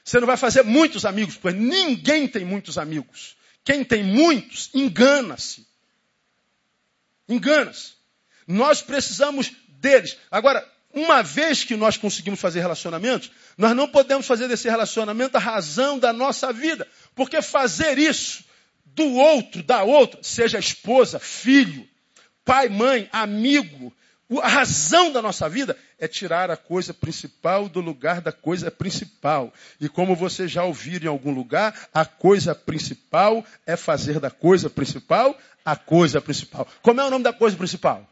Você 0.06 0.22
não 0.22 0.28
vai 0.28 0.38
fazer 0.38 0.64
muitos 0.64 1.06
amigos, 1.06 1.36
pois 1.36 1.54
ninguém 1.54 2.30
tem 2.30 2.46
muitos 2.46 2.78
amigos. 2.78 3.36
Quem 3.62 3.84
tem 3.84 4.04
muitos, 4.04 4.70
engana-se. 4.74 5.68
Engana-se. 7.28 7.92
Nós 8.48 8.82
precisamos 8.82 9.52
deles. 9.68 10.18
Agora, 10.32 10.66
uma 10.94 11.22
vez 11.22 11.66
que 11.66 11.76
nós 11.76 11.98
conseguimos 11.98 12.40
fazer 12.40 12.62
relacionamentos, 12.62 13.32
nós 13.58 13.76
não 13.76 13.88
podemos 13.88 14.26
fazer 14.26 14.48
desse 14.48 14.70
relacionamento 14.70 15.36
a 15.36 15.42
razão 15.42 16.00
da 16.00 16.14
nossa 16.14 16.54
vida. 16.54 16.88
Porque 17.16 17.42
fazer 17.42 17.98
isso 17.98 18.50
do 18.96 19.14
outro, 19.14 19.64
da 19.64 19.84
outra, 19.84 20.20
seja 20.22 20.60
esposa, 20.60 21.20
filho, 21.20 21.88
pai, 22.44 22.70
mãe, 22.70 23.10
amigo, 23.12 23.94
a 24.42 24.48
razão 24.48 25.12
da 25.12 25.22
nossa 25.22 25.50
vida 25.50 25.78
é 26.00 26.08
tirar 26.08 26.50
a 26.50 26.56
coisa 26.56 26.94
principal 26.94 27.68
do 27.68 27.82
lugar 27.82 28.22
da 28.22 28.32
coisa 28.32 28.72
principal. 28.72 29.54
E 29.80 29.90
como 29.90 30.16
você 30.16 30.48
já 30.48 30.64
ouviram 30.64 31.06
em 31.06 31.10
algum 31.10 31.34
lugar, 31.34 31.90
a 31.94 32.06
coisa 32.06 32.56
principal 32.56 33.46
é 33.66 33.76
fazer 33.76 34.20
da 34.20 34.32
coisa 34.32 34.70
principal 34.70 35.38
a 35.66 35.76
coisa 35.76 36.22
principal. 36.22 36.68
Como 36.82 37.02
é 37.02 37.06
o 37.06 37.10
nome 37.10 37.24
da 37.24 37.34
coisa 37.34 37.58
principal? 37.58 38.08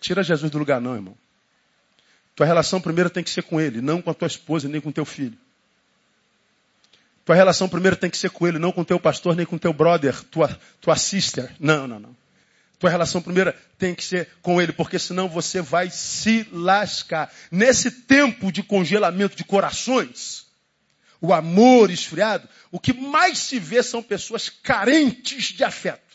Tira 0.00 0.22
Jesus 0.22 0.50
do 0.50 0.58
lugar, 0.58 0.80
não, 0.80 0.94
irmão. 0.94 1.16
Tua 2.34 2.46
relação 2.46 2.80
primeiro 2.80 3.10
tem 3.10 3.24
que 3.24 3.30
ser 3.30 3.42
com 3.42 3.60
ele, 3.60 3.80
não 3.80 4.00
com 4.00 4.10
a 4.10 4.14
tua 4.14 4.26
esposa, 4.26 4.68
nem 4.68 4.80
com 4.80 4.92
teu 4.92 5.04
filho. 5.04 5.38
Tua 7.26 7.34
relação 7.34 7.68
primeiro 7.68 7.96
tem 7.96 8.08
que 8.08 8.16
ser 8.16 8.30
com 8.30 8.46
ele, 8.46 8.56
não 8.56 8.70
com 8.70 8.84
teu 8.84 9.00
pastor, 9.00 9.34
nem 9.34 9.44
com 9.44 9.58
teu 9.58 9.72
brother, 9.72 10.22
tua, 10.26 10.48
tua 10.80 10.94
sister. 10.94 11.52
Não, 11.58 11.88
não, 11.88 11.98
não. 11.98 12.16
Tua 12.78 12.88
relação 12.88 13.20
primeira 13.20 13.52
tem 13.76 13.96
que 13.96 14.04
ser 14.04 14.28
com 14.40 14.62
ele, 14.62 14.72
porque 14.72 14.96
senão 14.96 15.28
você 15.28 15.60
vai 15.60 15.90
se 15.90 16.46
lascar. 16.52 17.34
Nesse 17.50 17.90
tempo 17.90 18.52
de 18.52 18.62
congelamento 18.62 19.34
de 19.34 19.42
corações, 19.42 20.46
o 21.20 21.34
amor 21.34 21.90
esfriado, 21.90 22.48
o 22.70 22.78
que 22.78 22.92
mais 22.92 23.38
se 23.38 23.58
vê 23.58 23.82
são 23.82 24.00
pessoas 24.00 24.48
carentes 24.48 25.46
de 25.46 25.64
afeto. 25.64 26.14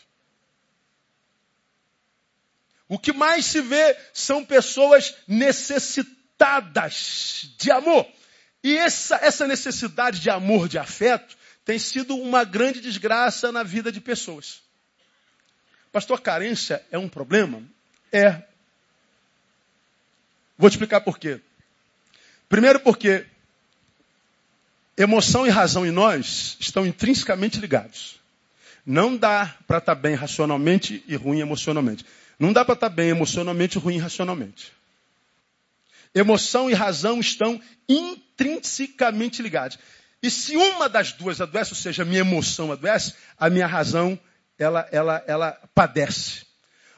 O 2.88 2.98
que 2.98 3.12
mais 3.12 3.44
se 3.44 3.60
vê 3.60 3.94
são 4.14 4.42
pessoas 4.42 5.14
necessitadas 5.28 7.50
de 7.58 7.70
amor. 7.70 8.06
E 8.62 8.76
essa, 8.76 9.16
essa 9.16 9.46
necessidade 9.46 10.20
de 10.20 10.30
amor, 10.30 10.68
de 10.68 10.78
afeto, 10.78 11.36
tem 11.64 11.78
sido 11.78 12.14
uma 12.16 12.44
grande 12.44 12.80
desgraça 12.80 13.50
na 13.50 13.62
vida 13.62 13.90
de 13.90 14.00
pessoas. 14.00 14.62
Pastor, 15.90 16.20
carência 16.20 16.84
é 16.90 16.98
um 16.98 17.08
problema? 17.08 17.62
É. 18.10 18.42
Vou 20.56 20.70
te 20.70 20.74
explicar 20.74 21.00
por 21.00 21.18
quê. 21.18 21.40
Primeiro 22.48 22.80
porque 22.80 23.26
emoção 24.96 25.46
e 25.46 25.50
razão 25.50 25.86
em 25.86 25.90
nós 25.90 26.56
estão 26.60 26.86
intrinsecamente 26.86 27.58
ligados. 27.58 28.20
Não 28.84 29.16
dá 29.16 29.56
para 29.66 29.78
estar 29.78 29.94
tá 29.94 30.00
bem 30.00 30.14
racionalmente 30.14 31.04
e 31.06 31.16
ruim 31.16 31.40
emocionalmente. 31.40 32.04
Não 32.38 32.52
dá 32.52 32.64
para 32.64 32.74
estar 32.74 32.90
tá 32.90 32.94
bem 32.94 33.08
emocionalmente 33.08 33.78
e 33.78 33.80
ruim 33.80 33.98
racionalmente. 33.98 34.72
Emoção 36.14 36.70
e 36.70 36.74
razão 36.74 37.20
estão 37.20 37.60
intrinsecamente 37.88 38.31
ligados. 39.42 39.78
E 40.22 40.30
se 40.30 40.56
uma 40.56 40.88
das 40.88 41.12
duas 41.12 41.40
adoece, 41.40 41.72
ou 41.72 41.76
seja, 41.76 42.02
a 42.02 42.06
minha 42.06 42.20
emoção 42.20 42.70
adoece, 42.70 43.14
a 43.36 43.50
minha 43.50 43.66
razão 43.66 44.18
ela, 44.58 44.88
ela, 44.92 45.24
ela 45.26 45.60
padece. 45.74 46.46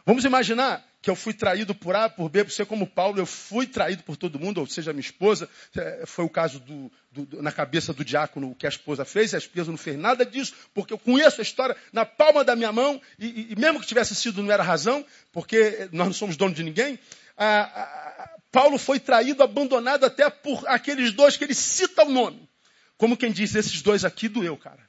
Vamos 0.05 0.25
imaginar 0.25 0.85
que 1.05 1.11
eu 1.11 1.17
fui 1.17 1.35
traído 1.35 1.75
por 1.75 1.95
A, 1.95 2.09
por 2.09 2.31
B, 2.31 2.45
por 2.45 2.51
C, 2.51 2.65
como 2.65 2.87
Paulo, 2.87 3.19
eu 3.19 3.27
fui 3.27 3.67
traído 3.67 4.03
por 4.03 4.17
todo 4.17 4.39
mundo, 4.39 4.59
ou 4.59 4.67
seja, 4.67 4.91
minha 4.91 5.03
esposa, 5.03 5.49
é, 5.77 6.05
foi 6.07 6.25
o 6.25 6.31
caso 6.31 6.59
do, 6.61 6.91
do, 7.13 7.43
na 7.43 7.53
cabeça 7.53 7.93
do 7.93 8.03
diácono 8.03 8.55
que 8.55 8.65
a 8.65 8.71
esposa 8.71 9.05
fez, 9.05 9.33
e 9.33 9.37
a 9.37 9.39
esposa 9.39 9.71
não 9.71 9.77
fez 9.77 9.99
nada 9.99 10.25
disso, 10.25 10.55
porque 10.73 10.95
eu 10.95 10.99
conheço 10.99 11.41
a 11.41 11.43
história 11.43 11.77
na 11.93 12.07
palma 12.07 12.43
da 12.43 12.57
minha 12.57 12.73
mão, 12.73 13.01
e, 13.19 13.53
e 13.53 13.57
mesmo 13.57 13.81
que 13.81 13.87
tivesse 13.87 14.15
sido, 14.15 14.43
não 14.43 14.51
era 14.51 14.63
razão, 14.63 15.05
porque 15.31 15.91
nós 15.93 16.07
não 16.07 16.15
somos 16.15 16.39
donos 16.39 16.57
de 16.57 16.63
ninguém, 16.63 16.99
a, 17.37 18.31
Paulo 18.55 18.79
foi 18.79 19.01
traído, 19.01 19.43
abandonado 19.43 20.07
até 20.07 20.31
por 20.31 20.65
aqueles 20.69 21.13
dois 21.13 21.37
que 21.37 21.43
ele 21.43 21.57
cita 21.57 22.05
o 22.05 22.09
nome. 22.09 22.49
Como 22.97 23.17
quem 23.17 23.33
diz, 23.33 23.53
esses 23.57 23.83
dois 23.83 24.05
aqui 24.05 24.29
doeu, 24.29 24.57
cara. 24.57 24.89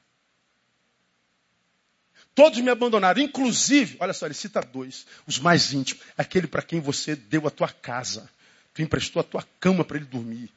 Todos 2.32 2.60
me 2.60 2.70
abandonaram, 2.70 3.20
inclusive, 3.20 3.96
olha 3.98 4.12
só, 4.12 4.24
ele 4.26 4.34
cita 4.34 4.60
dois, 4.60 5.04
os 5.26 5.40
mais 5.40 5.72
íntimos, 5.72 6.04
aquele 6.16 6.46
para 6.46 6.62
quem 6.62 6.78
você 6.78 7.16
deu 7.16 7.44
a 7.48 7.50
tua 7.50 7.66
casa, 7.68 8.30
tu 8.72 8.82
emprestou 8.82 9.18
a 9.18 9.24
tua 9.24 9.44
cama 9.58 9.84
para 9.84 9.96
ele 9.96 10.06
dormir, 10.06 10.48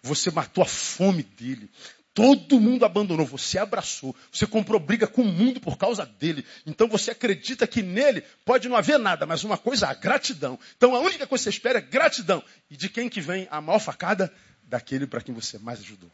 você 0.00 0.30
matou 0.30 0.64
a 0.64 0.66
fome 0.66 1.22
dele. 1.22 1.68
Todo 2.14 2.60
mundo 2.60 2.84
abandonou, 2.84 3.26
você 3.26 3.58
abraçou, 3.58 4.14
você 4.30 4.46
comprou 4.46 4.78
briga 4.78 5.04
com 5.04 5.22
o 5.22 5.24
mundo 5.24 5.60
por 5.60 5.76
causa 5.76 6.06
dele. 6.06 6.46
Então 6.64 6.86
você 6.86 7.10
acredita 7.10 7.66
que 7.66 7.82
nele 7.82 8.22
pode 8.44 8.68
não 8.68 8.76
haver 8.76 9.00
nada, 9.00 9.26
mas 9.26 9.42
uma 9.42 9.58
coisa, 9.58 9.88
a 9.88 9.94
gratidão. 9.94 10.56
Então 10.76 10.94
a 10.94 11.00
única 11.00 11.26
coisa 11.26 11.42
que 11.42 11.50
você 11.50 11.56
espera 11.56 11.80
é 11.80 11.82
gratidão. 11.82 12.40
E 12.70 12.76
de 12.76 12.88
quem 12.88 13.08
que 13.08 13.20
vem 13.20 13.48
a 13.50 13.60
maior 13.60 13.80
facada? 13.80 14.32
Daquele 14.62 15.08
para 15.08 15.20
quem 15.20 15.34
você 15.34 15.58
mais 15.58 15.80
ajudou. 15.80 16.10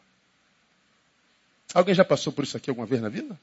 Alguém 1.74 1.94
já 1.94 2.04
passou 2.04 2.32
por 2.32 2.44
isso 2.44 2.56
aqui 2.56 2.70
alguma 2.70 2.86
vez 2.86 3.02
na 3.02 3.10
vida? 3.10 3.38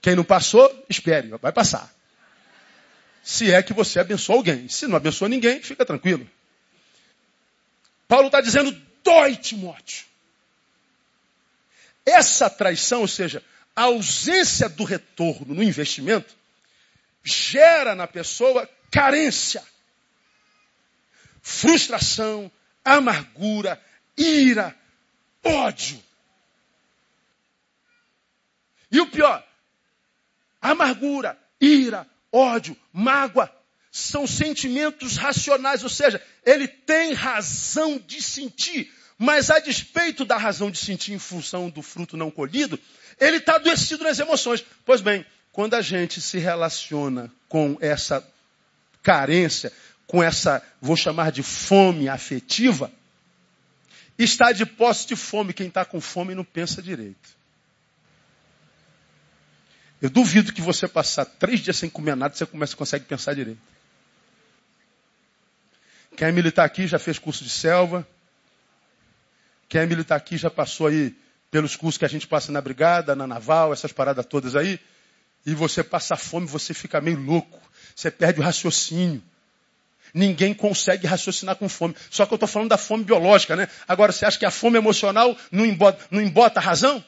Quem 0.00 0.14
não 0.14 0.24
passou, 0.24 0.84
espere, 0.88 1.28
vai 1.42 1.52
passar. 1.52 1.92
Se 3.22 3.52
é 3.52 3.60
que 3.64 3.72
você 3.72 3.98
abençoa 3.98 4.36
alguém. 4.36 4.68
Se 4.68 4.86
não 4.86 4.96
abençoa 4.96 5.28
ninguém, 5.28 5.60
fica 5.60 5.84
tranquilo. 5.84 6.24
Paulo 8.06 8.26
está 8.26 8.40
dizendo, 8.40 8.70
dói, 9.02 9.34
Timóteo. 9.34 10.06
Essa 12.06 12.48
traição, 12.48 13.00
ou 13.00 13.08
seja, 13.08 13.42
a 13.74 13.82
ausência 13.82 14.68
do 14.68 14.84
retorno 14.84 15.54
no 15.54 15.62
investimento, 15.62 16.34
gera 17.22 17.94
na 17.94 18.06
pessoa 18.06 18.68
carência, 18.90 19.62
frustração, 21.42 22.50
amargura, 22.84 23.82
ira, 24.16 24.74
ódio. 25.44 26.02
E 28.90 29.00
o 29.00 29.10
pior, 29.10 29.44
Amargura, 30.66 31.38
ira, 31.60 32.04
ódio, 32.32 32.76
mágoa 32.92 33.48
são 33.92 34.26
sentimentos 34.26 35.16
racionais, 35.16 35.84
ou 35.84 35.88
seja, 35.88 36.20
ele 36.44 36.66
tem 36.66 37.12
razão 37.12 37.98
de 37.98 38.20
sentir, 38.20 38.92
mas 39.18 39.50
a 39.50 39.58
despeito 39.58 40.24
da 40.24 40.36
razão 40.36 40.70
de 40.70 40.78
sentir 40.78 41.12
em 41.12 41.18
função 41.18 41.70
do 41.70 41.80
fruto 41.82 42.16
não 42.16 42.30
colhido, 42.30 42.78
ele 43.18 43.38
está 43.38 43.56
adoecido 43.56 44.04
nas 44.04 44.18
emoções. 44.18 44.64
Pois 44.84 45.00
bem, 45.00 45.24
quando 45.52 45.74
a 45.74 45.80
gente 45.80 46.20
se 46.20 46.38
relaciona 46.38 47.32
com 47.48 47.78
essa 47.80 48.26
carência, 49.02 49.72
com 50.06 50.22
essa, 50.22 50.62
vou 50.80 50.96
chamar 50.96 51.32
de 51.32 51.42
fome 51.42 52.08
afetiva, 52.08 52.92
está 54.18 54.52
de 54.52 54.66
posse 54.66 55.06
de 55.06 55.16
fome. 55.16 55.54
Quem 55.54 55.68
está 55.68 55.84
com 55.84 56.00
fome 56.00 56.34
não 56.34 56.44
pensa 56.44 56.82
direito. 56.82 57.36
Eu 60.00 60.10
duvido 60.10 60.52
que 60.52 60.60
você 60.60 60.86
passar 60.86 61.24
três 61.24 61.60
dias 61.60 61.76
sem 61.76 61.88
comer 61.88 62.14
nada, 62.14 62.34
você 62.34 62.44
começa, 62.44 62.76
consegue 62.76 63.06
pensar 63.06 63.34
direito. 63.34 63.60
Quem 66.16 66.28
é 66.28 66.32
militar 66.32 66.64
aqui 66.64 66.86
já 66.86 66.98
fez 66.98 67.18
curso 67.18 67.42
de 67.42 67.50
selva. 67.50 68.06
Quem 69.68 69.80
é 69.80 69.86
militar 69.86 70.16
aqui 70.16 70.36
já 70.36 70.50
passou 70.50 70.86
aí 70.86 71.14
pelos 71.50 71.76
cursos 71.76 71.98
que 71.98 72.04
a 72.04 72.08
gente 72.08 72.26
passa 72.26 72.52
na 72.52 72.60
brigada, 72.60 73.16
na 73.16 73.26
naval, 73.26 73.72
essas 73.72 73.92
paradas 73.92 74.26
todas 74.26 74.54
aí. 74.54 74.78
E 75.44 75.54
você 75.54 75.82
passa 75.82 76.16
fome, 76.16 76.46
você 76.46 76.74
fica 76.74 77.00
meio 77.00 77.18
louco. 77.20 77.60
Você 77.94 78.10
perde 78.10 78.40
o 78.40 78.42
raciocínio. 78.42 79.22
Ninguém 80.12 80.54
consegue 80.54 81.06
raciocinar 81.06 81.56
com 81.56 81.68
fome. 81.68 81.94
Só 82.10 82.26
que 82.26 82.32
eu 82.32 82.36
estou 82.36 82.48
falando 82.48 82.70
da 82.70 82.78
fome 82.78 83.04
biológica, 83.04 83.56
né? 83.56 83.68
Agora, 83.86 84.12
você 84.12 84.24
acha 84.24 84.38
que 84.38 84.46
a 84.46 84.50
fome 84.50 84.76
emocional 84.76 85.36
não 85.50 85.64
embota, 85.64 86.04
não 86.10 86.20
embota 86.20 86.60
a 86.60 86.62
razão? 86.62 87.04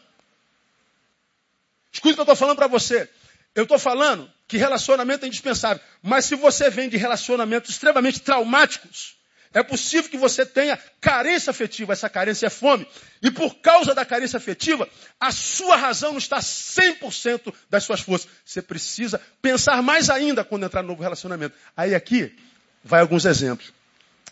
Escuta 1.92 2.12
o 2.12 2.14
que 2.14 2.20
eu 2.20 2.22
estou 2.22 2.36
falando 2.36 2.56
para 2.56 2.66
você. 2.66 3.08
Eu 3.54 3.64
estou 3.64 3.78
falando 3.78 4.30
que 4.46 4.56
relacionamento 4.56 5.24
é 5.24 5.28
indispensável. 5.28 5.82
Mas 6.02 6.24
se 6.24 6.34
você 6.36 6.70
vem 6.70 6.88
de 6.88 6.96
relacionamentos 6.96 7.70
extremamente 7.70 8.20
traumáticos, 8.20 9.17
é 9.52 9.62
possível 9.62 10.10
que 10.10 10.16
você 10.16 10.44
tenha 10.44 10.78
carência 11.00 11.50
afetiva. 11.50 11.92
Essa 11.92 12.08
carência 12.08 12.46
é 12.46 12.50
fome. 12.50 12.86
E 13.22 13.30
por 13.30 13.56
causa 13.56 13.94
da 13.94 14.04
carência 14.04 14.36
afetiva, 14.36 14.88
a 15.18 15.32
sua 15.32 15.76
razão 15.76 16.12
não 16.12 16.18
está 16.18 16.38
100% 16.38 17.54
das 17.70 17.84
suas 17.84 18.00
forças. 18.00 18.28
Você 18.44 18.60
precisa 18.60 19.20
pensar 19.40 19.82
mais 19.82 20.10
ainda 20.10 20.44
quando 20.44 20.64
entrar 20.64 20.82
no 20.82 20.88
novo 20.88 21.02
relacionamento. 21.02 21.56
Aí 21.76 21.94
aqui, 21.94 22.36
vai 22.84 23.00
alguns 23.00 23.24
exemplos. 23.24 23.72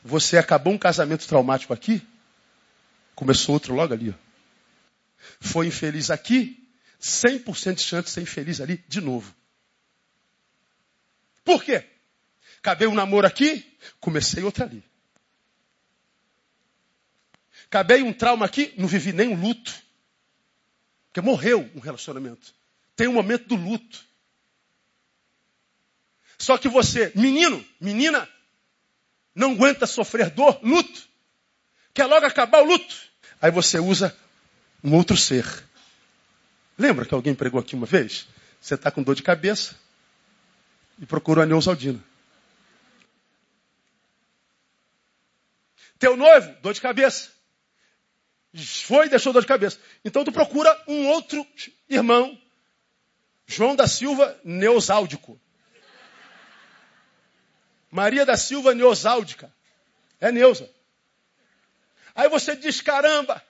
Você 0.04 0.36
acabou 0.36 0.72
um 0.72 0.78
casamento 0.78 1.26
traumático 1.26 1.72
aqui, 1.72 2.06
começou 3.14 3.54
outro 3.54 3.74
logo 3.74 3.92
ali. 3.92 4.10
Ó. 4.10 4.14
Foi 5.40 5.66
infeliz 5.66 6.10
aqui, 6.10 6.62
100% 7.00 7.74
de 7.74 7.82
chance 7.82 8.04
de 8.04 8.10
ser 8.10 8.20
infeliz 8.20 8.60
ali 8.60 8.84
de 8.86 9.00
novo. 9.00 9.34
Por 11.44 11.62
quê? 11.64 11.84
Acabei 12.58 12.86
um 12.86 12.94
namoro 12.94 13.26
aqui, 13.26 13.64
comecei 14.00 14.42
outro 14.42 14.64
ali. 14.64 14.82
Acabei 17.66 18.02
um 18.02 18.12
trauma 18.12 18.46
aqui, 18.46 18.72
não 18.76 18.86
vivi 18.86 19.12
nem 19.12 19.28
um 19.28 19.40
luto. 19.40 19.74
Porque 21.08 21.20
morreu 21.20 21.70
um 21.74 21.80
relacionamento. 21.80 22.54
Tem 22.94 23.08
um 23.08 23.12
momento 23.12 23.48
do 23.48 23.56
luto. 23.56 24.04
Só 26.38 26.58
que 26.58 26.68
você, 26.68 27.12
menino, 27.14 27.64
menina, 27.80 28.28
não 29.34 29.52
aguenta 29.52 29.86
sofrer 29.86 30.30
dor, 30.30 30.58
luto. 30.62 31.08
Quer 31.94 32.06
logo 32.06 32.26
acabar 32.26 32.62
o 32.62 32.66
luto. 32.66 32.96
Aí 33.40 33.50
você 33.50 33.78
usa 33.78 34.16
um 34.82 34.94
outro 34.94 35.16
ser 35.16 35.66
Lembra 36.78 37.06
que 37.06 37.14
alguém 37.14 37.34
pregou 37.34 37.58
aqui 37.58 37.74
uma 37.74 37.86
vez? 37.86 38.28
Você 38.60 38.74
está 38.74 38.90
com 38.90 39.02
dor 39.02 39.14
de 39.14 39.22
cabeça 39.22 39.74
e 40.98 41.06
procura 41.06 41.42
a 41.42 41.46
Neusaldina. 41.46 42.02
Teu 45.98 46.16
noivo, 46.16 46.54
dor 46.60 46.74
de 46.74 46.80
cabeça. 46.80 47.30
Foi 48.64 49.06
e 49.06 49.10
deixou 49.10 49.32
dor 49.32 49.42
de 49.42 49.48
cabeça. 49.48 49.78
Então 50.04 50.24
tu 50.24 50.32
procura 50.32 50.74
um 50.88 51.08
outro 51.08 51.46
irmão, 51.88 52.38
João 53.46 53.76
da 53.76 53.86
Silva 53.86 54.38
Neusáldico. 54.42 55.38
Maria 57.90 58.26
da 58.26 58.36
Silva 58.36 58.74
Neosáudica. 58.74 59.52
É 60.20 60.32
Neuza. 60.32 60.68
Aí 62.14 62.28
você 62.28 62.56
diz, 62.56 62.80
caramba, 62.80 63.42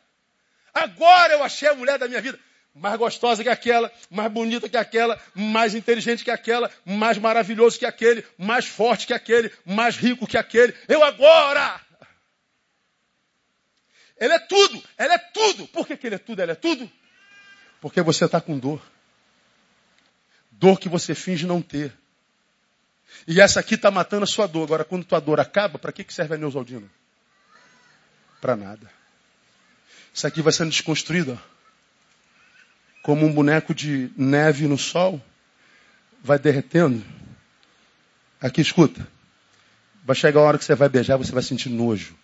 agora 0.74 1.32
eu 1.32 1.42
achei 1.42 1.68
a 1.68 1.74
mulher 1.74 1.98
da 1.98 2.09
minha 2.09 2.20
vida. 2.20 2.38
Mais 2.74 2.96
gostosa 2.96 3.42
que 3.42 3.48
aquela, 3.48 3.90
mais 4.11 4.30
bonita 4.30 4.68
que 4.68 4.76
aquela, 4.76 5.18
mais 5.34 5.74
inteligente 5.74 6.22
que 6.22 6.30
aquela, 6.30 6.70
mais 6.84 7.16
maravilhoso 7.16 7.78
que 7.78 7.86
aquele, 7.86 8.24
mais 8.36 8.66
forte 8.66 9.07
que 9.07 9.14
aquele, 9.14 9.50
mais 9.64 9.96
rico 9.96 10.26
que 10.26 10.36
aquele. 10.36 10.74
Eu 10.86 11.02
agora! 11.02 11.80
Ele 14.18 14.32
é 14.32 14.38
tudo, 14.38 14.82
ela 14.96 15.14
é 15.14 15.18
tudo. 15.18 15.66
Por 15.68 15.86
que, 15.86 15.96
que 15.96 16.06
ele 16.06 16.16
é 16.16 16.18
tudo, 16.18 16.40
ela 16.40 16.52
é 16.52 16.54
tudo? 16.54 16.90
Porque 17.80 18.00
você 18.00 18.24
está 18.24 18.40
com 18.40 18.58
dor. 18.58 18.82
Dor 20.50 20.80
que 20.80 20.88
você 20.88 21.14
finge 21.14 21.46
não 21.46 21.60
ter. 21.60 21.92
E 23.26 23.40
essa 23.40 23.60
aqui 23.60 23.74
está 23.74 23.90
matando 23.90 24.24
a 24.24 24.26
sua 24.26 24.46
dor. 24.46 24.64
Agora, 24.64 24.84
quando 24.84 25.04
tua 25.04 25.20
dor 25.20 25.38
acaba, 25.38 25.78
para 25.78 25.92
que, 25.92 26.02
que 26.02 26.14
serve 26.14 26.34
a 26.34 26.38
Neusaldina? 26.38 26.86
Para 28.40 28.56
nada. 28.56 28.90
Isso 30.12 30.26
aqui 30.26 30.40
vai 30.40 30.52
sendo 30.52 30.70
desconstruído. 30.70 31.38
Como 33.02 33.26
um 33.26 33.32
boneco 33.32 33.74
de 33.74 34.10
neve 34.16 34.66
no 34.66 34.78
sol. 34.78 35.22
Vai 36.22 36.38
derretendo. 36.38 37.04
Aqui, 38.40 38.62
escuta. 38.62 39.06
Vai 40.04 40.16
chegar 40.16 40.40
a 40.40 40.44
hora 40.44 40.58
que 40.58 40.64
você 40.64 40.74
vai 40.74 40.88
beijar, 40.88 41.16
você 41.16 41.32
vai 41.32 41.42
sentir 41.42 41.68
nojo. 41.68 42.16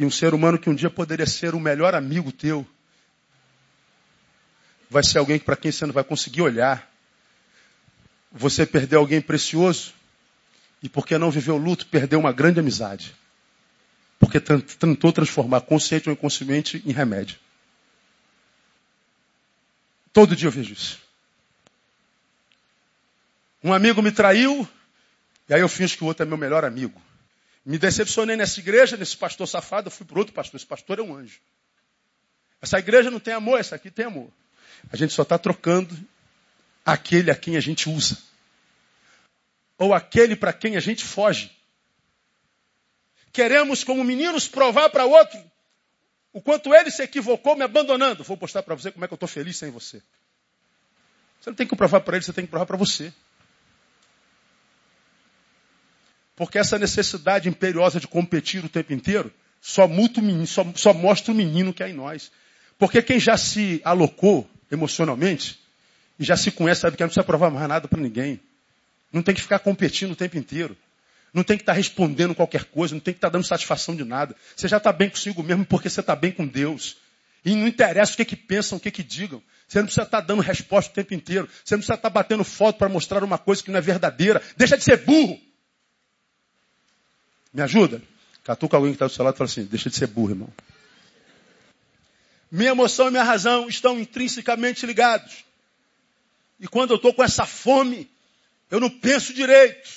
E 0.00 0.04
um 0.06 0.10
ser 0.10 0.32
humano 0.32 0.58
que 0.58 0.70
um 0.70 0.74
dia 0.74 0.88
poderia 0.88 1.26
ser 1.26 1.54
o 1.54 1.60
melhor 1.60 1.94
amigo 1.94 2.32
teu, 2.32 2.66
vai 4.88 5.02
ser 5.02 5.18
alguém 5.18 5.38
para 5.38 5.54
quem 5.54 5.70
você 5.70 5.84
não 5.84 5.92
vai 5.92 6.02
conseguir 6.02 6.40
olhar. 6.40 6.90
Você 8.32 8.64
perdeu 8.64 8.98
alguém 8.98 9.20
precioso 9.20 9.92
e 10.82 10.88
porque 10.88 11.18
não 11.18 11.30
viveu 11.30 11.58
luto, 11.58 11.84
perdeu 11.84 12.18
uma 12.18 12.32
grande 12.32 12.58
amizade. 12.58 13.14
Porque 14.18 14.40
tentou 14.40 15.12
transformar 15.12 15.60
consciente 15.60 16.08
ou 16.08 16.14
inconsciente 16.14 16.82
em 16.86 16.92
remédio. 16.92 17.38
Todo 20.14 20.34
dia 20.34 20.48
eu 20.48 20.52
vejo 20.52 20.72
isso. 20.72 20.98
Um 23.62 23.74
amigo 23.74 24.00
me 24.00 24.10
traiu, 24.10 24.66
e 25.46 25.52
aí 25.52 25.60
eu 25.60 25.68
finjo 25.68 25.98
que 25.98 26.04
o 26.04 26.06
outro 26.06 26.22
é 26.22 26.26
meu 26.26 26.38
melhor 26.38 26.64
amigo. 26.64 26.98
Me 27.64 27.78
decepcionei 27.78 28.36
nessa 28.36 28.58
igreja, 28.60 28.96
nesse 28.96 29.16
pastor 29.16 29.46
safado, 29.46 29.88
eu 29.88 29.90
fui 29.90 30.06
para 30.06 30.18
outro 30.18 30.34
pastor. 30.34 30.56
Esse 30.56 30.66
pastor 30.66 30.98
é 30.98 31.02
um 31.02 31.14
anjo. 31.14 31.40
Essa 32.60 32.78
igreja 32.78 33.10
não 33.10 33.20
tem 33.20 33.34
amor, 33.34 33.58
essa 33.58 33.76
aqui 33.76 33.90
tem 33.90 34.06
amor. 34.06 34.30
A 34.90 34.96
gente 34.96 35.12
só 35.12 35.22
está 35.22 35.38
trocando 35.38 35.96
aquele 36.84 37.30
a 37.30 37.36
quem 37.36 37.56
a 37.56 37.60
gente 37.60 37.88
usa. 37.88 38.18
Ou 39.78 39.94
aquele 39.94 40.36
para 40.36 40.52
quem 40.52 40.76
a 40.76 40.80
gente 40.80 41.04
foge. 41.04 41.50
Queremos, 43.32 43.84
como 43.84 44.02
meninos, 44.02 44.48
provar 44.48 44.90
para 44.90 45.04
outro 45.04 45.38
o 46.32 46.40
quanto 46.40 46.74
ele 46.74 46.90
se 46.90 47.02
equivocou 47.02 47.56
me 47.56 47.64
abandonando. 47.64 48.24
Vou 48.24 48.36
postar 48.36 48.62
para 48.62 48.74
você 48.74 48.90
como 48.90 49.04
é 49.04 49.08
que 49.08 49.14
eu 49.14 49.16
estou 49.16 49.28
feliz 49.28 49.56
sem 49.56 49.70
você. 49.70 50.02
Você 51.40 51.50
não 51.50 51.56
tem 51.56 51.66
que 51.66 51.74
provar 51.74 52.00
para 52.00 52.16
ele, 52.16 52.24
você 52.24 52.32
tem 52.32 52.44
que 52.44 52.50
provar 52.50 52.66
para 52.66 52.76
você. 52.76 53.12
Porque 56.40 56.56
essa 56.56 56.78
necessidade 56.78 57.50
imperiosa 57.50 58.00
de 58.00 58.08
competir 58.08 58.64
o 58.64 58.68
tempo 58.70 58.94
inteiro 58.94 59.30
só, 59.60 59.86
só, 60.46 60.66
só 60.74 60.94
mostra 60.94 61.32
o 61.32 61.34
menino 61.34 61.70
que 61.70 61.82
há 61.82 61.88
em 61.90 61.92
nós. 61.92 62.32
Porque 62.78 63.02
quem 63.02 63.20
já 63.20 63.36
se 63.36 63.78
alocou 63.84 64.48
emocionalmente 64.72 65.60
e 66.18 66.24
já 66.24 66.38
se 66.38 66.50
conhece, 66.50 66.80
sabe 66.80 66.96
que 66.96 67.02
não 67.02 67.08
precisa 67.08 67.26
provar 67.26 67.50
mais 67.50 67.68
nada 67.68 67.86
para 67.86 68.00
ninguém. 68.00 68.40
Não 69.12 69.22
tem 69.22 69.34
que 69.34 69.42
ficar 69.42 69.58
competindo 69.58 70.12
o 70.12 70.16
tempo 70.16 70.38
inteiro. 70.38 70.74
Não 71.34 71.42
tem 71.42 71.58
que 71.58 71.62
estar 71.62 71.74
tá 71.74 71.76
respondendo 71.76 72.34
qualquer 72.34 72.64
coisa, 72.64 72.94
não 72.94 73.02
tem 73.02 73.12
que 73.12 73.18
estar 73.18 73.28
tá 73.28 73.32
dando 73.32 73.44
satisfação 73.44 73.94
de 73.94 74.06
nada. 74.06 74.34
Você 74.56 74.66
já 74.66 74.78
está 74.78 74.92
bem 74.92 75.10
consigo 75.10 75.42
mesmo 75.42 75.66
porque 75.66 75.90
você 75.90 76.00
está 76.00 76.16
bem 76.16 76.32
com 76.32 76.46
Deus. 76.46 76.96
E 77.44 77.54
não 77.54 77.68
interessa 77.68 78.14
o 78.14 78.16
que, 78.16 78.24
que 78.24 78.36
pensam, 78.36 78.78
o 78.78 78.80
que, 78.80 78.90
que 78.90 79.02
digam. 79.02 79.42
Você 79.68 79.76
não 79.76 79.84
precisa 79.84 80.06
estar 80.06 80.22
tá 80.22 80.26
dando 80.26 80.40
resposta 80.40 80.90
o 80.90 80.94
tempo 80.94 81.12
inteiro. 81.12 81.46
Você 81.62 81.74
não 81.74 81.80
precisa 81.80 81.96
estar 81.96 82.08
batendo 82.08 82.44
foto 82.44 82.78
para 82.78 82.88
mostrar 82.88 83.22
uma 83.22 83.36
coisa 83.36 83.62
que 83.62 83.70
não 83.70 83.76
é 83.76 83.82
verdadeira. 83.82 84.40
Deixa 84.56 84.78
de 84.78 84.84
ser 84.84 85.04
burro. 85.04 85.38
Me 87.52 87.62
ajuda? 87.62 88.02
Catuca 88.44 88.76
alguém 88.76 88.92
que 88.92 88.96
está 88.96 89.06
do 89.06 89.12
seu 89.12 89.24
lado 89.24 89.34
e 89.34 89.38
fala 89.38 89.50
assim, 89.50 89.64
deixa 89.64 89.90
de 89.90 89.96
ser 89.96 90.06
burro, 90.06 90.30
irmão. 90.30 90.52
Minha 92.50 92.70
emoção 92.70 93.08
e 93.08 93.10
minha 93.10 93.22
razão 93.22 93.68
estão 93.68 93.98
intrinsecamente 93.98 94.84
ligados. 94.86 95.44
E 96.58 96.66
quando 96.66 96.90
eu 96.90 96.96
estou 96.96 97.14
com 97.14 97.22
essa 97.22 97.46
fome, 97.46 98.10
eu 98.70 98.80
não 98.80 98.90
penso 98.90 99.32
direito. 99.32 99.88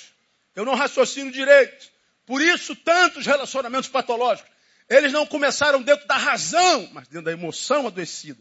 Eu 0.54 0.64
não 0.64 0.74
raciocino 0.74 1.30
direito. 1.32 1.88
Por 2.26 2.40
isso, 2.40 2.76
tantos 2.76 3.26
relacionamentos 3.26 3.88
patológicos. 3.88 4.50
Eles 4.88 5.12
não 5.12 5.26
começaram 5.26 5.82
dentro 5.82 6.06
da 6.06 6.16
razão, 6.16 6.88
mas 6.92 7.08
dentro 7.08 7.24
da 7.24 7.32
emoção 7.32 7.86
adoecida. 7.86 8.40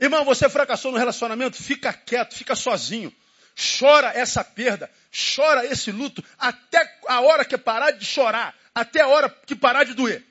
Irmão, 0.00 0.24
você 0.24 0.48
fracassou 0.48 0.92
no 0.92 0.98
relacionamento? 0.98 1.56
Fica 1.62 1.92
quieto, 1.92 2.34
fica 2.34 2.54
sozinho. 2.56 3.12
Chora 3.78 4.12
essa 4.14 4.42
perda, 4.42 4.90
chora 5.14 5.64
esse 5.66 5.92
luto 5.92 6.22
até 6.38 6.98
a 7.06 7.20
hora 7.20 7.44
que 7.44 7.56
parar 7.56 7.92
de 7.92 8.04
chorar, 8.04 8.54
até 8.74 9.00
a 9.00 9.08
hora 9.08 9.30
que 9.30 9.54
parar 9.54 9.84
de 9.84 9.94
doer. 9.94 10.24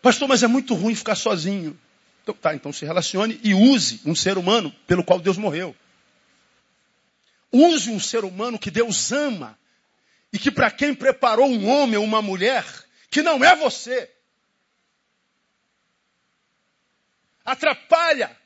Pastor, 0.00 0.26
mas 0.26 0.42
é 0.42 0.46
muito 0.46 0.74
ruim 0.74 0.94
ficar 0.94 1.14
sozinho. 1.14 1.78
Então, 2.22 2.34
tá, 2.34 2.54
então 2.54 2.72
se 2.72 2.84
relacione 2.84 3.38
e 3.42 3.52
use 3.54 4.00
um 4.04 4.14
ser 4.14 4.38
humano 4.38 4.74
pelo 4.86 5.04
qual 5.04 5.20
Deus 5.20 5.36
morreu. 5.36 5.76
Use 7.52 7.90
um 7.90 8.00
ser 8.00 8.24
humano 8.24 8.58
que 8.58 8.70
Deus 8.70 9.12
ama 9.12 9.58
e 10.32 10.38
que 10.38 10.50
para 10.50 10.70
quem 10.70 10.94
preparou 10.94 11.48
um 11.48 11.68
homem 11.68 11.96
ou 11.96 12.04
uma 12.04 12.22
mulher 12.22 12.64
que 13.10 13.22
não 13.22 13.44
é 13.44 13.54
você. 13.54 14.10
Atrapalha 17.44 18.36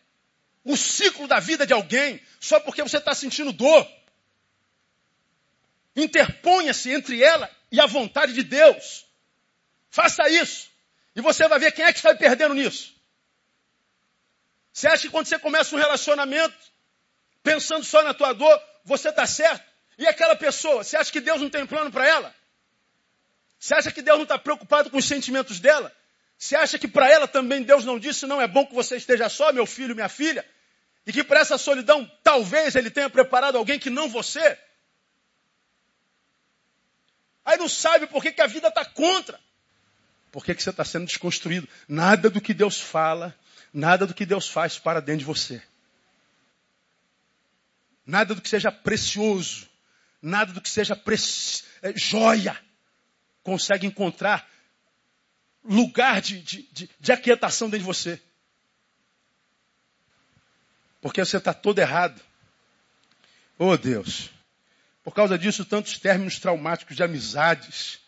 o 0.67 0.77
ciclo 0.77 1.29
da 1.29 1.39
vida 1.39 1.65
de 1.65 1.73
alguém 1.73 2.21
só 2.41 2.59
porque 2.59 2.83
você 2.83 2.99
está 2.99 3.15
sentindo 3.15 3.53
dor. 3.53 3.89
Interponha-se 5.95 6.91
entre 6.91 7.23
ela 7.23 7.49
e 7.71 7.81
a 7.81 7.87
vontade 7.87 8.33
de 8.33 8.43
Deus. 8.43 9.07
Faça 9.89 10.29
isso. 10.29 10.69
E 11.15 11.21
você 11.21 11.47
vai 11.47 11.61
ver 11.61 11.71
quem 11.71 11.85
é 11.85 11.93
que 11.93 11.99
está 11.99 12.15
perdendo 12.17 12.53
nisso. 12.53 12.93
Você 14.73 14.89
acha 14.89 15.03
que 15.03 15.09
quando 15.09 15.27
você 15.27 15.39
começa 15.39 15.75
um 15.75 15.79
relacionamento, 15.79 16.59
pensando 17.45 17.85
só 17.85 18.03
na 18.03 18.13
tua 18.13 18.33
dor, 18.33 18.61
você 18.85 19.09
está 19.09 19.25
certo? 19.25 19.65
E 19.97 20.07
aquela 20.07 20.35
pessoa, 20.35 20.83
você 20.83 20.97
acha 20.97 21.13
que 21.13 21.21
Deus 21.21 21.41
não 21.41 21.49
tem 21.49 21.65
plano 21.65 21.93
para 21.93 22.07
ela? 22.07 22.35
Você 23.59 23.73
acha 23.73 23.93
que 23.93 24.03
Deus 24.03 24.19
não 24.19 24.25
está 24.25 24.37
preocupado 24.37 24.91
com 24.91 24.99
os 24.99 25.07
sentimentos 25.07 25.61
dela? 25.61 25.95
Você 26.37 26.57
acha 26.57 26.77
que 26.77 26.89
para 26.89 27.09
ela 27.09 27.29
também 27.29 27.63
Deus 27.63 27.85
não 27.85 28.01
disse, 28.01 28.27
não 28.27 28.43
é 28.43 28.49
bom 28.49 28.67
que 28.67 28.75
você 28.75 28.97
esteja 28.97 29.29
só, 29.29 29.53
meu 29.53 29.65
filho, 29.65 29.95
minha 29.95 30.09
filha? 30.09 30.45
E 31.07 31.13
que 31.13 31.23
para 31.23 31.41
essa 31.41 31.57
solidão, 31.57 32.11
talvez 32.23 32.75
ele 32.75 32.91
tenha 32.91 33.09
preparado 33.09 33.57
alguém 33.57 33.79
que 33.79 33.89
não 33.89 34.09
você. 34.09 34.59
Aí 37.45 37.57
não 37.57 37.69
sabe 37.69 38.09
por 38.09 38.21
que, 38.21 38.33
que 38.33 38.43
a 38.43 38.47
vida 38.49 38.69
está 38.69 38.85
contra. 38.85 39.39
Por 40.33 40.45
que, 40.45 40.55
que 40.55 40.63
você 40.63 40.71
está 40.71 40.85
sendo 40.85 41.07
desconstruído? 41.07 41.69
Nada 41.89 42.29
do 42.29 42.41
que 42.41 42.53
Deus 42.53 42.81
fala, 42.81 43.35
nada 43.73 44.05
do 44.05 44.13
que 44.13 44.27
Deus 44.27 44.49
faz 44.49 44.79
para 44.79 45.01
dentro 45.01 45.21
de 45.21 45.25
você. 45.25 45.63
Nada 48.05 48.35
do 48.35 48.43
que 48.43 48.49
seja 48.49 48.73
precioso, 48.73 49.69
nada 50.21 50.53
do 50.53 50.61
que 50.61 50.69
seja 50.69 51.01
é, 51.83 51.93
joia, 51.97 52.61
consegue 53.45 53.87
encontrar 53.87 54.49
lugar 55.65 56.21
de, 56.21 56.41
de, 56.41 56.63
de, 56.73 56.91
de 56.99 57.13
aquietação 57.13 57.69
dentro 57.69 57.81
de 57.81 57.87
você. 57.87 58.21
Porque 61.07 61.25
você 61.25 61.37
está 61.37 61.55
todo 61.55 61.79
errado. 61.79 62.21
Oh 63.57 63.77
Deus. 63.77 64.29
Por 65.05 65.15
causa 65.15 65.39
disso, 65.39 65.65
tantos 65.65 66.01
términos 66.01 66.41
traumáticos 66.41 66.97
de 66.97 67.03
amizades, 67.05 68.01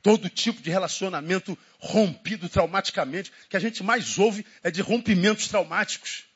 todo 0.00 0.30
tipo 0.30 0.62
de 0.62 0.70
relacionamento 0.70 1.58
rompido 1.80 2.48
traumaticamente, 2.48 3.32
que 3.50 3.56
a 3.56 3.60
gente 3.60 3.82
mais 3.82 4.20
ouve 4.20 4.46
é 4.62 4.70
de 4.70 4.80
rompimentos 4.82 5.48
traumáticos. 5.48 6.26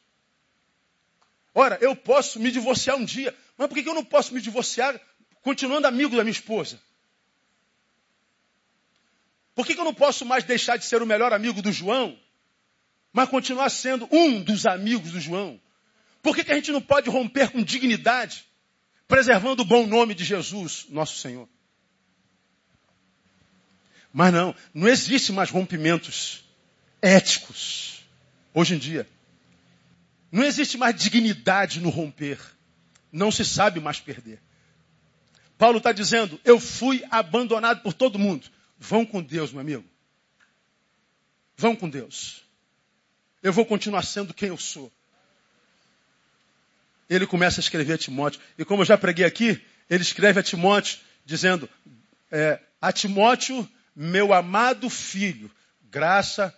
Ora, 1.54 1.78
eu 1.80 1.94
posso 1.94 2.40
me 2.40 2.50
divorciar 2.50 2.96
um 2.96 3.04
dia, 3.04 3.32
mas 3.56 3.68
por 3.68 3.80
que 3.80 3.88
eu 3.88 3.94
não 3.94 4.04
posso 4.04 4.34
me 4.34 4.40
divorciar 4.40 5.00
continuando 5.40 5.86
amigo 5.86 6.16
da 6.16 6.24
minha 6.24 6.32
esposa? 6.32 6.80
Por 9.54 9.64
que 9.64 9.74
eu 9.74 9.84
não 9.84 9.94
posso 9.94 10.26
mais 10.26 10.42
deixar 10.42 10.78
de 10.78 10.84
ser 10.84 11.00
o 11.00 11.06
melhor 11.06 11.32
amigo 11.32 11.62
do 11.62 11.70
João, 11.70 12.18
mas 13.12 13.28
continuar 13.28 13.70
sendo 13.70 14.08
um 14.10 14.42
dos 14.42 14.66
amigos 14.66 15.12
do 15.12 15.20
João? 15.20 15.60
Por 16.22 16.34
que, 16.34 16.44
que 16.44 16.52
a 16.52 16.54
gente 16.54 16.72
não 16.72 16.80
pode 16.80 17.08
romper 17.08 17.50
com 17.50 17.62
dignidade, 17.62 18.44
preservando 19.06 19.62
o 19.62 19.64
bom 19.64 19.86
nome 19.86 20.14
de 20.14 20.24
Jesus, 20.24 20.86
nosso 20.88 21.18
Senhor? 21.18 21.48
Mas 24.12 24.32
não, 24.32 24.54
não 24.74 24.88
existe 24.88 25.32
mais 25.32 25.50
rompimentos 25.50 26.44
éticos 27.00 28.02
hoje 28.52 28.74
em 28.74 28.78
dia. 28.78 29.08
Não 30.30 30.44
existe 30.44 30.76
mais 30.76 30.94
dignidade 30.94 31.80
no 31.80 31.90
romper. 31.90 32.38
não 33.10 33.30
se 33.30 33.44
sabe 33.44 33.80
mais 33.80 33.98
perder. 34.00 34.40
Paulo 35.56 35.78
está 35.78 35.92
dizendo: 35.92 36.40
Eu 36.44 36.60
fui 36.60 37.04
abandonado 37.10 37.82
por 37.82 37.92
todo 37.92 38.18
mundo. 38.18 38.46
Vão 38.78 39.04
com 39.04 39.22
Deus, 39.22 39.50
meu 39.50 39.60
amigo. 39.60 39.84
Vão 41.56 41.74
com 41.74 41.88
Deus. 41.88 42.44
Eu 43.42 43.52
vou 43.52 43.64
continuar 43.64 44.02
sendo 44.02 44.34
quem 44.34 44.48
eu 44.48 44.58
sou. 44.58 44.92
Ele 47.08 47.26
começa 47.26 47.60
a 47.60 47.62
escrever 47.62 47.94
a 47.94 47.98
Timóteo. 47.98 48.40
E 48.58 48.64
como 48.64 48.82
eu 48.82 48.86
já 48.86 48.98
preguei 48.98 49.24
aqui, 49.24 49.60
ele 49.88 50.02
escreve 50.02 50.40
a 50.40 50.42
Timóteo 50.42 50.98
dizendo: 51.24 51.68
é, 52.30 52.60
A 52.80 52.92
Timóteo, 52.92 53.68
meu 53.94 54.32
amado 54.32 54.90
filho, 54.90 55.50
graça, 55.82 56.54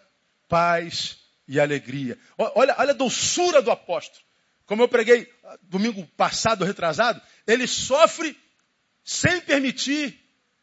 paz 0.48 1.18
e 1.46 1.59
alegria. 1.59 2.18
Olha, 2.36 2.74
olha 2.78 2.90
a 2.90 2.94
doçura 2.94 3.62
do 3.62 3.70
apóstolo. 3.70 4.24
Como 4.66 4.82
eu 4.82 4.88
preguei 4.88 5.28
ah, 5.44 5.59
domingo 5.62 6.07
passado, 6.16 6.64
retrasado, 6.64 7.20
ele 7.44 7.66
sofre 7.66 8.38
sem 9.03 9.40
permitir, 9.40 10.16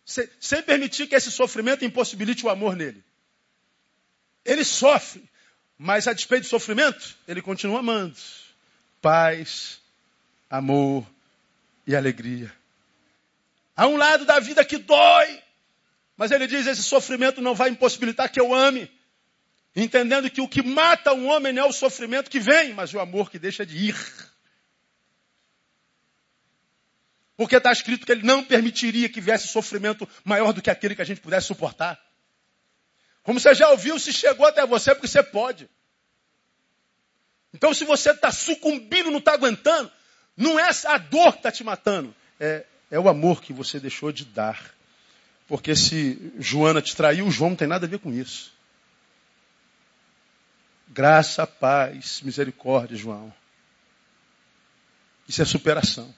sem, 0.05 0.29
sem 0.39 0.61
permitir 0.61 1.07
que 1.07 1.15
esse 1.15 1.29
sofrimento 1.29 1.83
impossibilite 1.83 2.45
o 2.45 2.49
amor 2.49 2.75
nele. 2.75 3.03
Ele 4.45 4.63
sofre, 4.63 5.29
mas 5.77 6.07
a 6.07 6.13
despeito 6.13 6.43
do 6.43 6.49
sofrimento, 6.49 7.17
ele 7.27 7.41
continua 7.41 7.79
amando. 7.79 8.15
Paz, 9.01 9.79
amor 10.49 11.05
e 11.85 11.95
alegria. 11.95 12.51
Há 13.75 13.87
um 13.87 13.97
lado 13.97 14.25
da 14.25 14.39
vida 14.39 14.65
que 14.65 14.77
dói, 14.77 15.41
mas 16.15 16.31
ele 16.31 16.47
diz: 16.47 16.65
esse 16.65 16.83
sofrimento 16.83 17.41
não 17.41 17.53
vai 17.53 17.69
impossibilitar 17.69 18.31
que 18.31 18.39
eu 18.39 18.53
ame. 18.53 18.91
Entendendo 19.75 20.29
que 20.31 20.41
o 20.41 20.47
que 20.47 20.63
mata 20.63 21.13
um 21.13 21.27
homem 21.27 21.53
não 21.53 21.63
é 21.63 21.65
o 21.67 21.71
sofrimento 21.71 22.31
que 22.31 22.39
vem, 22.39 22.73
mas 22.73 22.91
o 22.93 22.99
amor 22.99 23.29
que 23.29 23.37
deixa 23.37 23.63
de 23.63 23.89
ir. 23.89 23.95
Porque 27.37 27.57
está 27.57 27.71
escrito 27.71 28.03
que 28.03 28.11
ele 28.11 28.23
não 28.23 28.43
permitiria 28.43 29.07
que 29.07 29.21
viesse 29.21 29.47
sofrimento 29.47 30.09
maior 30.23 30.51
do 30.51 30.61
que 30.63 30.71
aquele 30.71 30.95
que 30.95 31.03
a 31.03 31.05
gente 31.05 31.21
pudesse 31.21 31.45
suportar. 31.45 32.03
Como 33.21 33.39
você 33.39 33.53
já 33.53 33.69
ouviu, 33.69 33.99
se 33.99 34.11
chegou 34.11 34.47
até 34.47 34.65
você, 34.65 34.95
porque 34.95 35.07
você 35.07 35.21
pode. 35.21 35.69
Então, 37.53 37.73
se 37.73 37.85
você 37.85 38.11
está 38.11 38.31
sucumbindo, 38.31 39.09
não 39.09 39.19
está 39.19 39.33
aguentando, 39.33 39.91
não 40.35 40.59
é 40.59 40.69
a 40.85 40.97
dor 40.97 41.33
que 41.33 41.39
está 41.39 41.51
te 41.51 41.63
matando, 41.63 42.13
é, 42.39 42.65
é 42.91 42.99
o 42.99 43.09
amor 43.09 43.41
que 43.41 43.53
você 43.53 43.79
deixou 43.79 44.11
de 44.11 44.25
dar. 44.25 44.73
Porque 45.47 45.75
se 45.75 46.33
Joana 46.39 46.81
te 46.81 46.95
traiu, 46.95 47.31
João 47.31 47.51
não 47.51 47.57
tem 47.57 47.67
nada 47.67 47.85
a 47.85 47.89
ver 47.89 47.99
com 47.99 48.11
isso. 48.13 48.51
Graça, 50.89 51.47
paz, 51.47 52.21
misericórdia, 52.21 52.97
João. 52.97 53.33
Isso 55.27 55.41
é 55.41 55.45
superação. 55.45 56.13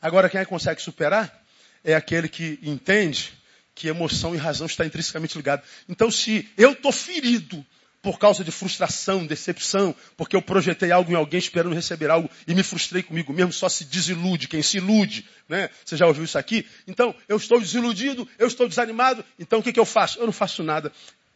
Agora, 0.00 0.28
quem 0.28 0.40
é 0.40 0.44
consegue 0.44 0.80
superar 0.80 1.44
é 1.82 1.94
aquele 1.94 2.28
que 2.28 2.58
entende 2.62 3.32
que 3.74 3.88
emoção 3.88 4.34
e 4.34 4.38
razão 4.38 4.66
estão 4.66 4.84
intrinsecamente 4.84 5.36
ligados. 5.36 5.68
Então, 5.88 6.10
se 6.10 6.50
eu 6.56 6.72
estou 6.72 6.92
ferido 6.92 7.64
por 8.08 8.18
causa 8.18 8.42
de 8.42 8.50
frustração, 8.50 9.26
decepção, 9.26 9.94
porque 10.16 10.34
eu 10.34 10.40
projetei 10.40 10.90
algo 10.90 11.12
em 11.12 11.14
alguém 11.14 11.36
esperando 11.36 11.74
receber 11.74 12.08
algo 12.08 12.30
e 12.46 12.54
me 12.54 12.62
frustrei 12.62 13.02
comigo 13.02 13.34
mesmo, 13.34 13.52
só 13.52 13.68
se 13.68 13.84
desilude 13.84 14.48
quem 14.48 14.62
se 14.62 14.78
ilude, 14.78 15.26
né? 15.46 15.68
Você 15.84 15.94
já 15.94 16.06
ouviu 16.06 16.24
isso 16.24 16.38
aqui? 16.38 16.66
Então, 16.86 17.14
eu 17.28 17.36
estou 17.36 17.60
desiludido, 17.60 18.26
eu 18.38 18.46
estou 18.46 18.66
desanimado, 18.66 19.22
então 19.38 19.58
o 19.58 19.62
que, 19.62 19.74
que 19.74 19.78
eu 19.78 19.84
faço? 19.84 20.18
Eu 20.18 20.24
não 20.24 20.32
faço 20.32 20.62
nada. 20.62 20.90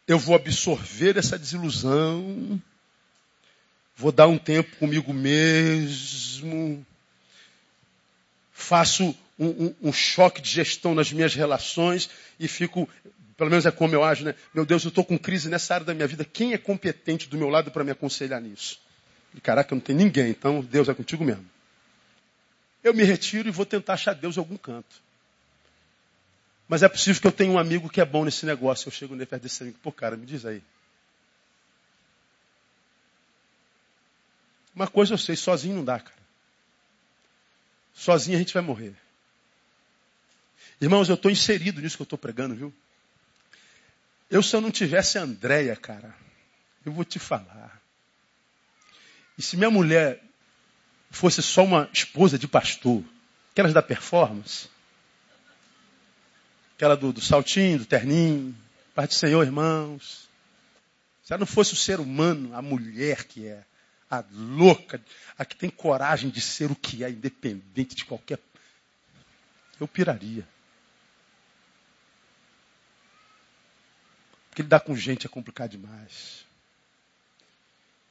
Eu 0.07 0.17
vou 0.17 0.35
absorver 0.35 1.15
essa 1.15 1.37
desilusão, 1.37 2.59
vou 3.95 4.11
dar 4.11 4.25
um 4.25 4.39
tempo 4.39 4.75
comigo 4.77 5.13
mesmo, 5.13 6.83
faço 8.51 9.15
um, 9.37 9.45
um, 9.45 9.75
um, 9.83 9.93
choque 9.93 10.41
de 10.41 10.49
gestão 10.49 10.95
nas 10.95 11.13
minhas 11.13 11.35
relações 11.35 12.09
e 12.39 12.47
fico, 12.47 12.89
pelo 13.37 13.49
menos 13.49 13.65
é 13.65 13.71
como 13.71 13.95
eu 13.95 14.03
acho, 14.03 14.23
né? 14.23 14.35
Meu 14.53 14.65
Deus, 14.65 14.83
eu 14.83 14.89
estou 14.89 15.03
com 15.03 15.17
crise 15.17 15.49
nessa 15.49 15.73
área 15.73 15.85
da 15.85 15.93
minha 15.93 16.07
vida. 16.07 16.23
Quem 16.23 16.53
é 16.53 16.57
competente 16.57 17.27
do 17.27 17.37
meu 17.37 17.49
lado 17.49 17.71
para 17.71 17.83
me 17.83 17.91
aconselhar 17.91 18.41
nisso? 18.41 18.79
E 19.33 19.41
caraca, 19.41 19.73
não 19.73 19.81
tem 19.81 19.95
ninguém, 19.95 20.29
então 20.29 20.61
Deus 20.61 20.87
é 20.87 20.93
contigo 20.93 21.23
mesmo. 21.23 21.45
Eu 22.83 22.93
me 22.93 23.03
retiro 23.03 23.47
e 23.47 23.51
vou 23.51 23.65
tentar 23.65 23.93
achar 23.93 24.13
Deus 24.13 24.35
em 24.35 24.39
algum 24.39 24.57
canto. 24.57 25.01
Mas 26.67 26.83
é 26.83 26.89
possível 26.89 27.21
que 27.21 27.27
eu 27.27 27.31
tenha 27.31 27.51
um 27.51 27.57
amigo 27.57 27.89
que 27.89 28.01
é 28.01 28.05
bom 28.05 28.25
nesse 28.25 28.45
negócio. 28.45 28.87
Eu 28.87 28.91
chego 28.91 29.15
nele 29.15 29.25
perto 29.25 29.43
desse 29.43 29.63
amigo, 29.63 29.77
pô, 29.81 29.91
cara, 29.91 30.15
me 30.15 30.25
diz 30.25 30.45
aí. 30.45 30.61
Uma 34.75 34.87
coisa 34.87 35.13
eu 35.13 35.17
sei, 35.17 35.35
sozinho 35.35 35.75
não 35.75 35.85
dá, 35.85 35.99
cara. 35.99 36.23
Sozinho 37.93 38.37
a 38.37 38.39
gente 38.39 38.53
vai 38.53 38.63
morrer. 38.63 38.95
Irmãos, 40.81 41.09
eu 41.09 41.15
estou 41.15 41.31
inserido 41.31 41.79
nisso 41.79 41.95
que 41.95 42.01
eu 42.01 42.05
estou 42.05 42.17
pregando, 42.17 42.55
viu? 42.55 42.73
Eu, 44.33 44.41
se 44.41 44.55
eu 44.55 44.61
não 44.61 44.71
tivesse 44.71 45.19
Andréia, 45.19 45.75
cara, 45.75 46.11
eu 46.83 46.91
vou 46.91 47.05
te 47.05 47.19
falar. 47.19 47.79
E 49.37 49.43
se 49.43 49.55
minha 49.55 49.69
mulher 49.69 50.23
fosse 51.11 51.39
só 51.43 51.63
uma 51.63 51.87
esposa 51.93 52.39
de 52.39 52.47
pastor, 52.47 53.03
aquelas 53.51 53.73
da 53.73 53.83
performance, 53.83 54.67
aquela 56.75 56.97
do, 56.97 57.13
do 57.13 57.21
saltinho, 57.21 57.77
do 57.77 57.85
terninho, 57.85 58.57
Pai 58.95 59.05
do 59.05 59.13
Senhor, 59.13 59.43
irmãos. 59.43 60.27
Se 61.21 61.31
ela 61.31 61.41
não 61.41 61.45
fosse 61.45 61.73
o 61.73 61.77
ser 61.77 61.99
humano, 61.99 62.55
a 62.55 62.61
mulher 62.63 63.25
que 63.25 63.45
é, 63.45 63.63
a 64.09 64.23
louca, 64.31 64.99
a 65.37 65.45
que 65.45 65.55
tem 65.55 65.69
coragem 65.69 66.31
de 66.31 66.41
ser 66.41 66.71
o 66.71 66.75
que 66.75 67.03
é, 67.03 67.09
independente 67.11 67.93
de 67.93 68.03
qualquer. 68.03 68.39
Eu 69.79 69.87
piraria. 69.87 70.47
Porque 74.53 74.61
lidar 74.61 74.81
com 74.81 74.95
gente 74.95 75.25
é 75.25 75.29
complicado 75.29 75.71
demais. 75.71 76.45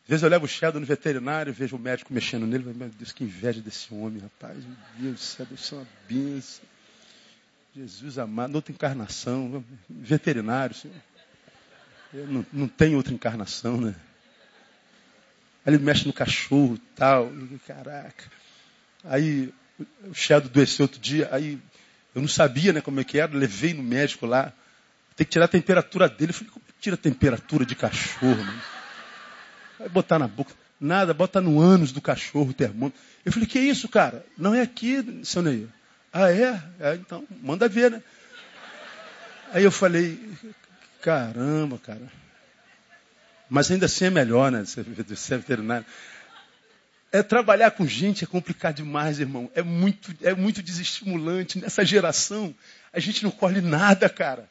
Às 0.02 0.08
vezes 0.08 0.24
eu 0.24 0.28
levo 0.28 0.44
o 0.44 0.48
Shadow 0.48 0.80
no 0.80 0.86
veterinário, 0.86 1.52
vejo 1.52 1.76
o 1.76 1.78
médico 1.78 2.12
mexendo 2.12 2.48
nele, 2.48 2.64
meu 2.64 2.88
Deus, 2.88 3.12
que 3.12 3.22
inveja 3.22 3.60
desse 3.60 3.94
homem, 3.94 4.20
rapaz. 4.20 4.58
Meu 4.58 4.76
Deus 4.98 5.14
do 5.14 5.20
céu, 5.20 5.46
ser 5.56 5.74
uma 5.76 5.86
benção. 6.08 6.64
Jesus 7.76 8.18
amado, 8.18 8.56
outra 8.56 8.72
encarnação, 8.72 9.64
veterinário, 9.88 10.74
senhor. 10.74 10.96
Eu 12.12 12.26
não, 12.26 12.46
não 12.52 12.66
tem 12.66 12.96
outra 12.96 13.14
encarnação, 13.14 13.80
né? 13.80 13.94
Aí 15.64 15.72
ele 15.72 15.78
mexe 15.78 16.08
no 16.08 16.12
cachorro 16.12 16.76
tal. 16.96 17.32
E, 17.32 17.58
caraca. 17.60 18.24
Aí 19.04 19.54
o 20.08 20.12
Shadow 20.12 20.50
adoeceu 20.50 20.86
outro 20.86 20.98
dia, 20.98 21.28
aí 21.30 21.56
eu 22.12 22.20
não 22.20 22.28
sabia 22.28 22.72
né, 22.72 22.80
como 22.80 22.98
é 22.98 23.04
que 23.04 23.20
era, 23.20 23.32
levei 23.32 23.72
no 23.72 23.82
médico 23.84 24.26
lá. 24.26 24.52
Tem 25.16 25.24
que 25.24 25.32
tirar 25.32 25.46
a 25.46 25.48
temperatura 25.48 26.08
dele. 26.08 26.30
Eu 26.30 26.34
falei, 26.34 26.52
como 26.52 26.64
tira 26.80 26.94
a 26.94 26.98
temperatura 26.98 27.64
de 27.64 27.74
cachorro? 27.74 28.42
Né? 28.42 28.62
Vai 29.78 29.88
botar 29.88 30.18
na 30.18 30.28
boca. 30.28 30.54
Nada, 30.80 31.14
bota 31.14 31.40
no 31.40 31.60
ânus 31.60 31.92
do 31.92 32.00
cachorro 32.00 32.50
o 32.50 32.54
termômetro. 32.54 33.00
Eu 33.24 33.32
falei, 33.32 33.46
que 33.46 33.58
isso, 33.58 33.88
cara? 33.88 34.24
Não 34.36 34.54
é 34.54 34.62
aqui, 34.62 35.20
seu 35.22 35.42
Neil. 35.42 35.68
Ah, 36.12 36.30
é? 36.30 36.60
é? 36.80 36.94
Então, 36.94 37.24
manda 37.40 37.68
ver, 37.68 37.90
né? 37.90 38.02
Aí 39.52 39.64
eu 39.64 39.70
falei, 39.70 40.18
caramba, 41.00 41.78
cara. 41.78 42.10
Mas 43.48 43.70
ainda 43.70 43.86
assim 43.86 44.06
é 44.06 44.10
melhor, 44.10 44.50
né? 44.50 44.64
Ser 44.64 44.82
veterinário. 45.38 45.86
É 47.12 47.22
trabalhar 47.22 47.70
com 47.72 47.86
gente 47.86 48.24
é 48.24 48.26
complicado 48.26 48.76
demais, 48.76 49.20
irmão. 49.20 49.50
É 49.54 49.62
muito, 49.62 50.14
é 50.22 50.34
muito 50.34 50.62
desestimulante. 50.62 51.58
Nessa 51.58 51.84
geração, 51.84 52.54
a 52.92 52.98
gente 52.98 53.22
não 53.22 53.30
colhe 53.30 53.60
nada, 53.60 54.08
cara. 54.08 54.48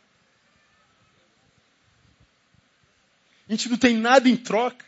A 3.52 3.54
gente 3.54 3.68
não 3.68 3.76
tem 3.76 3.97
nada 3.97 4.30
em 4.30 4.38
troca. 4.38 4.86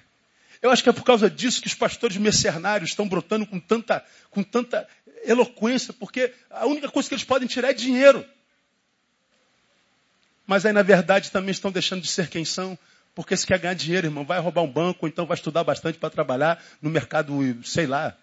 Eu 0.61 0.71
acho 0.71 0.81
que 0.81 0.87
é 0.87 0.93
por 0.93 1.03
causa 1.03 1.29
disso 1.29 1.61
que 1.61 1.67
os 1.67 1.73
pastores 1.73 2.15
mercenários 2.15 2.91
estão 2.91 3.05
brotando 3.05 3.45
com 3.45 3.59
tanta, 3.59 4.05
com 4.31 4.41
tanta 4.41 4.87
eloquência, 5.25 5.91
porque 5.91 6.33
a 6.49 6.65
única 6.65 6.89
coisa 6.89 7.09
que 7.09 7.13
eles 7.13 7.25
podem 7.25 7.45
tirar 7.45 7.71
é 7.71 7.73
dinheiro. 7.73 8.25
Mas 10.47 10.65
aí, 10.65 10.71
na 10.71 10.81
verdade, 10.81 11.29
também 11.29 11.51
estão 11.51 11.73
deixando 11.73 12.01
de 12.01 12.07
ser 12.07 12.29
quem 12.29 12.45
são, 12.45 12.79
porque 13.13 13.35
se 13.35 13.45
quer 13.45 13.59
ganhar 13.59 13.73
dinheiro, 13.73 14.07
irmão, 14.07 14.23
vai 14.23 14.39
roubar 14.39 14.61
um 14.61 14.71
banco, 14.71 14.99
ou 15.01 15.09
então 15.09 15.25
vai 15.25 15.35
estudar 15.35 15.65
bastante 15.65 15.97
para 15.97 16.09
trabalhar 16.09 16.63
no 16.81 16.89
mercado, 16.89 17.37
sei 17.65 17.85
lá. 17.85 18.15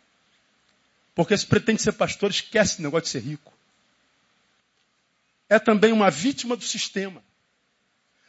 Porque 1.14 1.36
se 1.36 1.45
pretende 1.45 1.82
ser 1.82 1.93
pastor, 1.93 2.30
esquece 2.30 2.80
o 2.80 2.82
negócio 2.82 3.05
de 3.05 3.11
ser 3.11 3.20
rico. 3.20 3.53
É 5.51 5.59
também 5.59 5.93
uma 5.93 6.11
vítima 6.11 6.57
do 6.57 6.64
sistema. 6.64 7.22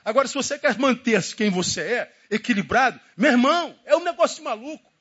Agora, 0.04 0.28
se 0.28 0.34
você 0.34 0.58
quer 0.58 0.78
manter-se 0.78 1.36
quem 1.36 1.50
você 1.50 1.82
é, 1.82 2.16
equilibrado, 2.30 3.00
meu 3.16 3.32
irmão, 3.32 3.76
é 3.86 3.96
um 3.96 4.04
negócio 4.04 4.38
de 4.38 4.44
maluco. 4.44 4.92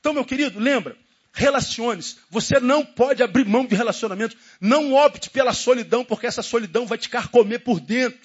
Então, 0.00 0.12
meu 0.12 0.24
querido, 0.24 0.58
lembra, 0.58 0.96
relacione-se. 1.32 2.16
Você 2.30 2.60
não 2.60 2.84
pode 2.84 3.22
abrir 3.22 3.44
mão 3.44 3.66
de 3.66 3.74
relacionamento. 3.74 4.36
Não 4.60 4.94
opte 4.94 5.28
pela 5.28 5.52
solidão, 5.52 6.04
porque 6.04 6.26
essa 6.26 6.42
solidão 6.42 6.86
vai 6.86 6.96
te 6.96 7.08
carcomer 7.08 7.60
por 7.60 7.80
dentro. 7.80 8.18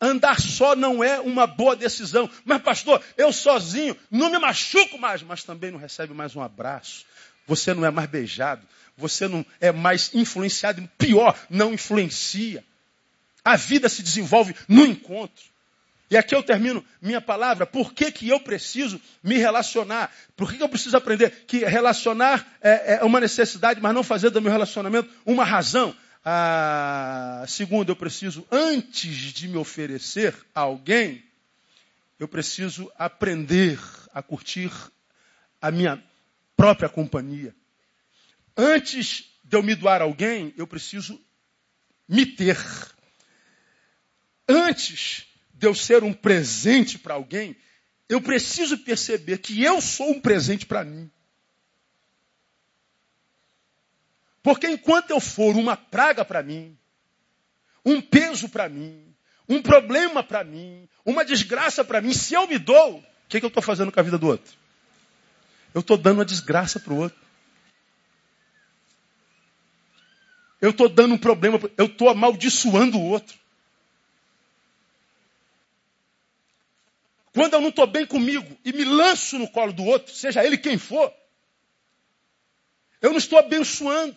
Andar 0.00 0.40
só 0.40 0.76
não 0.76 1.02
é 1.02 1.18
uma 1.18 1.46
boa 1.46 1.74
decisão. 1.74 2.30
Mas, 2.44 2.62
pastor, 2.62 3.02
eu 3.16 3.32
sozinho 3.32 3.96
não 4.10 4.30
me 4.30 4.38
machuco 4.38 4.98
mais, 4.98 5.22
mas 5.22 5.42
também 5.42 5.70
não 5.70 5.78
recebe 5.78 6.12
mais 6.14 6.36
um 6.36 6.42
abraço. 6.42 7.06
você 7.46 7.72
não 7.72 7.84
é 7.84 7.90
mais 7.90 8.10
beijado, 8.10 8.66
você 8.96 9.26
não 9.26 9.44
é 9.58 9.72
mais 9.72 10.14
influenciado, 10.14 10.86
pior, 10.98 11.38
não 11.48 11.72
influencia. 11.72 12.62
A 13.48 13.56
vida 13.56 13.88
se 13.88 14.02
desenvolve 14.02 14.54
no 14.68 14.84
encontro. 14.84 15.42
E 16.10 16.18
aqui 16.18 16.34
eu 16.34 16.42
termino 16.42 16.84
minha 17.00 17.18
palavra. 17.18 17.64
Por 17.64 17.94
que, 17.94 18.12
que 18.12 18.28
eu 18.28 18.38
preciso 18.38 19.00
me 19.22 19.38
relacionar? 19.38 20.12
Por 20.36 20.50
que, 20.50 20.58
que 20.58 20.62
eu 20.62 20.68
preciso 20.68 20.94
aprender 20.98 21.46
que 21.46 21.64
relacionar 21.64 22.46
é, 22.60 22.96
é, 22.96 23.04
uma 23.04 23.18
necessidade, 23.18 23.80
mas 23.80 23.94
não 23.94 24.02
fazer 24.02 24.28
do 24.28 24.42
meu 24.42 24.52
relacionamento 24.52 25.10
uma 25.24 25.44
razão? 25.44 25.96
Ah, 26.22 27.42
segundo, 27.48 27.90
eu 27.90 27.96
preciso, 27.96 28.46
antes 28.52 29.32
de 29.32 29.48
me 29.48 29.56
oferecer 29.56 30.34
a 30.54 30.60
alguém, 30.60 31.24
eu 32.20 32.28
preciso 32.28 32.92
aprender 32.98 33.80
a 34.12 34.20
curtir 34.22 34.70
a 35.58 35.70
minha 35.70 36.04
própria 36.54 36.90
companhia. 36.90 37.56
Antes 38.54 39.24
de 39.42 39.56
eu 39.56 39.62
me 39.62 39.74
doar 39.74 40.02
a 40.02 40.04
alguém, 40.04 40.52
eu 40.54 40.66
preciso 40.66 41.18
me 42.06 42.26
ter. 42.26 42.58
Antes 44.48 45.26
de 45.52 45.66
eu 45.66 45.74
ser 45.74 46.02
um 46.02 46.12
presente 46.12 46.98
para 46.98 47.14
alguém, 47.14 47.56
eu 48.08 48.20
preciso 48.22 48.78
perceber 48.78 49.38
que 49.38 49.62
eu 49.62 49.80
sou 49.80 50.10
um 50.10 50.20
presente 50.20 50.64
para 50.64 50.84
mim. 50.84 51.10
Porque 54.42 54.66
enquanto 54.66 55.10
eu 55.10 55.20
for 55.20 55.54
uma 55.56 55.76
praga 55.76 56.24
para 56.24 56.42
mim, 56.42 56.78
um 57.84 58.00
peso 58.00 58.48
para 58.48 58.68
mim, 58.68 59.14
um 59.48 59.60
problema 59.60 60.22
para 60.22 60.42
mim, 60.42 60.88
uma 61.04 61.24
desgraça 61.24 61.84
para 61.84 62.00
mim, 62.00 62.14
se 62.14 62.34
eu 62.34 62.46
me 62.46 62.58
dou, 62.58 62.98
o 62.98 63.04
que, 63.28 63.40
que 63.40 63.44
eu 63.44 63.48
estou 63.48 63.62
fazendo 63.62 63.92
com 63.92 64.00
a 64.00 64.02
vida 64.02 64.16
do 64.16 64.26
outro? 64.26 64.56
Eu 65.74 65.80
estou 65.80 65.98
dando 65.98 66.18
uma 66.18 66.24
desgraça 66.24 66.80
para 66.80 66.92
o 66.92 66.96
outro. 66.96 67.18
Eu 70.60 70.70
estou 70.70 70.88
dando 70.88 71.14
um 71.14 71.18
problema, 71.18 71.60
eu 71.76 71.86
estou 71.86 72.08
amaldiçoando 72.08 72.98
o 72.98 73.04
outro. 73.04 73.38
Quando 77.38 77.54
eu 77.54 77.60
não 77.60 77.68
estou 77.68 77.86
bem 77.86 78.04
comigo 78.04 78.58
e 78.64 78.72
me 78.72 78.82
lanço 78.82 79.38
no 79.38 79.48
colo 79.48 79.72
do 79.72 79.84
outro, 79.84 80.12
seja 80.12 80.44
ele 80.44 80.58
quem 80.58 80.76
for, 80.76 81.14
eu 83.00 83.10
não 83.10 83.18
estou 83.18 83.38
abençoando. 83.38 84.16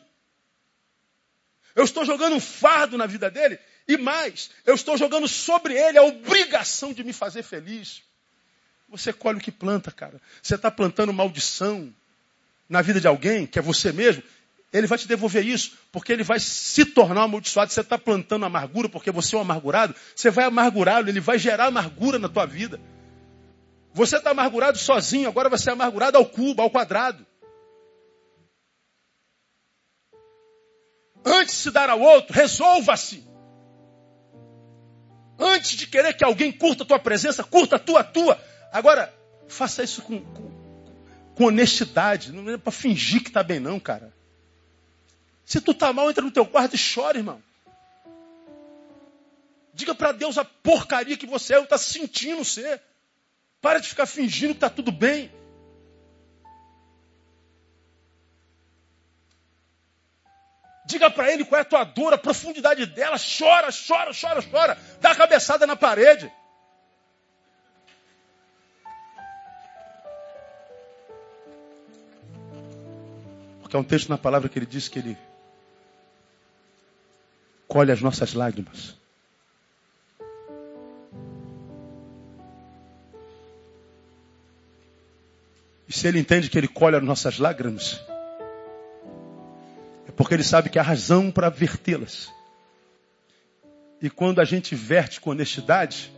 Eu 1.76 1.84
estou 1.84 2.03
jogando 2.03 2.36
um 2.36 2.39
fardo 2.39 2.97
na 2.97 3.05
vida 3.05 3.30
dele 3.30 3.59
e 3.88 3.95
mais, 3.95 4.49
eu 4.65 4.74
estou 4.74 4.97
jogando 4.97 5.28
sobre 5.28 5.76
ele 5.76 5.99
a 5.99 6.03
obrigação 6.03 6.91
de 6.91 7.03
me 7.03 7.13
fazer 7.13 7.43
feliz. 7.43 8.01
Você 8.89 9.13
colhe 9.13 9.38
o 9.38 9.41
que 9.41 9.51
planta, 9.51 9.91
cara. 9.91 10.19
Você 10.41 10.55
está 10.55 10.72
plantando 10.72 11.13
maldição 11.13 11.93
na 12.67 12.82
vida 12.82 12.99
de 12.99 13.07
alguém, 13.07 13.45
que 13.45 13.59
é 13.59 13.61
você 13.61 13.91
mesmo, 13.91 14.24
ele 14.74 14.88
vai 14.88 14.97
te 14.97 15.07
devolver 15.07 15.45
isso, 15.45 15.78
porque 15.91 16.11
ele 16.11 16.24
vai 16.24 16.39
se 16.39 16.86
tornar 16.86 17.22
amaldiçoado. 17.22 17.72
Você 17.72 17.82
está 17.82 17.99
plantando 17.99 18.45
amargura 18.45 18.89
porque 18.89 19.11
você 19.11 19.36
é 19.36 19.38
um 19.38 19.41
amargurado, 19.41 19.93
você 20.15 20.32
vai 20.32 20.45
amargurá-lo, 20.45 21.07
ele 21.07 21.19
vai 21.19 21.38
gerar 21.38 21.67
amargura 21.67 22.17
na 22.17 22.28
tua 22.28 22.47
vida. 22.47 22.82
Você 23.94 24.18
está 24.18 24.32
amargurado 24.32 24.78
sozinho, 24.78 25.28
agora 25.28 25.50
você 25.50 25.70
é 25.70 25.74
amargurado 25.74 26.18
ao 26.18 26.26
cubo, 26.26 26.62
ao 26.62 26.70
quadrado. 26.70 27.26
Antes 31.26 31.56
de 31.56 31.62
se 31.62 31.72
dar 31.72 31.89
ao 31.89 32.00
outro, 32.00 32.34
resolva-se. 32.34 33.24
Antes 35.38 35.72
de 35.72 35.88
querer 35.88 36.14
que 36.14 36.24
alguém 36.24 36.52
curta 36.52 36.84
a 36.84 36.86
tua 36.86 37.00
presença, 37.00 37.44
curta 37.44 37.76
a 37.76 37.80
tua, 37.80 38.00
a 38.00 38.04
tua. 38.04 38.42
Agora, 38.72 39.14
faça 39.48 39.84
isso 39.84 40.02
com, 40.02 40.24
com, 40.24 40.52
com 41.36 41.46
honestidade. 41.46 42.32
Não 42.32 42.50
é 42.50 42.58
para 42.58 42.72
fingir 42.72 43.22
que 43.22 43.30
está 43.30 43.44
bem, 43.44 43.60
não, 43.60 43.80
cara. 43.80 44.14
Se 45.44 45.60
tu 45.60 45.72
está 45.72 45.92
mal, 45.92 46.10
entra 46.10 46.24
no 46.24 46.32
teu 46.32 46.46
quarto 46.46 46.76
e 46.76 46.80
chora, 46.80 47.18
irmão. 47.18 47.42
Diga 49.74 49.94
para 49.96 50.12
Deus 50.12 50.38
a 50.38 50.46
porcaria 50.46 51.18
que 51.18 51.26
você 51.26 51.56
é, 51.56 51.62
está 51.62 51.78
sentindo 51.78 52.44
ser. 52.46 52.82
Para 53.62 53.80
de 53.80 53.88
ficar 53.88 54.07
fingindo 54.07 54.53
que 54.53 54.57
está 54.57 54.70
tudo 54.70 54.91
bem. 54.91 55.32
Diga 60.84 61.09
para 61.09 61.32
ele 61.32 61.45
qual 61.45 61.59
é 61.59 61.62
a 61.62 61.66
tua 61.66 61.84
dor, 61.84 62.14
a 62.14 62.18
profundidade 62.18 62.86
dela. 62.88 63.16
Chora, 63.18 63.70
chora, 63.72 64.12
chora, 64.20 64.41
chora. 64.41 64.78
Dá 64.99 65.12
a 65.12 65.16
cabeçada 65.16 65.68
na 65.68 65.76
parede. 65.76 66.30
Porque 73.62 73.76
é 73.76 73.80
um 73.80 73.84
texto 73.84 74.09
na 74.09 74.18
palavra 74.18 74.49
que 74.49 74.59
ele 74.59 74.66
diz 74.66 74.89
que 74.89 74.99
ele 74.99 75.18
colhe 77.70 77.91
as 77.91 78.01
nossas 78.01 78.34
lágrimas. 78.34 79.01
E 85.92 85.94
se 85.94 86.08
ele 86.08 86.20
entende 86.20 86.50
que 86.50 86.58
ele 86.58 86.70
colhe 86.70 86.96
as 86.96 87.04
nossas 87.04 87.38
lágrimas, 87.38 88.02
é 90.08 90.12
porque 90.16 90.34
ele 90.34 90.44
sabe 90.44 90.70
que 90.70 90.80
há 90.80 90.82
razão 90.82 91.30
para 91.30 91.50
vertê-las. 91.50 92.32
E 94.02 94.10
quando 94.10 94.39
a 94.39 94.46
gente 94.46 94.74
verte 94.74 95.20
com 95.20 95.32
honestidade, 95.32 96.10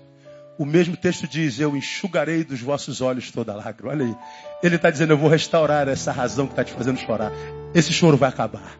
o 0.59 0.65
mesmo 0.65 0.95
texto 0.95 1.27
diz: 1.27 1.59
Eu 1.59 1.75
enxugarei 1.75 2.43
dos 2.43 2.61
vossos 2.61 3.01
olhos 3.01 3.31
toda 3.31 3.55
lágrima. 3.55 3.89
Olha 3.89 4.05
aí. 4.05 4.15
Ele 4.61 4.75
está 4.75 4.91
dizendo: 4.91 5.13
Eu 5.13 5.17
vou 5.17 5.27
restaurar 5.27 5.87
essa 5.87 6.11
razão 6.11 6.45
que 6.45 6.53
está 6.53 6.63
te 6.63 6.71
fazendo 6.71 6.99
chorar. 6.99 7.31
Esse 7.73 7.91
choro 7.91 8.15
vai 8.15 8.29
acabar. 8.29 8.77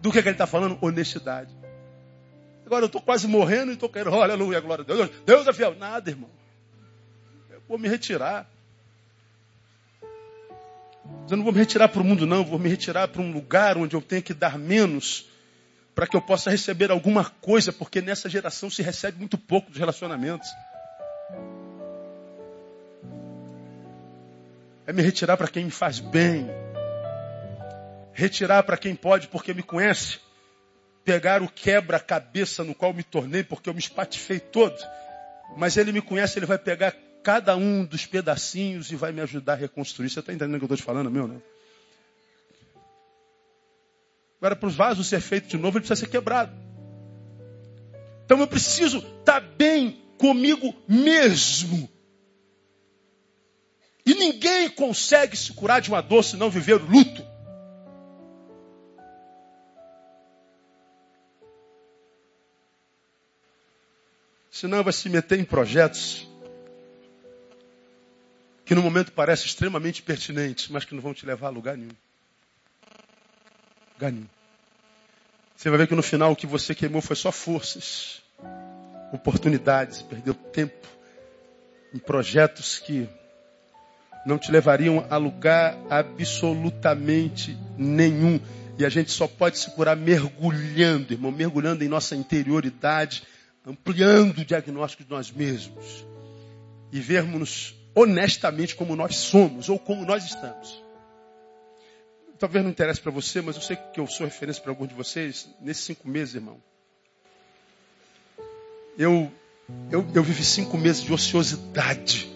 Do 0.00 0.10
que, 0.10 0.18
é 0.18 0.22
que 0.22 0.28
ele 0.28 0.34
está 0.34 0.46
falando? 0.48 0.76
Honestidade. 0.80 1.56
Agora 2.66 2.82
eu 2.82 2.86
estou 2.86 3.00
quase 3.00 3.28
morrendo 3.28 3.70
e 3.70 3.74
estou 3.74 3.88
querendo, 3.88 4.16
oh, 4.16 4.22
aleluia, 4.22 4.58
glória 4.58 4.82
a 4.82 4.84
Deus. 4.84 5.08
Deus 5.24 5.46
é 5.46 5.52
fiel. 5.52 5.76
Nada, 5.76 6.10
irmão. 6.10 6.30
Eu 7.48 7.62
vou 7.68 7.78
me 7.78 7.86
retirar. 7.86 8.57
Eu 11.30 11.36
não 11.36 11.44
vou 11.44 11.52
me 11.52 11.58
retirar 11.58 11.88
para 11.88 12.00
o 12.00 12.04
mundo, 12.04 12.26
não. 12.26 12.44
Vou 12.44 12.58
me 12.58 12.68
retirar 12.68 13.08
para 13.08 13.20
um 13.20 13.30
lugar 13.30 13.76
onde 13.76 13.94
eu 13.94 14.00
tenho 14.00 14.22
que 14.22 14.32
dar 14.32 14.58
menos 14.58 15.26
para 15.94 16.06
que 16.06 16.16
eu 16.16 16.22
possa 16.22 16.48
receber 16.48 16.92
alguma 16.92 17.24
coisa, 17.24 17.72
porque 17.72 18.00
nessa 18.00 18.30
geração 18.30 18.70
se 18.70 18.82
recebe 18.82 19.18
muito 19.18 19.36
pouco 19.36 19.68
dos 19.68 19.78
relacionamentos. 19.78 20.48
É 24.86 24.92
me 24.92 25.02
retirar 25.02 25.36
para 25.36 25.48
quem 25.48 25.64
me 25.64 25.70
faz 25.70 25.98
bem. 25.98 26.46
Retirar 28.12 28.62
para 28.62 28.76
quem 28.76 28.94
pode 28.94 29.28
porque 29.28 29.52
me 29.52 29.62
conhece. 29.62 30.20
Pegar 31.04 31.42
o 31.42 31.48
quebra-cabeça 31.48 32.64
no 32.64 32.74
qual 32.74 32.94
me 32.94 33.02
tornei 33.02 33.42
porque 33.42 33.68
eu 33.68 33.74
me 33.74 33.80
espatifei 33.80 34.38
todo. 34.38 34.78
Mas 35.56 35.76
ele 35.76 35.92
me 35.92 36.00
conhece, 36.00 36.38
ele 36.38 36.46
vai 36.46 36.58
pegar 36.58 36.94
cada 37.22 37.56
um 37.56 37.84
dos 37.84 38.06
pedacinhos 38.06 38.90
e 38.90 38.96
vai 38.96 39.12
me 39.12 39.20
ajudar 39.20 39.54
a 39.54 39.56
reconstruir. 39.56 40.10
Você 40.10 40.20
está 40.20 40.32
entendendo 40.32 40.56
o 40.56 40.58
que 40.58 40.64
eu 40.64 40.66
estou 40.66 40.76
te 40.76 40.82
falando, 40.82 41.10
meu? 41.10 41.26
Não? 41.26 41.42
Agora, 44.38 44.54
para 44.54 44.68
os 44.68 44.74
vasos 44.74 45.06
ser 45.08 45.20
feito 45.20 45.48
de 45.48 45.56
novo, 45.56 45.78
ele 45.78 45.86
precisa 45.86 46.06
ser 46.06 46.10
quebrado. 46.10 46.52
Então 48.24 48.38
eu 48.40 48.46
preciso 48.46 48.98
estar 48.98 49.40
tá 49.40 49.40
bem 49.40 50.00
comigo 50.16 50.74
mesmo. 50.86 51.88
E 54.06 54.14
ninguém 54.14 54.70
consegue 54.70 55.36
se 55.36 55.52
curar 55.52 55.80
de 55.80 55.90
uma 55.90 56.00
dor 56.00 56.22
se 56.22 56.36
não 56.36 56.50
viver 56.50 56.74
o 56.74 56.86
luto. 56.86 57.26
Senão 64.50 64.82
vai 64.82 64.92
se 64.92 65.08
meter 65.08 65.38
em 65.38 65.44
projetos 65.44 66.26
que 68.68 68.74
no 68.74 68.82
momento 68.82 69.12
parecem 69.12 69.46
extremamente 69.46 70.02
pertinentes, 70.02 70.68
mas 70.68 70.84
que 70.84 70.94
não 70.94 71.00
vão 71.00 71.14
te 71.14 71.24
levar 71.24 71.46
a 71.46 71.50
lugar 71.50 71.74
nenhum. 71.74 71.96
Lugar 73.94 74.12
nenhum. 74.12 74.28
Você 75.56 75.70
vai 75.70 75.78
ver 75.78 75.86
que 75.88 75.94
no 75.94 76.02
final 76.02 76.32
o 76.32 76.36
que 76.36 76.46
você 76.46 76.74
queimou 76.74 77.00
foi 77.00 77.16
só 77.16 77.32
forças, 77.32 78.22
oportunidades, 79.10 80.02
perdeu 80.02 80.34
tempo 80.34 80.86
em 81.94 81.98
projetos 81.98 82.78
que 82.78 83.08
não 84.26 84.36
te 84.36 84.52
levariam 84.52 85.06
a 85.08 85.16
lugar 85.16 85.74
absolutamente 85.88 87.56
nenhum. 87.78 88.38
E 88.78 88.84
a 88.84 88.90
gente 88.90 89.10
só 89.10 89.26
pode 89.26 89.58
se 89.58 89.70
curar 89.70 89.96
mergulhando, 89.96 91.14
irmão, 91.14 91.32
mergulhando 91.32 91.82
em 91.82 91.88
nossa 91.88 92.14
interioridade, 92.14 93.22
ampliando 93.66 94.40
o 94.40 94.44
diagnóstico 94.44 95.04
de 95.04 95.10
nós 95.10 95.30
mesmos 95.30 96.04
e 96.92 97.00
vermos 97.00 97.74
honestamente 97.94 98.76
como 98.76 98.94
nós 98.94 99.16
somos 99.16 99.68
ou 99.68 99.78
como 99.78 100.04
nós 100.04 100.24
estamos. 100.24 100.82
Talvez 102.38 102.64
não 102.64 102.70
interesse 102.70 103.00
para 103.00 103.10
você, 103.10 103.40
mas 103.40 103.56
eu 103.56 103.62
sei 103.62 103.76
que 103.76 103.98
eu 103.98 104.06
sou 104.06 104.24
referência 104.24 104.62
para 104.62 104.70
alguns 104.70 104.88
de 104.88 104.94
vocês 104.94 105.48
nesses 105.60 105.84
cinco 105.84 106.08
meses, 106.08 106.36
irmão. 106.36 106.62
Eu, 108.96 109.30
eu, 109.90 110.06
eu 110.14 110.22
vivi 110.22 110.44
cinco 110.44 110.78
meses 110.78 111.02
de 111.02 111.12
ociosidade. 111.12 112.32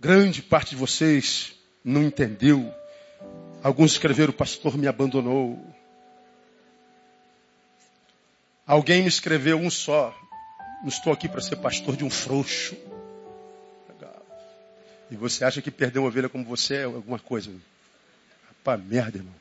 Grande 0.00 0.42
parte 0.42 0.70
de 0.70 0.76
vocês 0.76 1.54
não 1.84 2.02
entendeu. 2.02 2.72
Alguns 3.62 3.92
escreveram: 3.92 4.30
o 4.30 4.36
pastor 4.36 4.78
me 4.78 4.86
abandonou. 4.86 5.58
Alguém 8.66 9.02
me 9.02 9.08
escreveu 9.08 9.58
um 9.58 9.70
só. 9.70 10.14
Não 10.82 10.88
estou 10.88 11.12
aqui 11.12 11.28
para 11.28 11.40
ser 11.40 11.56
pastor 11.56 11.96
de 11.96 12.04
um 12.04 12.10
frouxo. 12.10 12.76
E 15.10 15.16
você 15.16 15.44
acha 15.44 15.62
que 15.62 15.70
perder 15.70 15.98
uma 15.98 16.08
ovelha 16.08 16.28
como 16.28 16.44
você 16.44 16.76
é 16.76 16.84
alguma 16.84 17.18
coisa? 17.18 17.50
Rapaz, 18.48 18.84
merda, 18.84 19.18
irmão. 19.18 19.34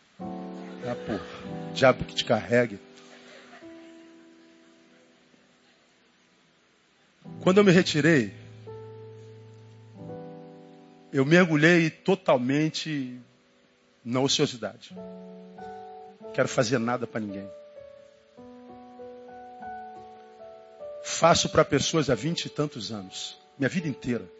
Ah, 0.85 0.95
porra. 1.05 1.73
Diabo 1.73 2.05
que 2.05 2.15
te 2.15 2.23
carregue. 2.23 2.79
Quando 7.41 7.57
eu 7.57 7.63
me 7.63 7.71
retirei, 7.71 8.33
eu 11.11 11.25
mergulhei 11.25 11.89
totalmente 11.89 13.19
na 14.03 14.21
ociosidade. 14.21 14.95
Não 16.21 16.31
quero 16.33 16.47
fazer 16.47 16.79
nada 16.79 17.05
para 17.05 17.19
ninguém. 17.19 17.47
Faço 21.03 21.49
para 21.49 21.65
pessoas 21.65 22.09
há 22.09 22.15
vinte 22.15 22.45
e 22.45 22.49
tantos 22.49 22.91
anos, 22.91 23.37
minha 23.57 23.69
vida 23.69 23.87
inteira. 23.87 24.36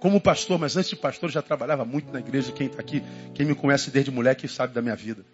Como 0.00 0.18
pastor, 0.18 0.58
mas 0.58 0.76
antes 0.78 0.88
de 0.88 0.96
pastor 0.96 1.30
já 1.30 1.42
trabalhava 1.42 1.84
muito 1.84 2.10
na 2.10 2.20
igreja. 2.20 2.50
Quem 2.50 2.68
está 2.68 2.80
aqui, 2.80 3.04
quem 3.34 3.44
me 3.44 3.54
conhece 3.54 3.90
desde 3.90 4.10
moleque 4.10 4.48
sabe 4.48 4.72
da 4.72 4.80
minha 4.80 4.96
vida. 4.96 5.24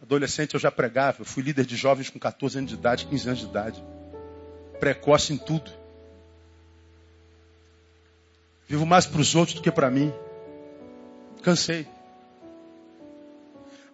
Adolescente 0.00 0.54
eu 0.54 0.60
já 0.60 0.70
pregava, 0.70 1.22
eu 1.22 1.24
fui 1.24 1.42
líder 1.42 1.66
de 1.66 1.74
jovens 1.74 2.08
com 2.08 2.20
14 2.20 2.58
anos 2.58 2.70
de 2.70 2.76
idade, 2.76 3.06
15 3.06 3.28
anos 3.28 3.40
de 3.40 3.46
idade. 3.46 3.84
Precoce 4.78 5.32
em 5.32 5.36
tudo. 5.36 5.70
Vivo 8.68 8.86
mais 8.86 9.06
para 9.06 9.20
os 9.20 9.34
outros 9.34 9.56
do 9.56 9.62
que 9.62 9.72
para 9.72 9.90
mim. 9.90 10.12
Cansei. 11.42 11.84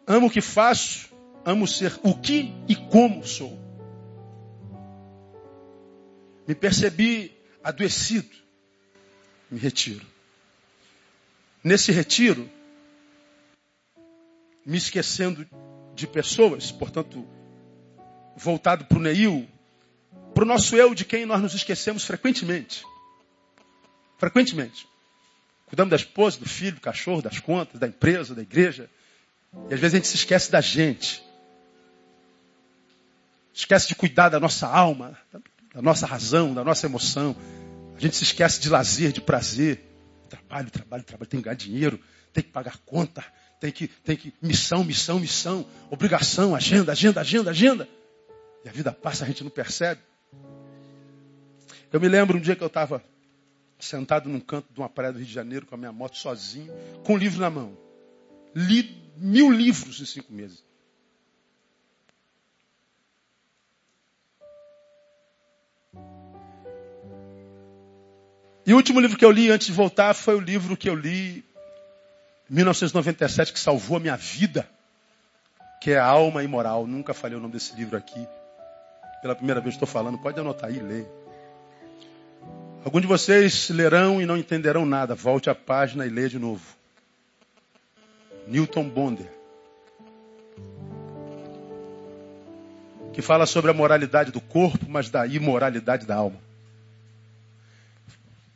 Amo 0.07 0.27
o 0.27 0.31
que 0.31 0.43
faço, 0.43 1.09
amo 1.43 1.67
ser 1.67 1.99
o 2.03 2.15
que 2.15 2.53
e 2.69 2.77
como 2.77 3.27
sou. 3.27 3.59
Me 6.47 6.55
percebi 6.55 7.35
adoecido. 7.63 8.44
Me 9.55 9.61
retiro. 9.61 10.05
Nesse 11.63 11.93
retiro, 11.93 12.51
me 14.67 14.77
esquecendo 14.77 15.47
de 15.95 16.09
pessoas, 16.09 16.73
portanto, 16.73 17.25
voltado 18.37 18.85
para 18.85 18.99
o 18.99 19.01
Neil, 19.01 19.49
para 20.35 20.43
o 20.43 20.47
nosso 20.47 20.75
eu 20.77 20.93
de 20.93 21.05
quem 21.05 21.25
nós 21.25 21.41
nos 21.41 21.55
esquecemos 21.55 22.05
frequentemente. 22.05 22.83
Frequentemente. 24.19 24.89
Cuidamos 25.67 25.91
da 25.91 25.97
esposa, 25.97 26.41
do 26.41 26.49
filho, 26.49 26.75
do 26.75 26.81
cachorro, 26.81 27.23
das 27.23 27.39
contas, 27.39 27.79
da 27.79 27.87
empresa, 27.87 28.35
da 28.35 28.43
igreja. 28.43 28.91
E 29.71 29.75
às 29.75 29.79
vezes 29.79 29.95
a 29.95 29.99
gente 29.99 30.09
se 30.09 30.17
esquece 30.17 30.51
da 30.51 30.61
gente. 30.61 31.23
Esquece 33.55 33.87
de 33.87 33.95
cuidar 33.95 34.31
da 34.31 34.41
nossa 34.41 34.67
alma, 34.67 35.17
da 35.73 35.81
nossa 35.81 36.07
razão, 36.07 36.53
da 36.53 36.65
nossa 36.65 36.87
emoção. 36.87 37.37
A 37.97 38.01
gente 38.01 38.17
se 38.17 38.25
esquece 38.25 38.61
de 38.61 38.69
lazer, 38.69 39.13
de 39.13 39.21
prazer. 39.21 39.81
Trabalho, 40.29 40.71
trabalho, 40.71 41.05
trabalho, 41.05 41.29
tem 41.29 41.41
que 41.41 41.45
ganhar 41.45 41.57
dinheiro, 41.57 42.01
tem 42.33 42.43
que 42.43 42.51
pagar 42.51 42.79
conta, 42.79 43.25
tem 43.61 43.71
que, 43.71 43.87
tem 43.87 44.17
que, 44.17 44.35
missão, 44.43 44.83
missão, 44.83 45.21
missão, 45.21 45.67
obrigação, 45.91 46.55
agenda, 46.55 46.93
agenda, 46.93 47.21
agenda, 47.21 47.51
agenda. 47.51 47.89
E 48.65 48.69
a 48.69 48.73
vida 48.73 48.91
passa, 48.91 49.25
a 49.25 49.27
gente 49.29 49.45
não 49.45 49.51
percebe. 49.51 50.01
Eu 51.93 52.01
me 52.01 52.09
lembro 52.09 52.37
um 52.37 52.41
dia 52.41 52.57
que 52.57 52.63
eu 52.63 52.69
estava 52.69 53.05
sentado 53.79 54.29
num 54.29 54.41
canto 54.41 54.73
de 54.73 54.81
uma 54.81 54.89
praia 54.89 55.13
do 55.13 55.19
Rio 55.19 55.27
de 55.27 55.33
Janeiro 55.33 55.67
com 55.67 55.75
a 55.75 55.79
minha 55.79 55.93
moto 55.93 56.17
sozinho, 56.17 56.73
com 57.05 57.15
um 57.15 57.17
livro 57.17 57.41
na 57.41 57.51
mão. 57.51 57.77
Li 58.55 59.13
mil 59.17 59.51
livros 59.51 60.01
em 60.01 60.07
cinco 60.07 60.33
meses. 60.33 60.65
E 68.67 68.73
o 68.73 68.77
último 68.77 68.99
livro 68.99 69.19
que 69.19 69.25
eu 69.25 69.31
li 69.31 69.51
antes 69.51 69.67
de 69.67 69.73
voltar 69.73 70.15
foi 70.15 70.35
o 70.35 70.41
livro 70.41 70.77
que 70.77 70.89
eu 70.89 70.95
li 70.95 71.45
em 72.51 72.55
1997 72.55 73.53
que 73.53 73.61
salvou 73.61 73.99
a 73.99 74.01
minha 74.01 74.17
vida, 74.17 74.67
que 75.81 75.91
é 75.91 75.99
Alma 75.99 76.43
Imoral. 76.43 76.87
Nunca 76.87 77.13
falei 77.13 77.37
o 77.37 77.41
nome 77.41 77.53
desse 77.53 77.77
livro 77.77 77.97
aqui. 77.97 78.27
Pela 79.21 79.35
primeira 79.35 79.61
vez 79.61 79.75
estou 79.75 79.89
falando, 79.89 80.19
pode 80.19 80.41
anotar 80.41 80.71
aí 80.71 80.77
e 80.77 80.81
ler. 80.81 81.07
Alguns 82.85 83.03
de 83.03 83.07
vocês 83.07 83.69
lerão 83.69 84.21
e 84.21 84.27
não 84.27 84.37
entenderão 84.37 84.87
nada. 84.87 85.15
Volte 85.15 85.51
a 85.51 85.55
página 85.55 86.07
e 86.07 86.11
leia 86.11 86.29
de 86.29 86.39
novo. 86.39 86.65
Newton 88.47 88.89
Bonder. 88.89 89.31
Que 93.13 93.23
fala 93.23 93.47
sobre 93.47 93.71
a 93.71 93.75
moralidade 93.75 94.31
do 94.33 94.41
corpo, 94.41 94.87
mas 94.89 95.09
da 95.09 95.27
imoralidade 95.27 96.05
da 96.07 96.17
alma. 96.17 96.39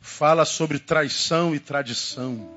Fala 0.09 0.43
sobre 0.43 0.79
traição 0.79 1.55
e 1.55 1.59
tradição. 1.59 2.49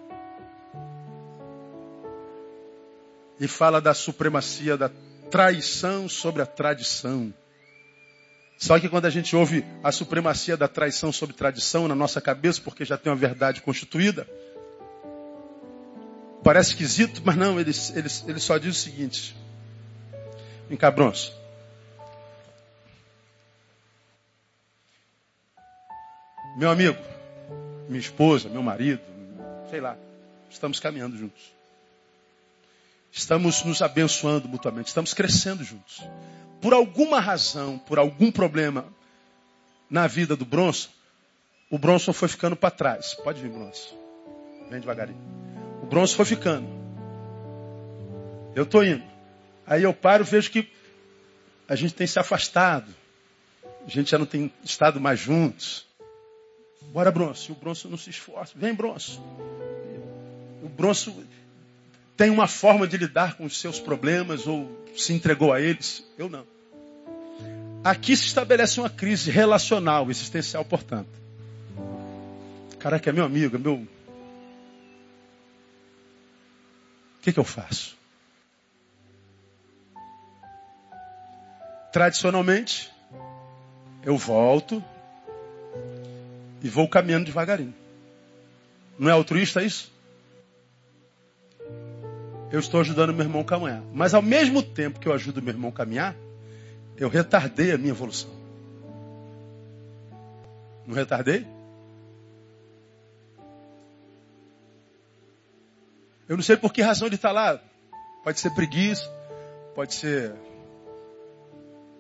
E 3.39 3.47
fala 3.47 3.81
da 3.81 3.95
supremacia 3.95 4.77
da 4.77 4.91
traição 5.31 6.09
sobre 6.09 6.43
a 6.43 6.47
tradição. 6.47 7.33
Só 8.59 8.81
que 8.81 8.89
quando 8.89 9.05
a 9.05 9.11
gente 9.11 9.37
ouve 9.37 9.65
a 9.83 9.93
supremacia 9.93 10.57
da 10.57 10.67
traição 10.67 11.13
sobre 11.13 11.37
tradição 11.37 11.87
na 11.87 11.95
nossa 11.95 12.21
cabeça, 12.21 12.61
porque 12.61 12.85
já 12.85 12.97
tem 12.97 13.13
uma 13.13 13.19
verdade 13.19 13.61
constituída, 13.61 14.27
parece 16.43 16.71
esquisito, 16.71 17.23
mas 17.25 17.37
não, 17.37 17.61
ele, 17.61 17.71
ele, 17.95 18.09
ele 18.27 18.41
só 18.41 18.59
diz 18.59 18.77
o 18.77 18.81
seguinte: 18.81 19.37
Vem 20.69 20.77
cá. 20.77 20.93
Meu 26.57 26.71
amigo, 26.71 27.12
minha 27.93 28.01
esposa, 28.01 28.49
meu 28.49 28.63
marido, 28.63 29.01
sei 29.71 29.81
lá, 29.81 29.97
estamos 30.51 30.81
caminhando 30.81 31.17
juntos. 31.17 31.53
Estamos 33.13 33.63
nos 33.63 33.83
abençoando 33.83 34.49
mutuamente, 34.49 34.89
estamos 34.89 35.15
crescendo 35.15 35.63
juntos 35.63 36.03
por 36.63 36.73
alguma 36.73 37.19
razão, 37.19 37.77
por 37.77 37.99
algum 37.99 38.31
problema 38.31 38.87
na 39.91 40.07
vida 40.07 40.37
do 40.37 40.47
Bronson, 40.47 40.89
o 41.69 41.77
Bronson 41.77 42.13
foi 42.13 42.29
ficando 42.29 42.55
para 42.55 42.71
trás. 42.71 43.15
Pode 43.15 43.43
vir, 43.43 43.51
Bronson. 43.51 43.97
Vem 44.71 44.79
devagarinho. 44.79 45.21
O 45.83 45.87
Bronson 45.87 46.15
foi 46.15 46.25
ficando. 46.25 46.69
Eu 48.55 48.63
estou 48.63 48.85
indo. 48.85 49.03
Aí 49.67 49.83
eu 49.83 49.93
paro 49.93 50.25
vejo 50.25 50.51
que 50.53 50.71
a 51.69 51.75
gente 51.75 51.95
tem 51.95 52.07
se 52.07 52.19
afastado. 52.19 52.95
A 53.85 53.91
gente 53.91 54.13
já 54.13 54.19
não 54.19 54.27
tem 54.27 54.53
estado 54.63 55.01
mais 55.01 55.19
juntos. 55.19 55.85
Bora, 56.93 57.11
Bronson. 57.11 57.53
E 57.53 57.53
o 57.53 57.59
Bronson 57.59 57.89
não 57.89 57.99
se 57.99 58.11
esforça. 58.11 58.53
Vem, 58.57 58.75
Bronson. 58.75 59.23
O 60.63 60.69
Bronson 60.69 61.23
tem 62.17 62.31
uma 62.31 62.47
forma 62.47 62.87
de 62.87 62.97
lidar 62.97 63.37
com 63.37 63.45
os 63.45 63.59
seus 63.59 63.81
problemas 63.81 64.47
ou 64.47 64.71
se 64.97 65.13
entregou 65.13 65.53
a 65.53 65.61
eles. 65.61 66.05
Eu 66.19 66.29
não. 66.29 66.47
Aqui 67.83 68.17
se 68.17 68.27
estabelece 68.27 68.79
uma 68.79 68.91
crise 68.91 69.31
relacional, 69.31 70.09
existencial, 70.11 70.65
portanto. 70.65 71.11
Caraca, 72.79 73.11
é 73.11 73.13
meu 73.13 73.25
amigo, 73.25 73.57
é 73.57 73.59
meu. 73.59 73.75
O 73.75 73.89
que, 77.23 77.33
que 77.33 77.39
eu 77.39 77.45
faço? 77.45 77.97
Tradicionalmente, 81.93 82.91
eu 84.05 84.17
volto 84.17 84.83
e 86.63 86.69
vou 86.69 86.89
caminhando 86.89 87.27
devagarinho. 87.27 87.75
Não 88.99 89.09
é 89.09 89.13
altruísta 89.13 89.63
isso? 89.63 89.91
Eu 92.51 92.61
estou 92.61 92.81
ajudando 92.81 93.15
meu 93.15 93.25
irmão 93.25 93.41
a 93.41 93.45
caminhar. 93.45 93.83
Mas 93.93 94.15
ao 94.15 94.23
mesmo 94.23 94.63
tempo 94.63 95.01
que 95.01 95.09
eu 95.09 95.13
ajudo 95.13 95.43
meu 95.43 95.55
irmão 95.55 95.71
a 95.71 95.73
caminhar, 95.73 96.15
eu 96.97 97.09
retardei 97.09 97.73
a 97.73 97.79
minha 97.79 97.91
evolução. 97.91 98.31
Não 100.87 100.95
retardei? 100.95 101.47
Eu 106.29 106.37
não 106.37 106.43
sei 106.43 106.57
por 106.57 106.73
que 106.73 106.83
razão 106.83 107.09
ele 107.09 107.17
está 107.17 107.33
lá. 107.33 107.61
Pode 108.23 108.39
ser 108.39 108.51
preguiça, 108.51 109.11
pode 109.75 109.95
ser 109.95 110.35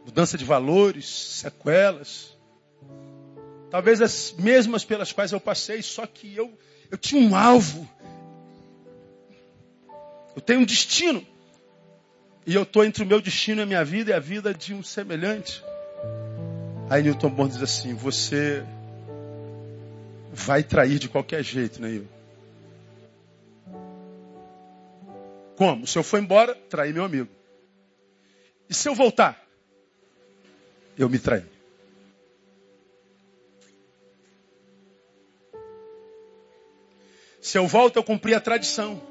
mudança 0.04 0.38
de 0.38 0.44
valores, 0.44 1.08
sequelas. 1.08 2.31
Talvez 3.72 4.02
as 4.02 4.34
mesmas 4.38 4.84
pelas 4.84 5.12
quais 5.12 5.32
eu 5.32 5.40
passei, 5.40 5.80
só 5.80 6.06
que 6.06 6.36
eu, 6.36 6.52
eu 6.90 6.98
tinha 6.98 7.26
um 7.26 7.34
alvo. 7.34 7.88
Eu 10.36 10.42
tenho 10.42 10.60
um 10.60 10.64
destino. 10.66 11.26
E 12.46 12.54
eu 12.54 12.64
estou 12.64 12.84
entre 12.84 13.02
o 13.02 13.06
meu 13.06 13.18
destino 13.18 13.62
e 13.62 13.64
a 13.64 13.66
minha 13.66 13.82
vida 13.82 14.10
e 14.10 14.14
a 14.14 14.18
vida 14.18 14.52
de 14.52 14.74
um 14.74 14.82
semelhante. 14.82 15.64
Aí 16.90 17.02
Newton 17.02 17.30
Bond 17.30 17.54
diz 17.54 17.62
assim: 17.62 17.94
Você 17.94 18.62
vai 20.30 20.62
trair 20.62 20.98
de 20.98 21.08
qualquer 21.08 21.42
jeito, 21.42 21.80
Neil. 21.80 22.06
Como? 25.56 25.86
Se 25.86 25.98
eu 25.98 26.02
for 26.02 26.20
embora, 26.20 26.54
traí 26.68 26.92
meu 26.92 27.04
amigo. 27.04 27.30
E 28.68 28.74
se 28.74 28.86
eu 28.86 28.94
voltar? 28.94 29.42
Eu 30.98 31.08
me 31.08 31.18
traí. 31.18 31.51
Se 37.42 37.58
eu 37.58 37.66
volto, 37.66 37.96
eu 37.96 38.04
cumpri 38.04 38.34
a 38.34 38.40
tradição. 38.40 39.02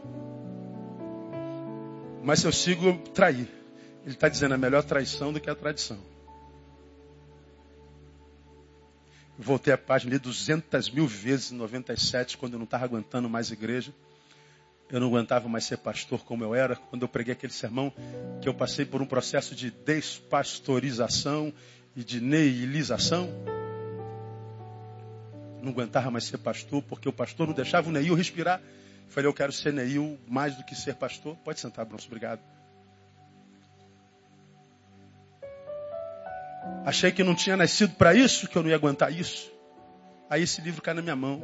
Mas 2.23 2.39
se 2.39 2.47
eu 2.47 2.51
sigo, 2.53 2.87
eu 2.87 2.97
traí. 3.13 3.45
Ele 4.05 4.15
está 4.15 4.29
dizendo, 4.29 4.53
é 4.53 4.57
melhor 4.57 4.83
traição 4.83 5.33
do 5.33 5.39
que 5.41 5.49
a 5.49 5.53
tradição. 5.53 5.99
Voltei 9.37 9.73
a 9.73 9.77
página, 9.77 10.13
li 10.13 10.19
200 10.19 10.89
mil 10.91 11.05
vezes 11.05 11.51
em 11.51 11.55
97, 11.55 12.37
quando 12.37 12.53
eu 12.53 12.59
não 12.59 12.63
estava 12.63 12.85
aguentando 12.85 13.29
mais 13.29 13.51
igreja. 13.51 13.93
Eu 14.89 15.01
não 15.01 15.07
aguentava 15.07 15.49
mais 15.49 15.65
ser 15.65 15.77
pastor 15.77 16.23
como 16.23 16.41
eu 16.41 16.55
era. 16.55 16.77
Quando 16.77 17.01
eu 17.01 17.09
preguei 17.09 17.33
aquele 17.33 17.51
sermão, 17.51 17.91
que 18.41 18.47
eu 18.47 18.53
passei 18.53 18.85
por 18.85 19.01
um 19.01 19.05
processo 19.05 19.53
de 19.53 19.71
despastorização 19.71 21.53
e 21.97 22.03
de 22.03 22.21
neilização. 22.21 23.29
Não 25.61 25.71
aguentava 25.71 26.09
mais 26.09 26.25
ser 26.25 26.37
pastor, 26.37 26.81
porque 26.83 27.07
o 27.07 27.13
pastor 27.13 27.47
não 27.47 27.53
deixava 27.53 27.89
o 27.89 27.91
Neil 27.91 28.15
respirar. 28.15 28.61
Falei, 29.07 29.27
eu 29.27 29.33
quero 29.33 29.51
ser 29.51 29.73
Neil 29.73 30.17
mais 30.27 30.55
do 30.55 30.63
que 30.63 30.75
ser 30.75 30.95
pastor. 30.95 31.35
Pode 31.43 31.59
sentar, 31.59 31.85
Bronson, 31.85 32.07
obrigado. 32.07 32.41
Achei 36.85 37.11
que 37.11 37.23
não 37.23 37.35
tinha 37.35 37.55
nascido 37.55 37.93
para 37.95 38.13
isso, 38.13 38.47
que 38.47 38.57
eu 38.57 38.63
não 38.63 38.69
ia 38.69 38.75
aguentar 38.75 39.11
isso. 39.11 39.51
Aí 40.29 40.43
esse 40.43 40.61
livro 40.61 40.81
cai 40.81 40.93
na 40.93 41.01
minha 41.01 41.15
mão. 41.15 41.43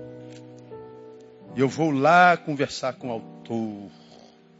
E 1.56 1.60
eu 1.60 1.68
vou 1.68 1.92
lá 1.92 2.38
conversar 2.38 2.94
com 2.94 3.10
o 3.10 3.12
autor, 3.12 3.92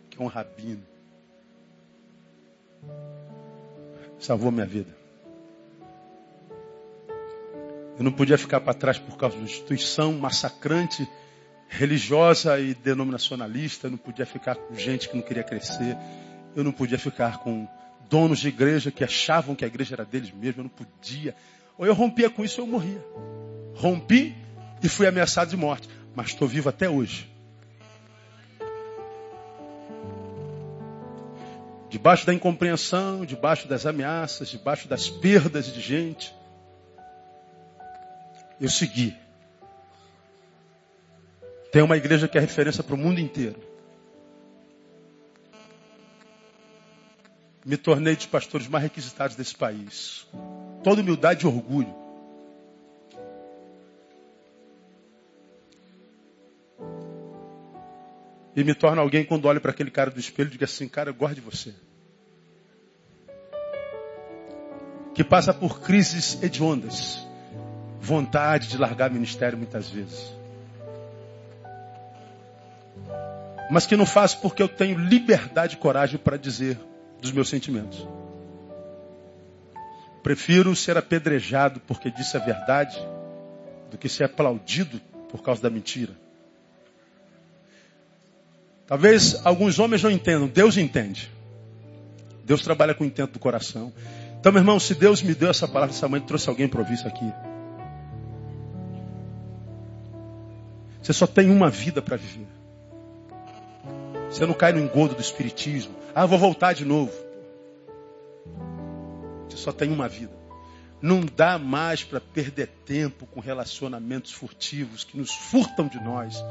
que 0.10 0.20
é 0.20 0.24
um 0.24 0.28
rabino. 0.28 0.84
Salvou 4.20 4.52
minha 4.52 4.66
vida. 4.66 5.07
Eu 7.98 8.04
não 8.04 8.12
podia 8.12 8.38
ficar 8.38 8.62
para 8.62 8.74
trás 8.74 9.00
por 9.00 9.18
causa 9.18 9.36
de 9.36 9.42
uma 9.42 9.50
instituição 9.50 10.14
massacrante 10.14 11.08
religiosa 11.68 12.60
e 12.60 12.74
denominacionalista, 12.74 13.88
eu 13.88 13.92
não 13.92 13.98
podia 13.98 14.26
ficar 14.26 14.56
com 14.56 14.76
gente 14.76 15.10
que 15.10 15.16
não 15.16 15.24
queria 15.24 15.44
crescer, 15.44 15.98
eu 16.56 16.64
não 16.64 16.72
podia 16.72 16.98
ficar 16.98 17.40
com 17.40 17.68
donos 18.10 18.40
de 18.40 18.48
igreja 18.48 18.92
que 18.92 19.04
achavam 19.04 19.56
que 19.56 19.66
a 19.66 19.68
igreja 19.68 19.96
era 19.96 20.06
deles 20.06 20.32
mesmos, 20.32 20.58
eu 20.58 20.64
não 20.64 20.70
podia. 20.70 21.36
Ou 21.78 21.86
eu 21.86 21.94
rompia 21.94 22.30
com 22.30 22.46
isso 22.46 22.62
ou 22.62 22.68
eu 22.68 22.72
morria. 22.72 23.04
Rompi 23.76 24.36
e 24.82 24.88
fui 24.88 25.08
ameaçado 25.08 25.50
de 25.50 25.58
morte, 25.58 25.90
mas 26.16 26.28
estou 26.28 26.48
vivo 26.48 26.70
até 26.70 26.90
hoje. 26.90 27.30
Debaixo 31.90 32.26
da 32.26 32.34
incompreensão, 32.34 33.26
debaixo 33.26 33.68
das 33.68 33.86
ameaças, 33.86 34.50
debaixo 34.50 34.88
das 34.88 35.10
perdas 35.10 35.72
de 35.72 35.80
gente, 35.80 36.34
eu 38.60 38.70
segui. 38.70 39.16
Tem 41.72 41.82
uma 41.82 41.98
igreja 41.98 42.28
que 42.28 42.38
é 42.38 42.42
referência 42.42 42.84
para 42.84 42.96
o 42.96 42.98
mundo 42.98 43.20
inteiro. 43.20 43.62
Me 47.66 47.76
tornei 47.76 48.16
dos 48.16 48.26
pastores 48.26 48.68
mais 48.68 48.84
requisitados 48.84 49.36
desse 49.36 49.54
país. 49.54 50.26
Toda 50.84 51.02
humildade 51.02 51.46
e 51.46 51.48
orgulho. 51.48 51.94
E 58.56 58.64
me 58.64 58.74
torna 58.74 59.02
alguém 59.02 59.24
quando 59.24 59.46
olho 59.46 59.62
para 59.62 59.72
aquele 59.72 59.92
cara 59.92 60.10
do 60.10 60.20
espelho 60.20 60.48
e 60.48 60.52
digo 60.52 60.64
assim, 60.64 60.88
cara, 60.88 61.10
eu 61.10 61.14
gosto 61.14 61.36
de 61.36 61.42
você. 61.42 61.76
Que 65.14 65.24
passa 65.24 65.54
por 65.54 65.82
crises 65.82 66.42
hediondas. 66.42 67.27
Vontade 68.00 68.68
de 68.68 68.78
largar 68.78 69.10
ministério 69.10 69.58
muitas 69.58 69.90
vezes. 69.90 70.38
mas 73.70 73.86
que 73.86 73.96
não 73.96 74.06
faço 74.06 74.40
porque 74.40 74.62
eu 74.62 74.68
tenho 74.68 74.98
liberdade 74.98 75.76
e 75.76 75.78
coragem 75.78 76.18
para 76.18 76.38
dizer 76.38 76.80
dos 77.22 77.32
meus 77.32 77.50
sentimentos. 77.50 78.08
Prefiro 80.24 80.76
ser 80.76 80.98
apedrejado 80.98 81.82
porque 81.82 82.10
disse 82.10 82.36
a 82.38 82.40
verdade 82.40 82.98
do 83.92 83.98
que 83.98 84.10
ser 84.10 84.26
aplaudido 84.26 85.00
por 85.30 85.42
causa 85.42 85.62
da 85.62 85.70
mentira. 85.70 86.14
Talvez 88.86 89.46
alguns 89.46 89.80
homens 89.80 90.02
não 90.02 90.12
entendam, 90.12 90.48
Deus 90.48 90.78
entende. 90.78 91.30
Deus 92.46 92.62
trabalha 92.62 92.94
com 92.94 93.04
o 93.04 93.08
intento 93.08 93.34
do 93.34 93.40
coração. 93.40 93.92
Então, 94.40 94.52
meu 94.52 94.62
irmão, 94.62 94.80
se 94.80 94.96
Deus 94.96 95.22
me 95.22 95.34
deu 95.34 95.50
essa 95.50 95.68
palavra, 95.68 95.94
essa 95.94 96.08
mãe 96.08 96.22
trouxe 96.22 96.48
alguém 96.48 96.70
para 96.70 96.80
ouvir 96.80 96.94
isso 96.94 97.08
aqui. 97.08 97.26
Você 101.08 101.14
só 101.14 101.26
tem 101.26 101.50
uma 101.50 101.70
vida 101.70 102.02
para 102.02 102.18
viver. 102.18 102.50
Você 104.30 104.46
não 104.46 104.54
cai 104.54 104.74
no 104.74 104.82
engodo 104.82 105.16
do 105.16 105.22
espiritismo. 105.22 105.96
Ah, 106.14 106.26
vou 106.26 106.38
voltar 106.38 106.74
de 106.74 106.84
novo. 106.84 107.14
Você 109.48 109.56
só 109.56 109.72
tem 109.72 109.90
uma 109.90 110.10
vida. 110.10 110.34
Não 111.02 111.22
dá 111.22 111.58
mais 111.58 112.04
para 112.04 112.20
perder 112.20 112.68
tempo 112.86 113.26
com 113.26 113.40
relacionamentos 113.40 114.34
furtivos 114.34 115.06
que 115.06 115.18
nos 115.18 115.32
furtam 115.32 115.88
de 115.88 115.98
nós. 115.98 116.44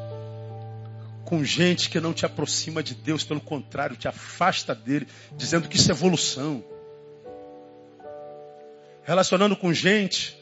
Com 1.26 1.44
gente 1.44 1.90
que 1.90 2.00
não 2.00 2.14
te 2.14 2.24
aproxima 2.24 2.82
de 2.82 2.94
Deus, 2.94 3.24
pelo 3.24 3.42
contrário, 3.42 3.94
te 3.94 4.08
afasta 4.08 4.74
dele, 4.74 5.06
dizendo 5.36 5.68
que 5.68 5.76
isso 5.76 5.90
é 5.90 5.92
evolução. 5.92 6.64
Relacionando 9.04 9.54
com 9.54 9.70
gente 9.70 10.34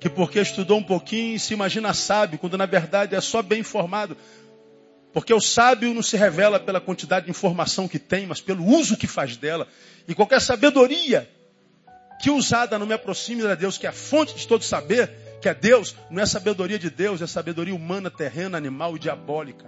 que 0.00 0.08
porque 0.08 0.40
estudou 0.40 0.78
um 0.78 0.82
pouquinho 0.82 1.38
se 1.38 1.52
imagina 1.52 1.92
sábio, 1.92 2.38
quando 2.38 2.56
na 2.56 2.64
verdade 2.64 3.14
é 3.14 3.20
só 3.20 3.42
bem 3.42 3.60
informado. 3.60 4.16
Porque 5.12 5.34
o 5.34 5.40
sábio 5.40 5.92
não 5.92 6.02
se 6.02 6.16
revela 6.16 6.58
pela 6.58 6.80
quantidade 6.80 7.26
de 7.26 7.30
informação 7.30 7.86
que 7.86 7.98
tem, 7.98 8.26
mas 8.26 8.40
pelo 8.40 8.64
uso 8.64 8.96
que 8.96 9.06
faz 9.06 9.36
dela. 9.36 9.68
E 10.08 10.14
qualquer 10.14 10.40
sabedoria 10.40 11.28
que 12.20 12.30
usada 12.30 12.78
não 12.78 12.86
me 12.86 12.94
aproxime 12.94 13.42
de 13.42 13.56
Deus, 13.56 13.76
que 13.76 13.86
é 13.86 13.90
a 13.90 13.92
fonte 13.92 14.34
de 14.34 14.46
todo 14.46 14.64
saber, 14.64 15.10
que 15.40 15.48
é 15.48 15.54
Deus, 15.54 15.94
não 16.10 16.22
é 16.22 16.26
sabedoria 16.26 16.78
de 16.78 16.88
Deus, 16.88 17.20
é 17.20 17.26
sabedoria 17.26 17.74
humana, 17.74 18.10
terrena, 18.10 18.56
animal 18.56 18.96
e 18.96 18.98
diabólica. 18.98 19.66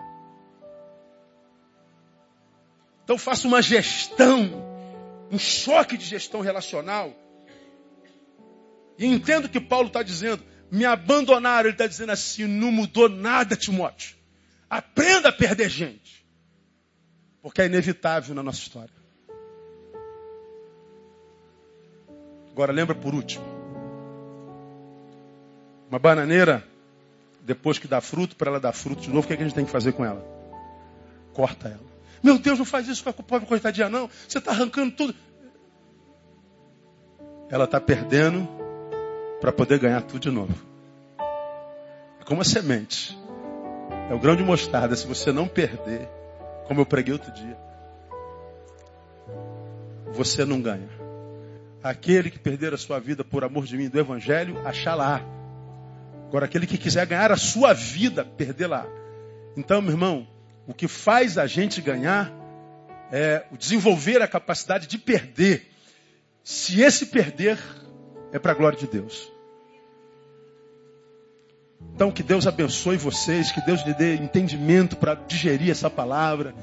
Então 3.04 3.18
faça 3.18 3.46
uma 3.46 3.60
gestão, 3.60 4.50
um 5.30 5.38
choque 5.38 5.98
de 5.98 6.04
gestão 6.06 6.40
relacional. 6.40 7.12
E 9.02 9.06
entendo 9.06 9.46
o 9.46 9.48
que 9.48 9.60
Paulo 9.60 9.88
está 9.88 10.00
dizendo. 10.00 10.44
Me 10.70 10.84
abandonaram, 10.84 11.66
ele 11.66 11.74
está 11.74 11.88
dizendo 11.88 12.12
assim, 12.12 12.46
não 12.46 12.70
mudou 12.70 13.08
nada, 13.08 13.56
Timóteo. 13.56 14.16
Aprenda 14.70 15.30
a 15.30 15.32
perder 15.32 15.68
gente. 15.68 16.24
Porque 17.42 17.62
é 17.62 17.66
inevitável 17.66 18.32
na 18.32 18.44
nossa 18.44 18.60
história. 18.60 18.94
Agora 22.52 22.70
lembra 22.70 22.94
por 22.94 23.12
último. 23.12 23.44
Uma 25.90 25.98
bananeira, 25.98 26.64
depois 27.40 27.80
que 27.80 27.88
dá 27.88 28.00
fruto, 28.00 28.36
para 28.36 28.50
ela 28.50 28.60
dar 28.60 28.72
fruto 28.72 29.02
de 29.02 29.08
novo, 29.08 29.24
o 29.24 29.26
que, 29.26 29.32
é 29.32 29.36
que 29.36 29.42
a 29.42 29.46
gente 29.46 29.56
tem 29.56 29.64
que 29.64 29.70
fazer 29.70 29.94
com 29.94 30.04
ela? 30.04 30.24
Corta 31.32 31.66
ela. 31.66 31.92
Meu 32.22 32.38
Deus, 32.38 32.56
não 32.56 32.64
faz 32.64 32.86
isso 32.86 33.02
com 33.02 33.10
a 33.10 33.12
pobre 33.12 33.48
coitadinha, 33.48 33.88
não. 33.88 34.08
Você 34.28 34.38
está 34.38 34.52
arrancando 34.52 34.94
tudo. 34.94 35.14
Ela 37.50 37.64
está 37.64 37.80
perdendo 37.80 38.61
para 39.42 39.50
poder 39.50 39.80
ganhar 39.80 40.00
tudo 40.02 40.20
de 40.20 40.30
novo. 40.30 40.54
É 42.20 42.24
como 42.24 42.40
a 42.40 42.44
semente. 42.44 43.18
É 44.08 44.14
o 44.14 44.18
grão 44.20 44.36
de 44.36 44.44
mostarda. 44.44 44.94
Se 44.94 45.04
você 45.04 45.32
não 45.32 45.48
perder, 45.48 46.08
como 46.68 46.80
eu 46.80 46.86
preguei 46.86 47.12
outro 47.12 47.32
dia, 47.32 47.58
você 50.12 50.44
não 50.44 50.62
ganha. 50.62 50.88
Aquele 51.82 52.30
que 52.30 52.38
perder 52.38 52.72
a 52.72 52.78
sua 52.78 53.00
vida 53.00 53.24
por 53.24 53.42
amor 53.42 53.64
de 53.64 53.76
mim 53.76 53.88
do 53.88 53.98
Evangelho, 53.98 54.64
achá-la. 54.64 55.20
Agora, 56.28 56.44
aquele 56.44 56.64
que 56.64 56.78
quiser 56.78 57.04
ganhar 57.04 57.32
a 57.32 57.36
sua 57.36 57.72
vida, 57.72 58.24
perdê-la. 58.24 58.86
Então, 59.56 59.82
meu 59.82 59.90
irmão, 59.90 60.24
o 60.68 60.72
que 60.72 60.86
faz 60.86 61.36
a 61.36 61.48
gente 61.48 61.82
ganhar 61.82 62.32
é 63.10 63.44
o 63.50 63.56
desenvolver 63.56 64.22
a 64.22 64.28
capacidade 64.28 64.86
de 64.86 64.98
perder. 64.98 65.68
Se 66.44 66.80
esse 66.80 67.06
perder 67.06 67.58
é 68.32 68.38
para 68.38 68.52
a 68.52 68.54
glória 68.54 68.78
de 68.78 68.86
Deus. 68.86 69.31
Então, 71.94 72.10
que 72.10 72.22
Deus 72.22 72.46
abençoe 72.46 72.96
vocês, 72.96 73.52
que 73.52 73.60
Deus 73.64 73.82
lhe 73.82 73.94
dê 73.94 74.16
entendimento 74.16 74.96
para 74.96 75.14
digerir 75.14 75.70
essa 75.70 75.90
palavra, 75.90 76.54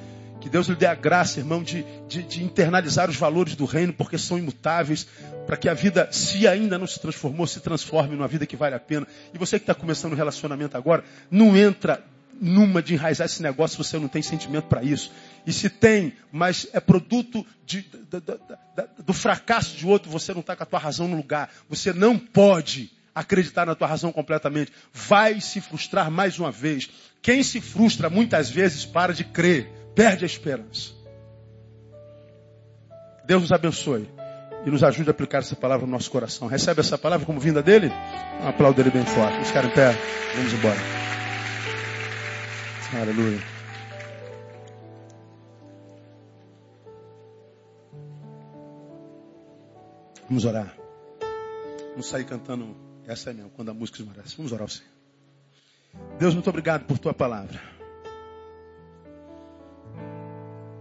que 0.41 0.49
Deus 0.49 0.67
lhe 0.67 0.75
dê 0.75 0.85
a 0.85 0.95
graça, 0.95 1.39
irmão, 1.39 1.61
de, 1.61 1.85
de, 2.07 2.23
de, 2.23 2.43
internalizar 2.43 3.09
os 3.09 3.15
valores 3.15 3.55
do 3.55 3.65
reino, 3.65 3.93
porque 3.93 4.17
são 4.17 4.37
imutáveis, 4.37 5.07
para 5.45 5.57
que 5.57 5.69
a 5.69 5.73
vida, 5.73 6.09
se 6.11 6.47
ainda 6.47 6.77
não 6.77 6.87
se 6.87 6.99
transformou, 6.99 7.45
se 7.45 7.59
transforme 7.59 8.15
numa 8.15 8.27
vida 8.27 8.45
que 8.45 8.55
vale 8.55 8.75
a 8.75 8.79
pena. 8.79 9.07
E 9.33 9.37
você 9.37 9.59
que 9.59 9.63
está 9.63 9.75
começando 9.75 10.13
um 10.13 10.15
relacionamento 10.15 10.75
agora, 10.75 11.03
não 11.29 11.55
entra 11.57 12.03
numa 12.41 12.81
de 12.81 12.93
enraizar 12.93 13.25
esse 13.25 13.41
negócio 13.41 13.83
se 13.83 13.89
você 13.89 13.99
não 13.99 14.07
tem 14.07 14.21
sentimento 14.21 14.65
para 14.65 14.83
isso. 14.83 15.11
E 15.45 15.51
se 15.51 15.69
tem, 15.69 16.13
mas 16.31 16.67
é 16.73 16.79
produto 16.79 17.45
de, 17.65 17.81
de, 17.81 18.21
de, 18.21 19.03
do 19.03 19.13
fracasso 19.13 19.75
de 19.75 19.85
outro, 19.85 20.09
você 20.09 20.33
não 20.33 20.41
está 20.41 20.55
com 20.55 20.63
a 20.63 20.65
tua 20.65 20.79
razão 20.79 21.07
no 21.07 21.17
lugar. 21.17 21.49
Você 21.69 21.91
não 21.91 22.17
pode 22.17 22.91
acreditar 23.13 23.65
na 23.65 23.75
tua 23.75 23.87
razão 23.87 24.11
completamente. 24.11 24.71
Vai 24.93 25.39
se 25.41 25.61
frustrar 25.61 26.09
mais 26.09 26.39
uma 26.39 26.51
vez. 26.51 26.89
Quem 27.21 27.43
se 27.43 27.59
frustra 27.59 28.09
muitas 28.09 28.49
vezes 28.49 28.85
para 28.85 29.13
de 29.13 29.23
crer, 29.23 29.69
perde 29.95 30.23
a 30.23 30.27
esperança. 30.27 30.91
Deus 33.25 33.41
nos 33.41 33.51
abençoe 33.51 34.09
e 34.65 34.69
nos 34.69 34.83
ajude 34.83 35.09
a 35.09 35.11
aplicar 35.11 35.39
essa 35.39 35.55
palavra 35.55 35.85
no 35.85 35.91
nosso 35.91 36.09
coração. 36.09 36.47
Recebe 36.47 36.81
essa 36.81 36.97
palavra 36.97 37.25
como 37.25 37.39
vinda 37.39 37.61
dele? 37.61 37.91
Um 38.41 38.47
aplauso 38.47 38.75
dele 38.77 38.89
bem 38.89 39.05
forte. 39.05 39.33
Vamos 39.33 39.47
ficar 39.47 39.65
em 39.65 39.69
pé. 39.69 39.95
Vamos 40.35 40.53
embora. 40.53 40.79
Aleluia. 43.01 43.39
Vamos 50.27 50.45
orar. 50.45 50.75
Vamos 51.91 52.07
sair 52.07 52.23
cantando. 52.23 52.88
Essa 53.09 53.31
é 53.31 53.33
mesmo, 53.33 53.49
quando 53.49 53.69
a 53.69 53.73
música 53.73 53.99
esmorece. 53.99 54.37
Vamos 54.37 54.51
orar 54.51 54.61
ao 54.61 54.67
Senhor. 54.67 54.91
Deus, 56.19 56.35
muito 56.35 56.47
obrigado 56.47 56.85
por 56.85 56.99
tua 56.99 57.11
palavra. 57.11 57.59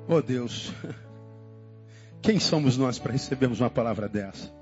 Oh 0.07 0.21
Deus. 0.21 0.71
Quem 2.21 2.39
somos 2.39 2.77
nós 2.77 2.99
para 2.99 3.13
recebermos 3.13 3.61
uma 3.61 3.71
palavra 3.71 4.11
dessa? 4.11 4.53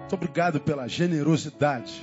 Muito 0.00 0.12
obrigado 0.12 0.58
pela 0.58 0.88
generosidade. 0.88 2.02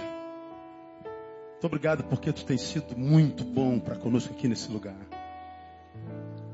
Muito 1.51 1.65
obrigado 1.65 2.05
porque 2.05 2.31
tu 2.31 2.45
tens 2.45 2.61
sido 2.61 2.97
muito 2.97 3.43
bom 3.43 3.81
para 3.81 3.97
conosco 3.97 4.33
aqui 4.33 4.47
nesse 4.47 4.71
lugar. 4.71 4.95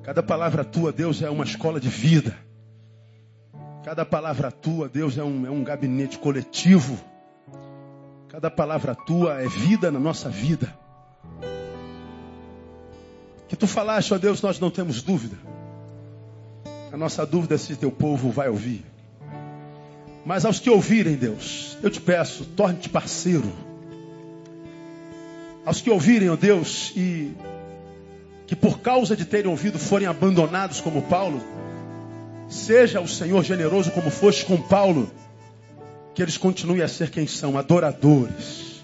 Cada 0.01 0.23
palavra 0.23 0.65
tua, 0.65 0.91
Deus, 0.91 1.21
é 1.21 1.29
uma 1.29 1.43
escola 1.43 1.79
de 1.79 1.89
vida. 1.89 2.35
Cada 3.83 4.05
palavra 4.05 4.51
tua, 4.51 4.87
Deus, 4.87 5.17
é 5.17 5.23
um, 5.23 5.45
é 5.45 5.49
um 5.49 5.63
gabinete 5.63 6.19
coletivo. 6.19 6.99
Cada 8.29 8.49
palavra 8.51 8.93
tua 8.93 9.41
é 9.41 9.47
vida 9.47 9.91
na 9.91 9.99
nossa 9.99 10.29
vida. 10.29 10.73
Que 13.47 13.55
tu 13.55 13.67
falaste, 13.67 14.13
ó 14.13 14.17
Deus, 14.17 14.41
nós 14.41 14.59
não 14.59 14.69
temos 14.69 15.01
dúvida. 15.01 15.35
A 16.93 16.97
nossa 16.97 17.25
dúvida 17.25 17.55
é 17.55 17.57
se 17.57 17.75
teu 17.75 17.91
povo 17.91 18.29
vai 18.29 18.49
ouvir. 18.49 18.85
Mas 20.23 20.45
aos 20.45 20.59
que 20.59 20.69
ouvirem, 20.69 21.15
Deus, 21.15 21.77
eu 21.81 21.89
te 21.89 21.99
peço, 21.99 22.45
torne-te 22.45 22.87
parceiro. 22.87 23.51
Aos 25.65 25.81
que 25.81 25.89
ouvirem, 25.89 26.29
ó 26.29 26.35
Deus, 26.35 26.93
e 26.95 27.35
que 28.45 28.55
por 28.55 28.79
causa 28.79 29.15
de 29.15 29.25
terem 29.25 29.49
ouvido 29.49 29.79
forem 29.79 30.07
abandonados 30.07 30.79
como 30.79 31.01
Paulo, 31.01 31.41
seja 32.51 32.99
o 32.99 33.07
Senhor 33.07 33.43
generoso 33.43 33.91
como 33.91 34.11
foste 34.11 34.45
com 34.45 34.57
Paulo, 34.57 35.09
que 36.13 36.21
eles 36.21 36.37
continuem 36.37 36.81
a 36.81 36.87
ser 36.87 37.09
quem 37.09 37.25
são, 37.25 37.57
adoradores, 37.57 38.83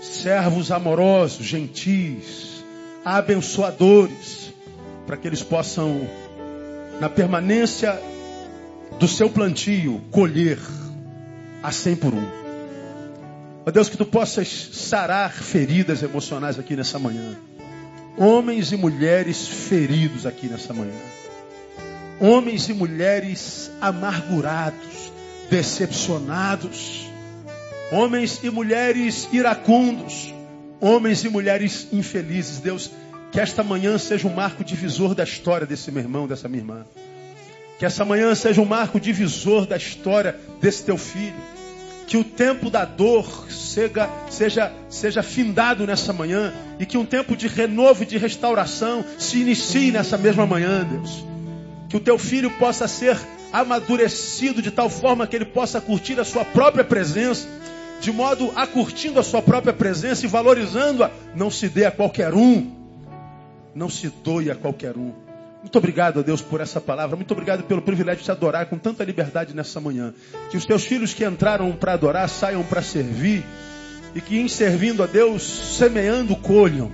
servos 0.00 0.72
amorosos, 0.72 1.46
gentis, 1.46 2.64
abençoadores, 3.04 4.52
para 5.06 5.16
que 5.16 5.28
eles 5.28 5.42
possam 5.42 6.08
na 7.00 7.08
permanência 7.08 8.00
do 8.98 9.06
seu 9.06 9.30
plantio, 9.30 10.00
colher 10.10 10.58
a 11.62 11.70
cem 11.70 11.94
por 11.94 12.12
um. 12.12 12.26
Ó 13.64 13.70
Deus, 13.70 13.88
que 13.88 13.96
tu 13.96 14.04
possas 14.04 14.48
sarar 14.72 15.32
feridas 15.32 16.02
emocionais 16.02 16.58
aqui 16.58 16.74
nessa 16.76 16.98
manhã. 16.98 17.36
Homens 18.18 18.72
e 18.72 18.76
mulheres 18.76 19.48
feridos 19.48 20.26
aqui 20.26 20.46
nessa 20.46 20.74
manhã. 20.74 21.23
Homens 22.20 22.68
e 22.68 22.72
mulheres 22.72 23.70
amargurados, 23.80 25.12
decepcionados. 25.50 27.08
Homens 27.90 28.40
e 28.42 28.50
mulheres 28.50 29.28
iracundos. 29.32 30.32
Homens 30.80 31.24
e 31.24 31.28
mulheres 31.28 31.88
infelizes. 31.92 32.60
Deus, 32.60 32.90
que 33.32 33.40
esta 33.40 33.64
manhã 33.64 33.98
seja 33.98 34.28
um 34.28 34.34
marco 34.34 34.62
divisor 34.62 35.14
da 35.14 35.24
história 35.24 35.66
desse 35.66 35.90
meu 35.90 36.02
irmão, 36.02 36.26
dessa 36.28 36.48
minha 36.48 36.62
irmã. 36.62 36.86
Que 37.78 37.84
essa 37.84 38.04
manhã 38.04 38.32
seja 38.34 38.60
um 38.60 38.64
marco 38.64 39.00
divisor 39.00 39.66
da 39.66 39.76
história 39.76 40.38
desse 40.60 40.84
teu 40.84 40.96
filho. 40.96 41.34
Que 42.06 42.16
o 42.16 42.22
tempo 42.22 42.70
da 42.70 42.84
dor 42.84 43.50
seja, 43.50 44.08
seja, 44.30 44.72
seja 44.88 45.22
findado 45.22 45.84
nessa 45.84 46.12
manhã. 46.12 46.52
E 46.78 46.86
que 46.86 46.96
um 46.96 47.04
tempo 47.04 47.36
de 47.36 47.48
renovo 47.48 48.04
e 48.04 48.06
de 48.06 48.18
restauração 48.18 49.04
se 49.18 49.40
inicie 49.40 49.90
nessa 49.90 50.16
mesma 50.16 50.46
manhã, 50.46 50.86
Deus. 50.88 51.33
Que 51.94 51.98
o 51.98 52.00
teu 52.00 52.18
filho 52.18 52.50
possa 52.58 52.88
ser 52.88 53.16
amadurecido 53.52 54.60
de 54.60 54.72
tal 54.72 54.90
forma 54.90 55.28
que 55.28 55.36
ele 55.36 55.44
possa 55.44 55.80
curtir 55.80 56.18
a 56.18 56.24
sua 56.24 56.44
própria 56.44 56.82
presença. 56.82 57.46
De 58.00 58.10
modo 58.10 58.52
a 58.56 58.66
curtindo 58.66 59.20
a 59.20 59.22
sua 59.22 59.40
própria 59.40 59.72
presença 59.72 60.26
e 60.26 60.28
valorizando-a, 60.28 61.08
não 61.36 61.48
se 61.50 61.68
dê 61.68 61.84
a 61.84 61.92
qualquer 61.92 62.34
um 62.34 62.84
não 63.74 63.90
se 63.90 64.08
doe 64.22 64.50
a 64.50 64.54
qualquer 64.54 64.96
um. 64.96 65.12
Muito 65.60 65.78
obrigado 65.78 66.20
a 66.20 66.22
Deus 66.22 66.42
por 66.42 66.60
essa 66.60 66.80
palavra. 66.80 67.16
Muito 67.16 67.32
obrigado 67.32 67.64
pelo 67.64 67.82
privilégio 67.82 68.18
de 68.18 68.24
te 68.24 68.30
adorar 68.30 68.66
com 68.66 68.78
tanta 68.78 69.02
liberdade 69.02 69.54
nessa 69.54 69.80
manhã. 69.80 70.14
Que 70.50 70.56
os 70.56 70.64
teus 70.64 70.84
filhos 70.84 71.14
que 71.14 71.24
entraram 71.24 71.72
para 71.72 71.94
adorar 71.94 72.28
saiam 72.28 72.62
para 72.62 72.82
servir. 72.82 73.42
E 74.14 74.20
que 74.20 74.38
em 74.38 74.46
servindo 74.46 75.02
a 75.02 75.06
Deus, 75.06 75.42
semeando, 75.42 76.36
colham. 76.36 76.92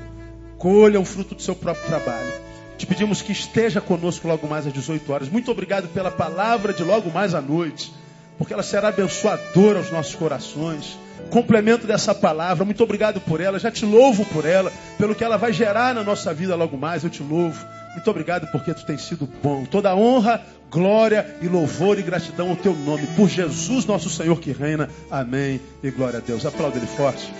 Colham 0.57 1.03
o 1.03 1.05
fruto 1.05 1.35
do 1.35 1.43
seu 1.43 1.55
próprio 1.55 1.87
trabalho. 1.87 2.50
Te 2.81 2.87
pedimos 2.87 3.21
que 3.21 3.31
esteja 3.31 3.79
conosco 3.79 4.27
logo 4.27 4.49
mais 4.49 4.67
às 4.67 4.73
18 4.73 5.13
horas. 5.13 5.29
Muito 5.29 5.51
obrigado 5.51 5.87
pela 5.89 6.11
palavra 6.11 6.73
de 6.73 6.83
logo 6.83 7.11
mais 7.11 7.35
à 7.35 7.41
noite. 7.43 7.93
Porque 8.39 8.55
ela 8.55 8.63
será 8.63 8.89
abençoadora 8.89 9.81
aos 9.81 9.93
nossos 9.93 10.15
corações 10.15 10.99
complemento 11.29 11.87
dessa 11.87 12.15
palavra. 12.15 12.65
Muito 12.65 12.83
obrigado 12.83 13.21
por 13.21 13.39
ela. 13.39 13.59
Já 13.59 13.71
te 13.71 13.85
louvo 13.85 14.25
por 14.25 14.47
ela, 14.47 14.73
pelo 14.97 15.15
que 15.15 15.23
ela 15.23 15.37
vai 15.37 15.53
gerar 15.53 15.95
na 15.95 16.03
nossa 16.03 16.33
vida 16.33 16.57
logo 16.57 16.79
mais. 16.79 17.05
Eu 17.05 17.11
te 17.11 17.23
louvo. 17.23 17.63
Muito 17.93 18.11
obrigado 18.11 18.51
porque 18.51 18.73
tu 18.73 18.87
tens 18.87 19.03
sido 19.03 19.29
bom. 19.43 19.67
Toda 19.67 19.95
honra, 19.95 20.41
glória 20.71 21.37
e 21.43 21.49
louvor 21.49 21.99
e 21.99 22.03
gratidão 22.03 22.49
ao 22.49 22.57
teu 22.57 22.73
nome. 22.73 23.07
Por 23.09 23.29
Jesus, 23.29 23.85
nosso 23.85 24.09
Senhor 24.09 24.41
que 24.41 24.53
reina. 24.53 24.89
Amém. 25.11 25.61
E 25.83 25.91
glória 25.91 26.19
a 26.19 26.23
Deus. 26.23 26.47
Aplauda 26.47 26.79
ele 26.79 26.87
forte. 26.87 27.31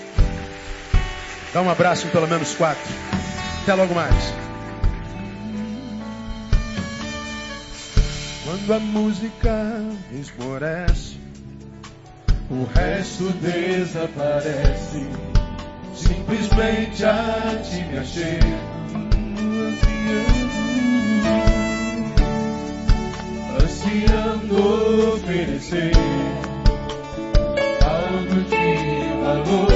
Dá 1.51 1.63
um 1.63 1.69
abraço 1.69 2.05
em 2.05 2.11
pelo 2.11 2.27
menos 2.27 2.53
quatro. 2.53 2.93
Até 3.63 3.73
logo 3.73 3.95
mais. 3.95 4.50
Quando 8.51 8.73
a 8.73 8.79
música 8.81 9.81
esmorece 10.11 11.15
o 12.49 12.65
resto 12.75 13.29
desaparece. 13.39 15.07
Simplesmente 15.95 17.05
a 17.05 17.61
ti 17.63 17.81
me 17.85 17.99
achei. 17.99 18.39
Ansiando 23.63 25.13
oferecer 25.13 25.93
algo 27.85 28.41
de 28.49 28.65
valor 29.23 29.70